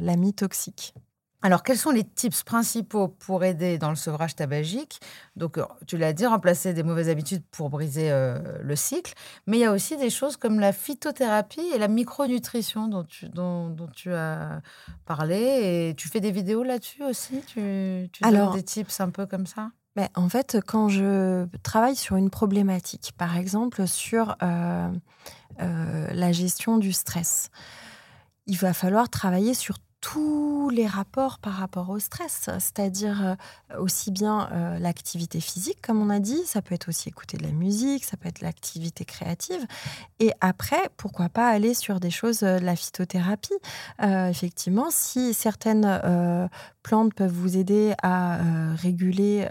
l'amie 0.00 0.34
toxique. 0.34 0.94
Alors, 1.44 1.62
quels 1.64 1.76
sont 1.76 1.90
les 1.90 2.04
tips 2.04 2.44
principaux 2.44 3.08
pour 3.08 3.42
aider 3.42 3.76
dans 3.76 3.90
le 3.90 3.96
sevrage 3.96 4.36
tabagique? 4.36 5.00
Donc, 5.34 5.58
euh, 5.58 5.64
tu 5.88 5.96
l'as 5.98 6.12
dit, 6.12 6.24
remplacer 6.24 6.72
des 6.72 6.84
mauvaises 6.84 7.08
habitudes 7.08 7.42
pour 7.50 7.68
briser 7.68 8.10
euh, 8.12 8.38
le 8.62 8.76
cycle. 8.76 9.12
Mais 9.46 9.56
il 9.58 9.60
y 9.60 9.64
a 9.64 9.72
aussi 9.72 9.96
des 9.96 10.08
choses 10.10 10.36
comme 10.36 10.60
la 10.60 10.72
phytothérapie 10.72 11.66
et 11.74 11.78
la 11.78 11.88
micronutrition 11.88 12.86
dont 12.86 13.02
tu, 13.02 13.28
dont, 13.28 13.70
dont 13.70 13.88
tu 13.88 14.12
as 14.12 14.60
parlé. 15.04 15.36
Et 15.90 15.94
tu 15.96 16.08
fais 16.08 16.20
des 16.20 16.30
vidéos 16.30 16.62
là-dessus 16.62 17.02
aussi? 17.02 17.42
Tu, 17.48 18.08
tu 18.12 18.24
Alors- 18.24 18.50
donnes 18.50 18.60
des 18.60 18.64
tips 18.64 19.00
un 19.00 19.10
peu 19.10 19.26
comme 19.26 19.46
ça? 19.46 19.70
Ben, 19.96 20.08
en 20.14 20.28
fait, 20.30 20.56
quand 20.66 20.88
je 20.88 21.44
travaille 21.62 21.96
sur 21.96 22.16
une 22.16 22.30
problématique, 22.30 23.12
par 23.18 23.36
exemple 23.36 23.86
sur 23.86 24.36
euh, 24.42 24.88
euh, 25.60 26.06
la 26.12 26.32
gestion 26.32 26.78
du 26.78 26.92
stress, 26.92 27.50
il 28.46 28.56
va 28.56 28.72
falloir 28.72 29.10
travailler 29.10 29.52
sur 29.52 29.76
tous 30.02 30.68
les 30.68 30.86
rapports 30.86 31.38
par 31.38 31.54
rapport 31.54 31.88
au 31.88 32.00
stress, 32.00 32.50
c'est-à-dire 32.58 33.36
euh, 33.70 33.78
aussi 33.78 34.10
bien 34.10 34.50
euh, 34.52 34.78
l'activité 34.78 35.40
physique, 35.40 35.80
comme 35.80 36.02
on 36.02 36.10
a 36.10 36.18
dit, 36.18 36.42
ça 36.44 36.60
peut 36.60 36.74
être 36.74 36.88
aussi 36.88 37.08
écouter 37.08 37.38
de 37.38 37.44
la 37.44 37.52
musique, 37.52 38.04
ça 38.04 38.16
peut 38.16 38.28
être 38.28 38.40
l'activité 38.40 39.04
créative, 39.04 39.64
et 40.18 40.32
après, 40.40 40.90
pourquoi 40.96 41.28
pas 41.28 41.48
aller 41.48 41.72
sur 41.72 42.00
des 42.00 42.10
choses, 42.10 42.42
euh, 42.42 42.58
la 42.58 42.74
phytothérapie. 42.74 43.54
Euh, 44.02 44.28
effectivement, 44.28 44.88
si 44.90 45.34
certaines 45.34 46.50
plantes 46.82 47.14
peuvent 47.14 47.32
vous 47.32 47.56
aider 47.56 47.94
à 48.02 48.40
réguler 48.74 49.46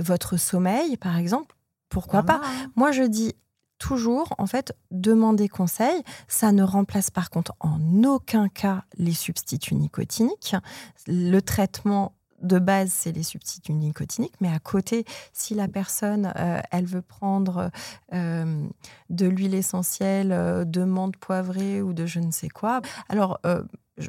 votre 0.00 0.38
sommeil, 0.38 0.96
par 0.96 1.18
exemple, 1.18 1.54
pourquoi 1.90 2.22
pas 2.22 2.34
a, 2.34 2.46
hein. 2.46 2.72
Moi, 2.76 2.92
je 2.92 3.02
dis 3.02 3.34
toujours, 3.84 4.32
en 4.38 4.46
fait, 4.46 4.74
demander 4.90 5.46
conseil. 5.46 6.02
Ça 6.26 6.52
ne 6.52 6.62
remplace 6.62 7.10
par 7.10 7.28
contre 7.28 7.52
en 7.60 8.02
aucun 8.02 8.48
cas 8.48 8.84
les 8.96 9.12
substituts 9.12 9.74
nicotiniques. 9.74 10.56
Le 11.06 11.40
traitement 11.40 12.14
de 12.40 12.58
base, 12.58 12.90
c'est 12.92 13.12
les 13.12 13.22
substituts 13.22 13.74
nicotiniques, 13.74 14.36
mais 14.40 14.48
à 14.48 14.58
côté, 14.58 15.04
si 15.34 15.54
la 15.54 15.68
personne, 15.68 16.32
euh, 16.36 16.60
elle 16.70 16.86
veut 16.86 17.02
prendre 17.02 17.70
euh, 18.14 18.66
de 19.10 19.26
l'huile 19.26 19.54
essentielle, 19.54 20.32
euh, 20.32 20.64
de 20.64 20.84
menthe 20.84 21.18
poivrée 21.18 21.82
ou 21.82 21.92
de 21.92 22.06
je 22.06 22.20
ne 22.20 22.30
sais 22.30 22.48
quoi, 22.48 22.80
alors 23.10 23.38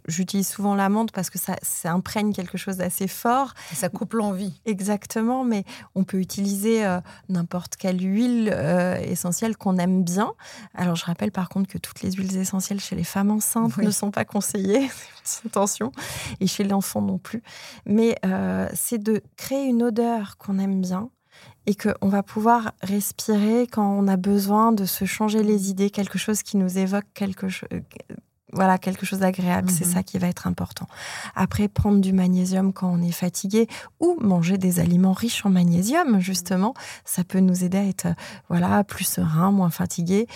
j'utilise 0.08 0.47
souvent 0.47 0.76
la 0.76 0.89
menthe 0.89 1.12
parce 1.12 1.30
que 1.30 1.38
ça, 1.38 1.55
ça 1.62 1.91
imprègne 1.91 2.34
quelque 2.34 2.57
chose 2.57 2.78
d'assez 2.78 3.07
fort. 3.07 3.53
ça 3.74 3.89
coupe 3.89 4.14
l'envie. 4.14 4.53
Exactement, 4.66 5.43
mais 5.43 5.64
on 5.93 6.03
peut 6.03 6.20
utiliser 6.20 6.86
euh, 6.86 6.99
n'importe 7.30 7.76
quelle 7.76 8.01
huile 8.01 8.51
euh, 8.53 8.97
essentielle 8.97 9.57
qu'on 9.57 9.78
aime 9.78 10.03
bien. 10.03 10.34
Alors 10.74 10.95
je 10.95 11.05
rappelle 11.05 11.32
par 11.32 11.49
contre 11.49 11.70
que 11.70 11.78
toutes 11.78 12.01
les 12.01 12.12
huiles 12.12 12.36
essentielles 12.38 12.80
chez 12.80 12.95
les 12.95 13.03
femmes 13.03 13.32
enceintes 13.32 13.78
ne 13.78 13.91
sont 13.91 14.12
pas 14.12 14.26
conseillées, 14.26 14.89
attention, 15.45 15.91
et 16.39 16.47
chez 16.47 16.64
l'enfant 16.64 17.01
non 17.01 17.18
plus. 17.18 17.43
Mais 17.86 18.16
euh, 18.26 18.68
c'est 18.74 19.01
de 19.01 19.22
créer 19.38 19.66
une 19.66 19.84
odeur 19.84 20.38
qu'on 20.38 20.59
aime 20.59 20.82
bien 20.82 21.09
et 21.68 21.76
qu'on 21.76 22.09
va 22.09 22.24
pouvoir 22.24 22.72
respirer 22.82 23.68
quand 23.68 23.89
on 23.89 24.07
a 24.07 24.18
besoin 24.18 24.72
de 24.72 24.86
se 24.86 25.05
changer 25.05 25.43
les 25.43 25.70
idées, 25.70 25.89
quelque 25.89 26.18
chose 26.18 26.43
qui 26.43 26.57
nous 26.57 26.78
évoque 26.78 27.05
quelque 27.14 27.49
chose 27.49 27.70
voilà, 28.56 28.78
quelque 28.78 29.06
chose 29.06 29.20
d'agréable, 29.20 29.70
c'est 29.70 29.86
mhm. 29.86 29.93
ça 29.93 30.03
qui 30.03 30.18
va 30.18 30.28
être 30.28 30.47
important. 30.47 30.88
Après, 31.36 31.68
prendre 31.68 31.99
du 31.99 32.14
magnésium 32.14 32.74
quand 32.74 32.89
on 32.89 33.01
est 33.01 33.12
fatigué 33.12 33.68
ou 33.99 34.18
manger 34.20 34.58
des 34.58 34.80
aliments 34.80 35.14
riches 35.14 35.45
en 35.45 35.49
magnésium, 35.49 36.20
justement, 36.20 36.74
ça 37.03 37.24
peut 37.24 37.39
nous 37.39 37.64
aider 37.64 37.78
à 37.78 37.84
être 37.84 38.08
voilà, 38.49 38.84
plus 38.84 39.03
serein, 39.03 39.51
moins 39.51 39.70
fatigué. 39.70 40.28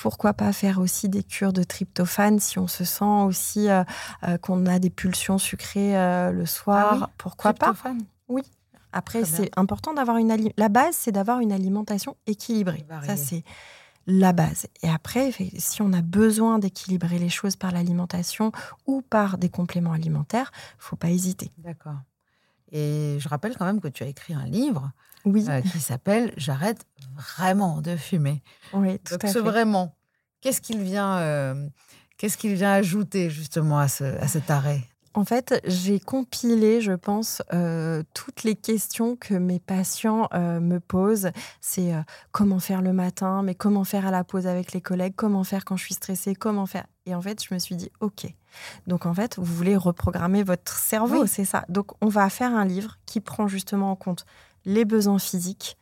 Pourquoi 0.00 0.34
pas 0.34 0.52
faire 0.52 0.78
aussi 0.78 1.08
des 1.08 1.22
cures 1.22 1.52
de 1.52 1.62
tryptophane 1.62 2.38
si 2.38 2.58
on 2.58 2.68
se 2.68 2.84
sent 2.84 3.04
aussi 3.04 3.68
euh, 3.68 3.82
euh, 4.24 4.36
qu'on 4.36 4.66
a 4.66 4.78
des 4.78 4.90
pulsions 4.90 5.38
sucrées 5.38 5.96
euh, 5.96 6.30
le 6.30 6.46
soir 6.46 6.98
ah 7.02 7.10
Pourquoi 7.16 7.54
pas? 7.54 7.72
Oui. 8.28 8.42
Après, 8.92 9.24
c'est 9.24 9.50
important 9.56 9.94
d'avoir 9.94 10.18
une 10.18 10.52
la 10.58 10.68
base, 10.68 10.94
c'est 10.94 11.12
d'avoir 11.12 11.40
une 11.40 11.52
alimentation 11.52 12.14
équilibrée. 12.26 12.84
Ça, 13.06 13.16
c'est 13.16 13.42
la 14.06 14.32
base. 14.32 14.66
Et 14.82 14.88
après, 14.88 15.32
si 15.58 15.82
on 15.82 15.92
a 15.92 16.02
besoin 16.02 16.58
d'équilibrer 16.58 17.18
les 17.18 17.28
choses 17.28 17.56
par 17.56 17.72
l'alimentation 17.72 18.52
ou 18.86 19.02
par 19.02 19.38
des 19.38 19.48
compléments 19.48 19.92
alimentaires, 19.92 20.52
faut 20.78 20.96
pas 20.96 21.10
hésiter. 21.10 21.50
D'accord. 21.58 21.98
Et 22.72 23.16
je 23.20 23.28
rappelle 23.28 23.56
quand 23.56 23.66
même 23.66 23.80
que 23.80 23.88
tu 23.88 24.02
as 24.02 24.06
écrit 24.06 24.34
un 24.34 24.46
livre 24.46 24.90
oui. 25.24 25.46
Euh, 25.48 25.60
qui 25.60 25.78
s'appelle 25.78 26.32
J'arrête 26.36 26.84
vraiment 27.14 27.80
de 27.80 27.96
fumer. 27.96 28.42
Oui, 28.72 28.98
tout 29.00 29.16
à 29.20 29.28
fait. 29.28 29.40
vraiment, 29.40 29.94
qu'est-ce 30.40 30.62
qu'il 30.62 30.80
vient, 30.80 31.18
euh, 31.18 31.68
qu'est-ce 32.16 32.38
qu'il 32.38 32.54
vient 32.54 32.72
ajouter 32.72 33.28
justement 33.28 33.78
à, 33.78 33.88
ce, 33.88 34.04
à 34.04 34.26
cet 34.26 34.50
arrêt? 34.50 34.82
En 35.14 35.24
fait, 35.24 35.60
j'ai 35.64 36.00
compilé, 36.00 36.80
je 36.80 36.92
pense, 36.92 37.42
euh, 37.52 38.02
toutes 38.14 38.44
les 38.44 38.54
questions 38.54 39.16
que 39.16 39.34
mes 39.34 39.58
patients 39.58 40.28
euh, 40.32 40.58
me 40.58 40.80
posent. 40.80 41.30
C'est 41.60 41.94
euh, 41.94 42.00
comment 42.30 42.60
faire 42.60 42.80
le 42.80 42.92
matin, 42.92 43.42
mais 43.42 43.54
comment 43.54 43.84
faire 43.84 44.06
à 44.06 44.10
la 44.10 44.24
pause 44.24 44.46
avec 44.46 44.72
les 44.72 44.80
collègues, 44.80 45.14
comment 45.14 45.44
faire 45.44 45.64
quand 45.64 45.76
je 45.76 45.84
suis 45.84 45.94
stressée, 45.94 46.34
comment 46.34 46.66
faire. 46.66 46.86
Et 47.04 47.14
en 47.14 47.20
fait, 47.20 47.44
je 47.44 47.52
me 47.52 47.58
suis 47.58 47.76
dit, 47.76 47.90
OK. 48.00 48.26
Donc, 48.86 49.04
en 49.04 49.12
fait, 49.12 49.36
vous 49.36 49.54
voulez 49.54 49.76
reprogrammer 49.76 50.42
votre 50.42 50.76
cerveau, 50.78 51.26
c'est 51.26 51.44
ça. 51.44 51.64
Donc, 51.68 51.92
on 52.00 52.08
va 52.08 52.28
faire 52.30 52.54
un 52.54 52.64
livre 52.64 52.98
qui 53.06 53.20
prend 53.20 53.48
justement 53.48 53.90
en 53.90 53.96
compte 53.96 54.24
les 54.64 54.84
besoins 54.84 55.18
physiques, 55.18 55.76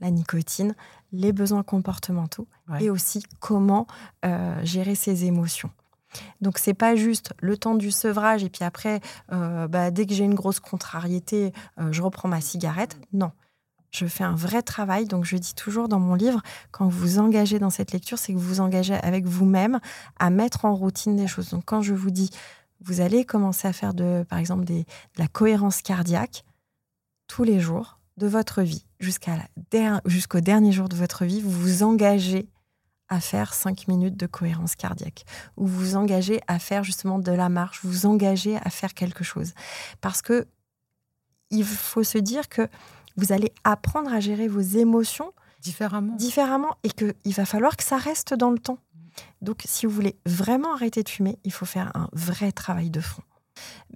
la 0.00 0.10
nicotine, 0.10 0.74
les 1.12 1.32
besoins 1.32 1.62
comportementaux 1.62 2.48
et 2.80 2.90
aussi 2.90 3.22
comment 3.40 3.86
gérer 4.62 4.96
ses 4.96 5.26
émotions. 5.26 5.70
Donc 6.40 6.58
c'est 6.58 6.74
pas 6.74 6.96
juste 6.96 7.32
le 7.40 7.56
temps 7.56 7.74
du 7.74 7.90
sevrage 7.90 8.44
et 8.44 8.50
puis 8.50 8.64
après, 8.64 9.00
euh, 9.32 9.68
bah, 9.68 9.90
dès 9.90 10.06
que 10.06 10.14
j'ai 10.14 10.24
une 10.24 10.34
grosse 10.34 10.60
contrariété, 10.60 11.52
euh, 11.78 11.92
je 11.92 12.02
reprends 12.02 12.28
ma 12.28 12.40
cigarette. 12.40 12.96
Non, 13.12 13.32
je 13.90 14.06
fais 14.06 14.24
un 14.24 14.34
vrai 14.34 14.62
travail. 14.62 15.06
Donc 15.06 15.24
je 15.24 15.36
dis 15.36 15.54
toujours 15.54 15.88
dans 15.88 16.00
mon 16.00 16.14
livre, 16.14 16.42
quand 16.70 16.88
vous 16.88 16.98
vous 16.98 17.18
engagez 17.18 17.58
dans 17.58 17.70
cette 17.70 17.92
lecture, 17.92 18.18
c'est 18.18 18.32
que 18.32 18.38
vous 18.38 18.48
vous 18.48 18.60
engagez 18.60 18.94
avec 18.94 19.24
vous-même 19.24 19.80
à 20.18 20.30
mettre 20.30 20.64
en 20.64 20.74
routine 20.74 21.16
des 21.16 21.26
choses. 21.26 21.50
Donc 21.50 21.64
quand 21.64 21.82
je 21.82 21.94
vous 21.94 22.10
dis, 22.10 22.30
vous 22.80 23.00
allez 23.00 23.24
commencer 23.24 23.68
à 23.68 23.72
faire 23.72 23.94
de, 23.94 24.24
par 24.28 24.38
exemple, 24.38 24.64
de 24.64 24.84
la 25.16 25.28
cohérence 25.28 25.80
cardiaque 25.82 26.44
tous 27.26 27.44
les 27.44 27.60
jours 27.60 27.98
de 28.16 28.26
votre 28.26 28.62
vie 28.62 28.84
jusqu'à 29.00 29.38
jusqu'au 30.06 30.40
dernier 30.40 30.72
jour 30.72 30.88
de 30.88 30.96
votre 30.96 31.24
vie, 31.24 31.40
vous 31.40 31.50
vous 31.50 31.82
engagez 31.82 32.48
à 33.14 33.20
faire 33.20 33.54
cinq 33.54 33.86
minutes 33.86 34.16
de 34.16 34.26
cohérence 34.26 34.74
cardiaque, 34.74 35.24
ou 35.56 35.66
vous 35.66 35.78
vous 35.78 35.96
engagez 35.96 36.40
à 36.48 36.58
faire 36.58 36.82
justement 36.82 37.18
de 37.18 37.32
la 37.32 37.48
marche, 37.48 37.80
vous 37.82 37.90
vous 37.90 38.06
engagez 38.06 38.56
à 38.56 38.70
faire 38.70 38.92
quelque 38.94 39.22
chose. 39.22 39.52
Parce 40.00 40.20
que 40.20 40.46
il 41.50 41.64
faut 41.64 42.02
se 42.02 42.18
dire 42.18 42.48
que 42.48 42.68
vous 43.16 43.32
allez 43.32 43.52
apprendre 43.62 44.12
à 44.12 44.18
gérer 44.18 44.48
vos 44.48 44.60
émotions 44.60 45.32
différemment, 45.60 46.16
différemment 46.16 46.76
et 46.82 46.90
qu'il 46.90 47.34
va 47.34 47.46
falloir 47.46 47.76
que 47.76 47.84
ça 47.84 47.96
reste 47.96 48.34
dans 48.34 48.50
le 48.50 48.58
temps. 48.58 48.78
Donc, 49.40 49.62
si 49.64 49.86
vous 49.86 49.92
voulez 49.92 50.16
vraiment 50.26 50.74
arrêter 50.74 51.04
de 51.04 51.08
fumer, 51.08 51.38
il 51.44 51.52
faut 51.52 51.66
faire 51.66 51.92
un 51.94 52.08
vrai 52.12 52.50
travail 52.50 52.90
de 52.90 53.00
fond. 53.00 53.22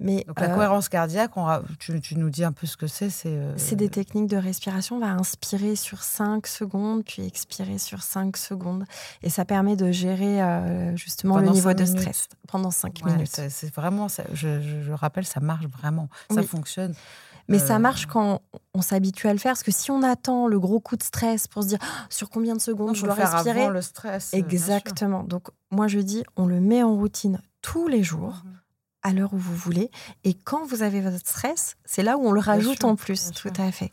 Mais, 0.01 0.25
Donc 0.27 0.39
la 0.41 0.51
euh, 0.51 0.55
cohérence 0.55 0.89
cardiaque, 0.89 1.33
tu, 1.79 2.17
nous 2.17 2.31
dis 2.31 2.45
un 2.45 2.53
peu 2.53 2.67
ce 2.67 2.77
que 2.77 2.87
c'est 2.87 3.11
euh, 3.27 3.53
C'est 3.57 3.77
des 3.77 3.89
techniques 3.89 4.29
de 4.29 4.37
respiration. 4.37 4.97
On 4.97 5.01
va 5.01 5.09
inspirer 5.09 5.77
sur 5.77 6.03
5 6.03 6.47
secondes, 6.47 7.05
puis 7.05 7.27
expirer 7.27 7.79
sur 7.79 8.03
5 8.03 8.37
secondes. 8.37 8.85
Et 9.23 9.31
ça 9.31 9.45
permet 9.45 9.77
de 9.77 9.91
gérer 9.91 10.41
euh, 10.41 10.95
justement 10.97 11.39
le 11.39 11.49
niveau 11.49 11.73
de 11.73 11.85
stress 11.85 12.29
pendant 12.47 12.71
5 12.71 13.05
minutes. 13.05 13.41
C'est 13.49 13.75
vraiment, 13.75 14.07
je, 14.33 14.93
rappelle, 14.93 15.27
ça 15.27 15.41
marche 15.41 15.67
vraiment. 15.67 16.09
Ça 16.31 16.43
fonctionne. 16.43 16.95
Mais 17.49 17.59
ça 17.59 17.79
marche 17.79 18.07
quand 18.07 18.43
on 18.75 18.83
s'habitue 18.83 19.27
à 19.27 19.33
le 19.33 19.39
faire. 19.39 19.53
Parce 19.53 19.63
que 19.63 19.73
si 19.73 19.91
on 19.91 20.03
attend 20.03 20.47
le 20.47 20.61
gros 20.61 20.81
coup 20.81 20.97
de 20.97 21.03
stress 21.03 21.49
pour 21.49 21.63
se 21.63 21.69
dire 21.69 21.79
ah, 21.81 22.07
sur 22.11 22.29
combien 22.29 22.55
de 22.55 22.61
secondes 22.61 22.95
je 22.95 23.05
dois 23.05 23.15
respirer. 23.15 23.63
Avant 23.63 23.71
le 23.71 23.83
stress. 23.83 24.35
Exactement. 24.35 25.25
Donc 25.25 25.49
moi 25.71 25.89
je 25.89 25.99
dis, 25.99 26.25
on 26.37 26.47
le 26.47 26.61
met 26.61 26.83
en 26.83 26.95
routine 26.95 27.41
tous 27.63 27.89
les 27.89 28.03
jours. 28.03 28.43
Mhm 28.45 28.59
à 29.03 29.13
l'heure 29.13 29.33
où 29.33 29.39
vous 29.39 29.55
voulez. 29.55 29.91
Et 30.25 30.35
quand 30.35 30.65
vous 30.67 30.83
avez 30.83 31.01
votre 31.01 31.19
stress, 31.19 31.77
c'est 31.85 32.03
là 32.03 32.17
où 32.17 32.27
on 32.27 32.33
le 32.33 32.41
rajoute 32.41 32.85
en 32.85 32.97
plus. 32.97 33.31
Tout 33.33 33.53
à 33.57 33.71
fait. 33.73 33.93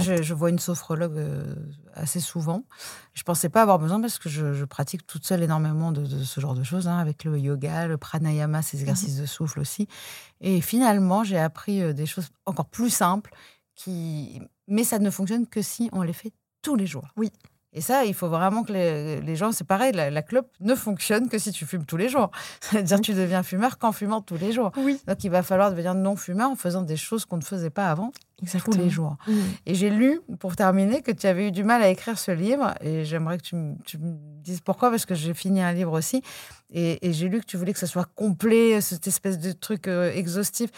Je, 0.00 0.34
vois 0.34 0.50
une 0.50 0.58
sophrologue 0.58 1.16
euh, 1.16 1.54
assez 1.92 2.20
souvent. 2.20 2.64
Je 3.12 3.22
pensais 3.22 3.48
pas 3.48 3.62
avoir 3.62 3.78
besoin 3.78 4.00
parce 4.00 4.18
que 4.18 4.28
je, 4.28 4.64
pratique 4.64 5.06
toute 5.06 5.26
seule 5.26 5.42
énormément 5.42 5.92
de, 5.92 6.06
ce 6.06 6.40
genre 6.40 6.54
de 6.54 6.62
choses, 6.62 6.88
hein, 6.88 6.98
avec 6.98 7.24
le 7.24 7.38
yoga, 7.38 7.86
le 7.86 7.98
pranayama, 7.98 8.62
ces 8.62 8.80
exercices 8.80 9.16
de 9.16 9.26
souffle 9.26 9.60
aussi. 9.60 9.88
Et 10.40 10.60
finalement, 10.60 11.24
j'ai 11.24 11.38
appris 11.38 11.82
euh, 11.82 11.92
des 11.92 12.06
choses 12.06 12.28
encore 12.46 12.66
plus 12.66 12.90
simples, 12.90 13.32
qui... 13.74 14.40
mais 14.68 14.84
ça 14.84 14.98
ne 14.98 15.10
fonctionne 15.10 15.46
que 15.46 15.62
si 15.62 15.90
on 15.92 16.02
les 16.02 16.12
fait 16.12 16.32
tous 16.62 16.76
les 16.76 16.86
jours. 16.86 17.08
Oui. 17.16 17.30
Et 17.74 17.80
ça, 17.80 18.04
il 18.04 18.14
faut 18.14 18.28
vraiment 18.28 18.62
que 18.62 18.72
les, 18.72 19.36
gens, 19.36 19.50
c'est 19.50 19.66
pareil, 19.66 19.92
la, 19.92 20.22
clope 20.22 20.48
ne 20.60 20.76
fonctionne 20.76 21.28
que 21.28 21.38
si 21.38 21.50
tu 21.50 21.66
fumes 21.66 21.84
tous 21.84 21.96
les 21.96 22.08
jours. 22.08 22.30
C'est-à-dire 22.60 22.98
que 22.98 23.02
tu 23.02 23.14
deviens 23.14 23.42
fumeur 23.42 23.78
qu'en 23.78 23.90
fumant 23.90 24.20
tous 24.20 24.36
les 24.36 24.52
jours. 24.52 24.70
Oui. 24.76 25.00
Donc 25.08 25.24
il 25.24 25.30
va 25.30 25.42
falloir 25.42 25.70
devenir 25.70 25.94
non-fumeur 25.94 26.50
en 26.50 26.56
faisant 26.56 26.82
des 26.82 26.96
choses 26.96 27.24
qu'on 27.24 27.36
ne 27.36 27.42
faisait 27.42 27.70
pas 27.70 27.90
avant 27.90 28.12
tous 28.64 28.72
les 28.72 28.90
jours. 28.90 29.16
Et 29.66 29.74
j'ai 29.74 29.90
lu, 29.90 30.20
pour 30.38 30.54
terminer, 30.54 31.02
que 31.02 31.10
tu 31.10 31.26
avais 31.26 31.48
eu 31.48 31.50
du 31.50 31.64
mal 31.64 31.82
à 31.82 31.88
écrire 31.88 32.18
ce 32.18 32.30
livre. 32.30 32.74
Et 32.80 33.04
j'aimerais 33.04 33.38
que 33.38 33.42
tu 33.42 33.56
me, 33.56 33.74
dises 34.42 34.60
pourquoi, 34.60 34.90
parce 34.90 35.06
que 35.06 35.14
j'ai 35.14 35.34
fini 35.34 35.60
un 35.60 35.72
livre 35.72 35.92
aussi. 35.92 36.22
Et, 36.72 36.98
j'ai 37.12 37.28
lu 37.28 37.40
que 37.40 37.46
tu 37.46 37.56
voulais 37.56 37.72
que 37.72 37.78
ce 37.78 37.86
soit 37.86 38.08
complet, 38.14 38.80
cette 38.80 39.06
espèce 39.06 39.38
de 39.38 39.52
truc 39.52 39.88
euh, 39.88 40.12
exhaustif. 40.12 40.70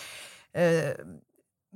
Euh, 0.56 0.94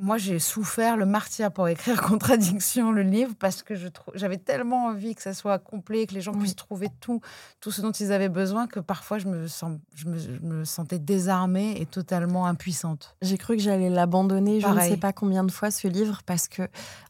moi, 0.00 0.18
j'ai 0.18 0.38
souffert 0.38 0.96
le 0.96 1.06
martyr 1.06 1.52
pour 1.52 1.68
écrire 1.68 2.00
Contradiction, 2.02 2.90
le 2.90 3.02
livre, 3.02 3.34
parce 3.38 3.62
que 3.62 3.74
j'avais 4.14 4.38
tellement 4.38 4.86
envie 4.86 5.14
que 5.14 5.22
ça 5.22 5.34
soit 5.34 5.58
complet, 5.58 6.06
que 6.06 6.14
les 6.14 6.20
gens 6.20 6.32
puissent 6.32 6.56
trouver 6.56 6.88
tout, 7.00 7.20
tout 7.60 7.70
ce 7.70 7.80
dont 7.80 7.92
ils 7.92 8.12
avaient 8.12 8.28
besoin, 8.28 8.66
que 8.66 8.80
parfois 8.80 9.18
je 9.18 9.28
me, 9.28 9.46
sens, 9.46 9.78
je 9.94 10.06
me, 10.08 10.64
sentais 10.64 10.98
désarmée 10.98 11.80
et 11.80 11.86
totalement 11.86 12.46
impuissante. 12.46 13.16
J'ai 13.22 13.38
cru 13.38 13.56
que 13.56 13.62
j'allais 13.62 13.90
l'abandonner, 13.90 14.60
je 14.60 14.68
ne 14.68 14.80
sais 14.80 14.96
pas 14.96 15.12
combien 15.12 15.44
de 15.44 15.52
fois, 15.52 15.70
ce 15.70 15.88
livre, 15.88 16.22
parce 16.24 16.48
que, 16.48 16.62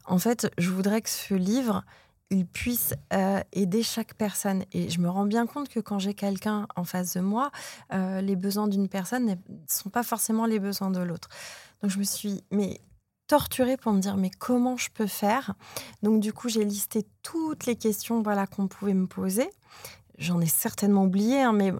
en 0.05 0.17
fait, 0.17 0.51
je 0.57 0.69
voudrais 0.69 1.01
que 1.01 1.09
ce 1.09 1.33
livre, 1.33 1.83
il 2.31 2.45
puisse 2.45 2.93
euh, 3.13 3.41
aider 3.51 3.83
chaque 3.83 4.13
personne. 4.15 4.63
Et 4.71 4.89
je 4.89 4.99
me 5.01 5.09
rends 5.09 5.25
bien 5.25 5.45
compte 5.45 5.67
que 5.67 5.79
quand 5.79 5.99
j'ai 5.99 6.13
quelqu'un 6.13 6.65
en 6.75 6.85
face 6.85 7.13
de 7.15 7.19
moi, 7.19 7.51
euh, 7.93 8.21
les 8.21 8.37
besoins 8.37 8.67
d'une 8.67 8.87
personne 8.87 9.25
ne 9.25 9.35
sont 9.67 9.89
pas 9.89 10.03
forcément 10.03 10.45
les 10.45 10.59
besoins 10.59 10.91
de 10.91 11.01
l'autre. 11.01 11.27
Donc 11.81 11.91
je 11.91 11.99
me 11.99 12.03
suis 12.03 12.43
mais 12.51 12.79
torturée 13.27 13.77
pour 13.77 13.93
me 13.93 13.99
dire 13.99 14.17
mais 14.17 14.29
comment 14.29 14.77
je 14.77 14.89
peux 14.93 15.07
faire? 15.07 15.53
Donc 16.03 16.19
du 16.19 16.33
coup 16.33 16.49
j'ai 16.49 16.65
listé 16.65 17.05
toutes 17.23 17.65
les 17.65 17.75
questions 17.75 18.21
voilà 18.21 18.47
qu'on 18.47 18.67
pouvait 18.67 18.93
me 18.93 19.07
poser. 19.07 19.49
J'en 20.17 20.39
ai 20.39 20.45
certainement 20.45 21.05
oublié, 21.05 21.41
hein, 21.41 21.51
mais 21.51 21.73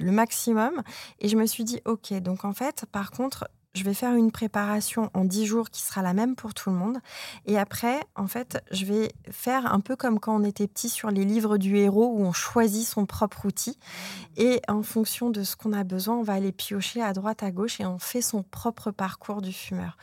le 0.00 0.10
maximum. 0.10 0.82
Et 1.20 1.28
je 1.28 1.36
me 1.36 1.46
suis 1.46 1.62
dit, 1.62 1.80
OK, 1.84 2.12
donc 2.14 2.44
en 2.44 2.52
fait, 2.52 2.86
par 2.90 3.12
contre, 3.12 3.48
je 3.74 3.82
vais 3.82 3.94
faire 3.94 4.14
une 4.14 4.30
préparation 4.30 5.10
en 5.14 5.24
10 5.24 5.46
jours 5.46 5.70
qui 5.70 5.82
sera 5.82 6.00
la 6.00 6.14
même 6.14 6.36
pour 6.36 6.54
tout 6.54 6.70
le 6.70 6.76
monde. 6.76 6.98
Et 7.46 7.58
après, 7.58 8.00
en 8.14 8.28
fait, 8.28 8.62
je 8.70 8.84
vais 8.84 9.12
faire 9.30 9.72
un 9.72 9.80
peu 9.80 9.96
comme 9.96 10.20
quand 10.20 10.36
on 10.40 10.44
était 10.44 10.68
petit 10.68 10.88
sur 10.88 11.10
les 11.10 11.24
livres 11.24 11.58
du 11.58 11.76
héros 11.76 12.12
où 12.14 12.24
on 12.24 12.32
choisit 12.32 12.86
son 12.86 13.04
propre 13.04 13.46
outil. 13.46 13.76
Et 14.36 14.62
en 14.68 14.82
fonction 14.82 15.30
de 15.30 15.42
ce 15.42 15.56
qu'on 15.56 15.72
a 15.72 15.82
besoin, 15.82 16.16
on 16.16 16.22
va 16.22 16.34
aller 16.34 16.52
piocher 16.52 17.02
à 17.02 17.12
droite, 17.12 17.42
à 17.42 17.50
gauche 17.50 17.80
et 17.80 17.86
on 17.86 17.98
fait 17.98 18.22
son 18.22 18.44
propre 18.44 18.92
parcours 18.92 19.42
du 19.42 19.52
fumeur. 19.52 19.96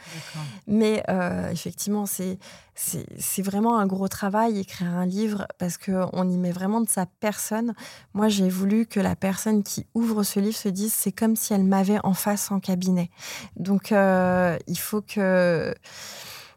Mais 0.68 1.04
euh, 1.10 1.50
effectivement, 1.50 2.06
c'est 2.06 2.40
c'est 2.74 3.42
vraiment 3.42 3.78
un 3.80 3.86
gros 3.86 4.08
travail, 4.08 4.60
écrire 4.60 4.88
un 4.88 5.06
livre, 5.06 5.46
parce 5.58 5.78
qu'on 5.78 6.30
y 6.30 6.38
met 6.38 6.52
vraiment 6.52 6.82
de 6.82 6.90
sa 6.90 7.06
personne. 7.06 7.74
Moi, 8.14 8.30
j'ai 8.30 8.50
voulu 8.50 8.86
que 8.86 9.00
la 9.00 9.16
personne 9.16 9.64
qui 9.64 9.86
ouvre 9.94 10.24
ce 10.24 10.40
livre 10.40 10.56
se 10.56 10.70
dise, 10.70 10.94
c'est 10.94 11.12
comme 11.12 11.36
si 11.36 11.54
elle 11.54 11.64
m'avait 11.64 12.00
en 12.04 12.14
face 12.14 12.52
en 12.52 12.60
cabinet. 12.60 13.10
Donc, 13.58 13.92
euh, 13.92 14.58
il 14.68 14.80
faut 14.80 15.02
que... 15.02 15.76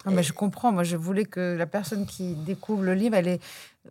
mais 0.07 0.23
je 0.23 0.33
comprends. 0.33 0.73
Moi, 0.73 0.85
je 0.85 0.97
voulais 0.97 1.25
que 1.25 1.57
la 1.59 1.67
personne 1.67 2.07
qui 2.07 2.35
découvre 2.35 2.85
le 2.85 2.95
livre, 2.95 3.17
elle 3.17 3.29
ait 3.29 3.41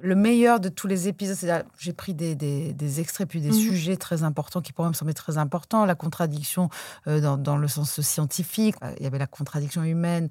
le 0.01 0.15
meilleur 0.15 0.59
de 0.59 0.69
tous 0.69 0.87
les 0.87 1.07
épisodes. 1.07 1.65
J'ai 1.77 1.93
pris 1.93 2.13
des, 2.13 2.35
des, 2.35 2.99
extraits, 2.99 3.27
puis 3.27 3.41
des 3.41 3.49
mhm. 3.49 3.53
sujets 3.53 3.97
très 3.97 4.23
importants 4.23 4.61
qui 4.61 4.73
pourraient 4.73 4.89
me 4.89 4.93
sembler 4.93 5.13
très 5.13 5.37
importants. 5.37 5.85
La 5.85 5.95
contradiction 5.95 6.69
euh, 7.07 7.19
dans, 7.19 7.37
dans, 7.37 7.57
le 7.57 7.67
sens 7.67 8.01
scientifique. 8.01 8.75
Il 8.97 9.03
y 9.03 9.07
avait 9.07 9.19
la 9.19 9.27
contradiction 9.27 9.83
humaine 9.83 10.29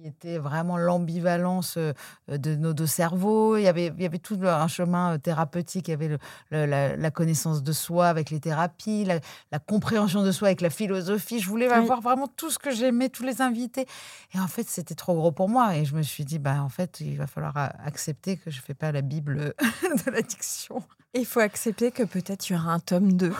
qui 0.00 0.08
était 0.08 0.38
vraiment 0.38 0.78
l'ambivalence 0.78 1.76
euh, 1.76 1.92
de 2.28 2.54
nos 2.54 2.72
deux 2.72 2.86
cerveaux. 2.86 3.56
Il 3.56 3.62
y 3.62 3.68
avait, 3.68 3.92
il 3.96 4.02
y 4.02 4.06
avait 4.06 4.18
tout 4.18 4.38
un 4.42 4.68
chemin 4.68 5.14
euh, 5.14 5.18
thérapeutique. 5.18 5.88
Il 5.88 5.90
y 5.90 5.94
avait 5.94 6.18
la, 6.50 7.10
connaissance 7.10 7.62
de 7.62 7.72
soi 7.72 8.06
avec 8.08 8.30
les 8.30 8.40
thérapies, 8.40 9.04
la, 9.04 9.58
compréhension 9.58 10.22
de 10.22 10.32
soi 10.32 10.48
avec 10.48 10.60
la 10.60 10.70
philosophie. 10.70 11.40
Je 11.40 11.48
voulais 11.48 11.68
avoir 11.68 12.00
vraiment 12.00 12.28
tout 12.28 12.50
ce 12.50 12.58
que 12.58 12.70
j'aimais, 12.70 13.08
tous 13.08 13.24
les 13.24 13.42
invités. 13.42 13.86
Et 14.34 14.40
en 14.40 14.48
fait, 14.48 14.68
c'était 14.68 14.94
trop 14.94 15.14
gros 15.14 15.32
pour 15.32 15.48
moi. 15.48 15.76
Et 15.76 15.84
je 15.84 15.94
me 15.94 16.02
suis 16.02 16.24
dit, 16.24 16.38
bah, 16.38 16.62
en 16.62 16.68
fait, 16.68 17.00
il 17.00 17.16
va 17.16 17.26
falloir 17.26 17.56
accepter 17.84 18.36
que 18.36 18.50
je 18.50 18.58
ne 18.58 18.62
fais 18.62 18.74
pas 18.74 18.92
la 18.92 19.02
Bible 19.02 19.54
de 20.06 20.10
l'addiction. 20.10 20.82
Il 21.12 21.26
faut 21.26 21.40
accepter 21.40 21.90
que 21.90 22.04
peut-être 22.04 22.48
il 22.48 22.52
y 22.52 22.56
aura 22.56 22.72
un 22.72 22.78
tome 22.78 23.14
2. 23.14 23.32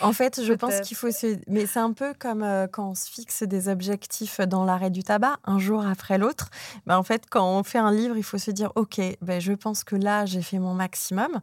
en 0.00 0.12
fait, 0.14 0.42
je 0.42 0.52
pense 0.54 0.80
qu'il 0.80 0.96
faut 0.96 1.10
se... 1.10 1.38
Mais 1.46 1.66
c'est 1.66 1.80
un 1.80 1.92
peu 1.92 2.14
comme 2.18 2.42
euh, 2.42 2.66
quand 2.66 2.88
on 2.88 2.94
se 2.94 3.10
fixe 3.10 3.42
des 3.42 3.68
objectifs 3.68 4.40
dans 4.40 4.64
l'arrêt 4.64 4.88
du 4.88 5.02
tabac, 5.02 5.36
un 5.44 5.58
jour 5.58 5.86
après 5.86 6.18
l'autre. 6.18 6.50
Ben, 6.86 6.96
en 6.96 7.02
fait, 7.02 7.24
quand 7.30 7.46
on 7.46 7.62
fait 7.62 7.78
un 7.78 7.92
livre, 7.92 8.16
il 8.16 8.24
faut 8.24 8.38
se 8.38 8.50
dire, 8.50 8.72
OK, 8.74 9.00
ben, 9.22 9.40
je 9.40 9.52
pense 9.52 9.84
que 9.84 9.96
là, 9.96 10.26
j'ai 10.26 10.42
fait 10.42 10.58
mon 10.58 10.74
maximum 10.74 11.40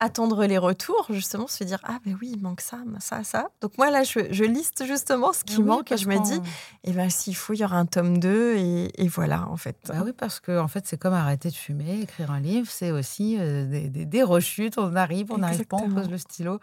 attendre 0.00 0.44
les 0.46 0.58
retours, 0.58 1.06
justement, 1.10 1.46
se 1.46 1.64
dire 1.64 1.78
Ah, 1.82 1.98
ben 2.04 2.16
oui, 2.20 2.32
il 2.34 2.40
manque 2.40 2.60
ça, 2.60 2.78
ça, 3.00 3.24
ça. 3.24 3.48
Donc, 3.60 3.76
moi, 3.78 3.90
là, 3.90 4.04
je, 4.04 4.44
liste 4.44 4.84
justement 4.86 5.32
ce 5.32 5.44
qui 5.44 5.62
manque 5.62 5.90
et 5.92 5.96
je 5.96 6.08
me 6.08 6.18
dis 6.22 6.40
Eh 6.84 6.92
bien, 6.92 7.08
s'il 7.08 7.34
faut, 7.34 7.52
il 7.52 7.60
y 7.60 7.64
aura 7.64 7.76
un 7.76 7.86
tome 7.86 8.18
2 8.18 8.56
et, 8.56 9.08
voilà, 9.08 9.48
en 9.48 9.56
fait. 9.56 9.76
Bah 9.88 10.02
oui, 10.04 10.12
parce 10.16 10.40
que 10.40 10.58
en 10.58 10.68
fait, 10.68 10.86
c'est 10.86 10.98
comme 10.98 11.14
arrêter 11.14 11.48
de 11.50 11.54
fumer, 11.54 12.02
écrire 12.02 12.30
un 12.30 12.40
livre, 12.40 12.68
c'est 12.70 12.90
aussi 12.90 13.36
euh, 13.38 13.88
des, 13.88 14.22
rechutes. 14.22 14.78
On 14.78 14.94
arrive, 14.96 15.32
on 15.32 15.38
n'arrive 15.38 15.64
pas, 15.64 15.78
on 15.78 15.90
pose 15.90 16.10
le 16.10 16.18
stylo. 16.18 16.60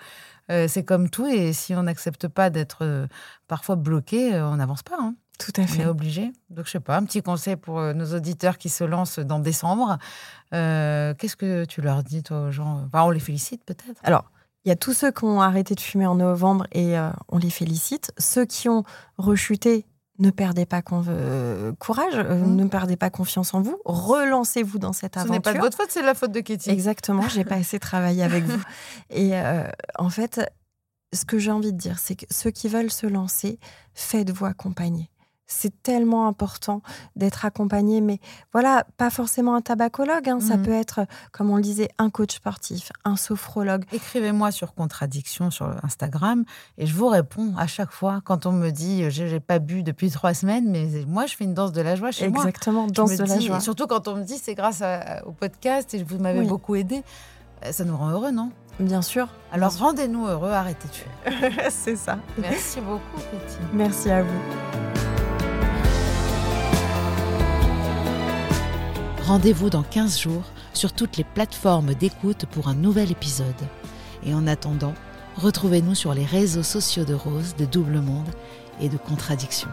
Euh, 0.51 0.67
c'est 0.67 0.83
comme 0.83 1.09
tout 1.09 1.25
et 1.25 1.53
si 1.53 1.73
on 1.73 1.83
n'accepte 1.83 2.27
pas 2.27 2.51
d'être 2.51 2.83
euh, 2.83 3.07
parfois 3.47 3.75
bloqué, 3.75 4.39
on 4.39 4.57
n'avance 4.57 4.83
pas. 4.83 4.97
Hein. 4.99 5.15
Tout 5.37 5.53
à 5.57 5.67
fait. 5.67 5.81
On 5.81 5.87
est 5.87 5.89
obligé. 5.89 6.31
Donc, 6.49 6.65
je 6.65 6.71
sais 6.71 6.79
pas, 6.79 6.97
un 6.97 7.03
petit 7.03 7.21
conseil 7.21 7.55
pour 7.55 7.79
euh, 7.79 7.93
nos 7.93 8.13
auditeurs 8.13 8.57
qui 8.57 8.69
se 8.69 8.83
lancent 8.83 9.19
dans 9.19 9.39
décembre. 9.39 9.97
Euh, 10.53 11.13
qu'est-ce 11.17 11.35
que 11.35 11.65
tu 11.65 11.81
leur 11.81 12.03
dis, 12.03 12.23
toi, 12.23 12.47
aux 12.47 12.51
gens? 12.51 12.87
On 12.93 13.09
les 13.09 13.19
félicite 13.19 13.63
peut-être? 13.65 13.99
Alors, 14.03 14.31
il 14.63 14.69
y 14.69 14.71
a 14.71 14.75
tous 14.75 14.93
ceux 14.93 15.11
qui 15.11 15.25
ont 15.25 15.41
arrêté 15.41 15.75
de 15.75 15.79
fumer 15.79 16.07
en 16.07 16.15
novembre 16.15 16.65
et 16.71 16.97
euh, 16.97 17.09
on 17.29 17.37
les 17.37 17.49
félicite. 17.49 18.11
Ceux 18.17 18.45
qui 18.45 18.69
ont 18.69 18.83
rechuté, 19.17 19.85
ne 20.17 20.31
perdez 20.31 20.65
pas 20.65 20.81
courage, 20.81 22.15
mmh. 22.15 22.55
ne 22.55 22.67
perdez 22.67 22.95
pas 22.95 23.09
confiance 23.09 23.53
en 23.53 23.61
vous, 23.61 23.77
relancez-vous 23.83 24.79
dans 24.79 24.93
cette 24.93 25.17
aventure. 25.17 25.33
Ce 25.33 25.37
n'est 25.37 25.41
pas 25.41 25.53
de 25.53 25.59
votre 25.59 25.75
faute, 25.75 25.91
c'est 25.91 26.01
la 26.01 26.15
faute 26.15 26.31
de 26.31 26.39
Katie. 26.39 26.69
Exactement, 26.69 27.27
j'ai 27.27 27.43
pas 27.43 27.55
assez 27.59 27.79
travaillé 27.79 28.23
avec 28.23 28.45
vous. 28.45 28.61
Et 29.09 29.33
en 29.99 30.09
fait, 30.09 30.39
ce 31.13 31.25
que 31.25 31.37
j'ai 31.37 31.51
envie 31.51 31.73
de 31.73 31.77
dire, 31.77 31.99
c'est 31.99 32.15
que 32.15 32.25
ceux 32.31 32.49
qui 32.49 32.69
veulent 32.69 32.91
se 32.91 33.07
lancer, 33.07 33.59
faites-vous 33.93 34.45
accompagner 34.45 35.09
c'est 35.47 35.83
tellement 35.83 36.27
important 36.27 36.81
d'être 37.15 37.45
accompagné, 37.45 38.01
mais 38.01 38.19
voilà, 38.51 38.85
pas 38.97 39.09
forcément 39.09 39.55
un 39.55 39.61
tabacologue, 39.61 40.29
hein. 40.29 40.39
ça 40.39 40.57
mmh 40.57 40.63
peut 40.63 40.73
être, 40.73 41.01
comme 41.31 41.49
on 41.51 41.57
le 41.57 41.61
disait, 41.61 41.89
un 41.97 42.09
coach 42.09 42.35
sportif, 42.35 42.91
un 43.03 43.15
sophrologue. 43.15 43.85
Écrivez-moi 43.91 44.51
sur 44.51 44.73
Contradiction 44.73 45.51
sur 45.51 45.75
Instagram 45.83 46.45
et 46.77 46.85
je 46.85 46.95
vous 46.95 47.07
réponds 47.07 47.53
à 47.57 47.67
chaque 47.67 47.91
fois 47.91 48.21
quand 48.23 48.45
on 48.45 48.51
me 48.51 48.69
dit 48.71 49.03
euh, 49.03 49.09
j'ai 49.09 49.39
pas 49.39 49.59
bu 49.59 49.83
depuis 49.83 50.09
trois 50.09 50.33
semaines, 50.33 50.69
mais 50.69 50.87
moi 51.07 51.25
je 51.25 51.35
fais 51.35 51.43
une 51.43 51.53
danse 51.53 51.71
de 51.71 51.81
la 51.81 51.95
joie 51.95 52.11
chez 52.11 52.27
moi. 52.27 52.43
Exactement, 52.43 52.87
danse 52.87 53.15
de 53.15 53.23
la 53.23 53.39
joie. 53.39 53.59
Surtout 53.59 53.87
quand 53.87 54.07
on 54.07 54.15
me 54.15 54.23
dit 54.23 54.37
c'est 54.37 54.55
grâce 54.55 54.81
au 55.25 55.31
podcast 55.31 55.93
et 55.93 56.03
vous 56.03 56.17
m'avez 56.17 56.43
beaucoup 56.43 56.75
aidé, 56.75 57.03
euh, 57.63 57.71
ça 57.71 57.83
nous 57.83 57.95
rend 57.95 58.09
heureux, 58.09 58.31
non? 58.31 58.51
Bien 58.79 59.01
sûr. 59.01 59.29
Alors 59.51 59.75
rendez-nous 59.77 60.27
heureux, 60.27 60.51
arrêtez 60.51 60.87
de 60.87 60.93
fumer. 60.93 61.51
c'est 61.69 61.95
ça. 61.95 62.17
Merci 62.37 62.81
beaucoup, 62.81 63.21
Betty. 63.31 63.57
Merci 63.73 64.11
à 64.11 64.23
vous. 64.23 65.04
Rendez-vous 69.25 69.71
dans 69.71 69.81
15 69.81 70.19
jours 70.19 70.43
sur 70.73 70.93
toutes 70.93 71.17
les 71.17 71.23
plateformes 71.23 71.95
d'écoute 71.95 72.45
pour 72.51 72.67
un 72.67 72.75
nouvel 72.75 73.09
épisode. 73.11 73.47
Et 74.23 74.35
en 74.35 74.45
attendant, 74.45 74.93
retrouvez-nous 75.35 75.95
sur 75.95 76.13
les 76.13 76.25
réseaux 76.25 76.61
sociaux 76.61 77.05
de 77.05 77.15
Rose, 77.15 77.55
de 77.57 77.65
Double 77.65 78.01
Monde 78.01 78.29
et 78.79 78.87
de 78.87 78.97
Contradiction. 78.97 79.67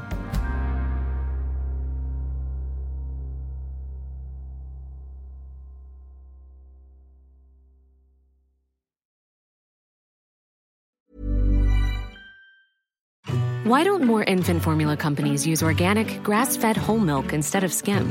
Why 13.67 13.85
don't 13.85 14.05
more 14.05 14.25
infant 14.27 14.61
formula 14.61 14.97
companies 14.97 15.47
use 15.47 15.63
organic, 15.63 16.23
grass-fed 16.23 16.79
whole 16.79 17.01
milk 17.01 17.35
instead 17.35 17.65
of 17.65 17.73
skim? 17.73 18.11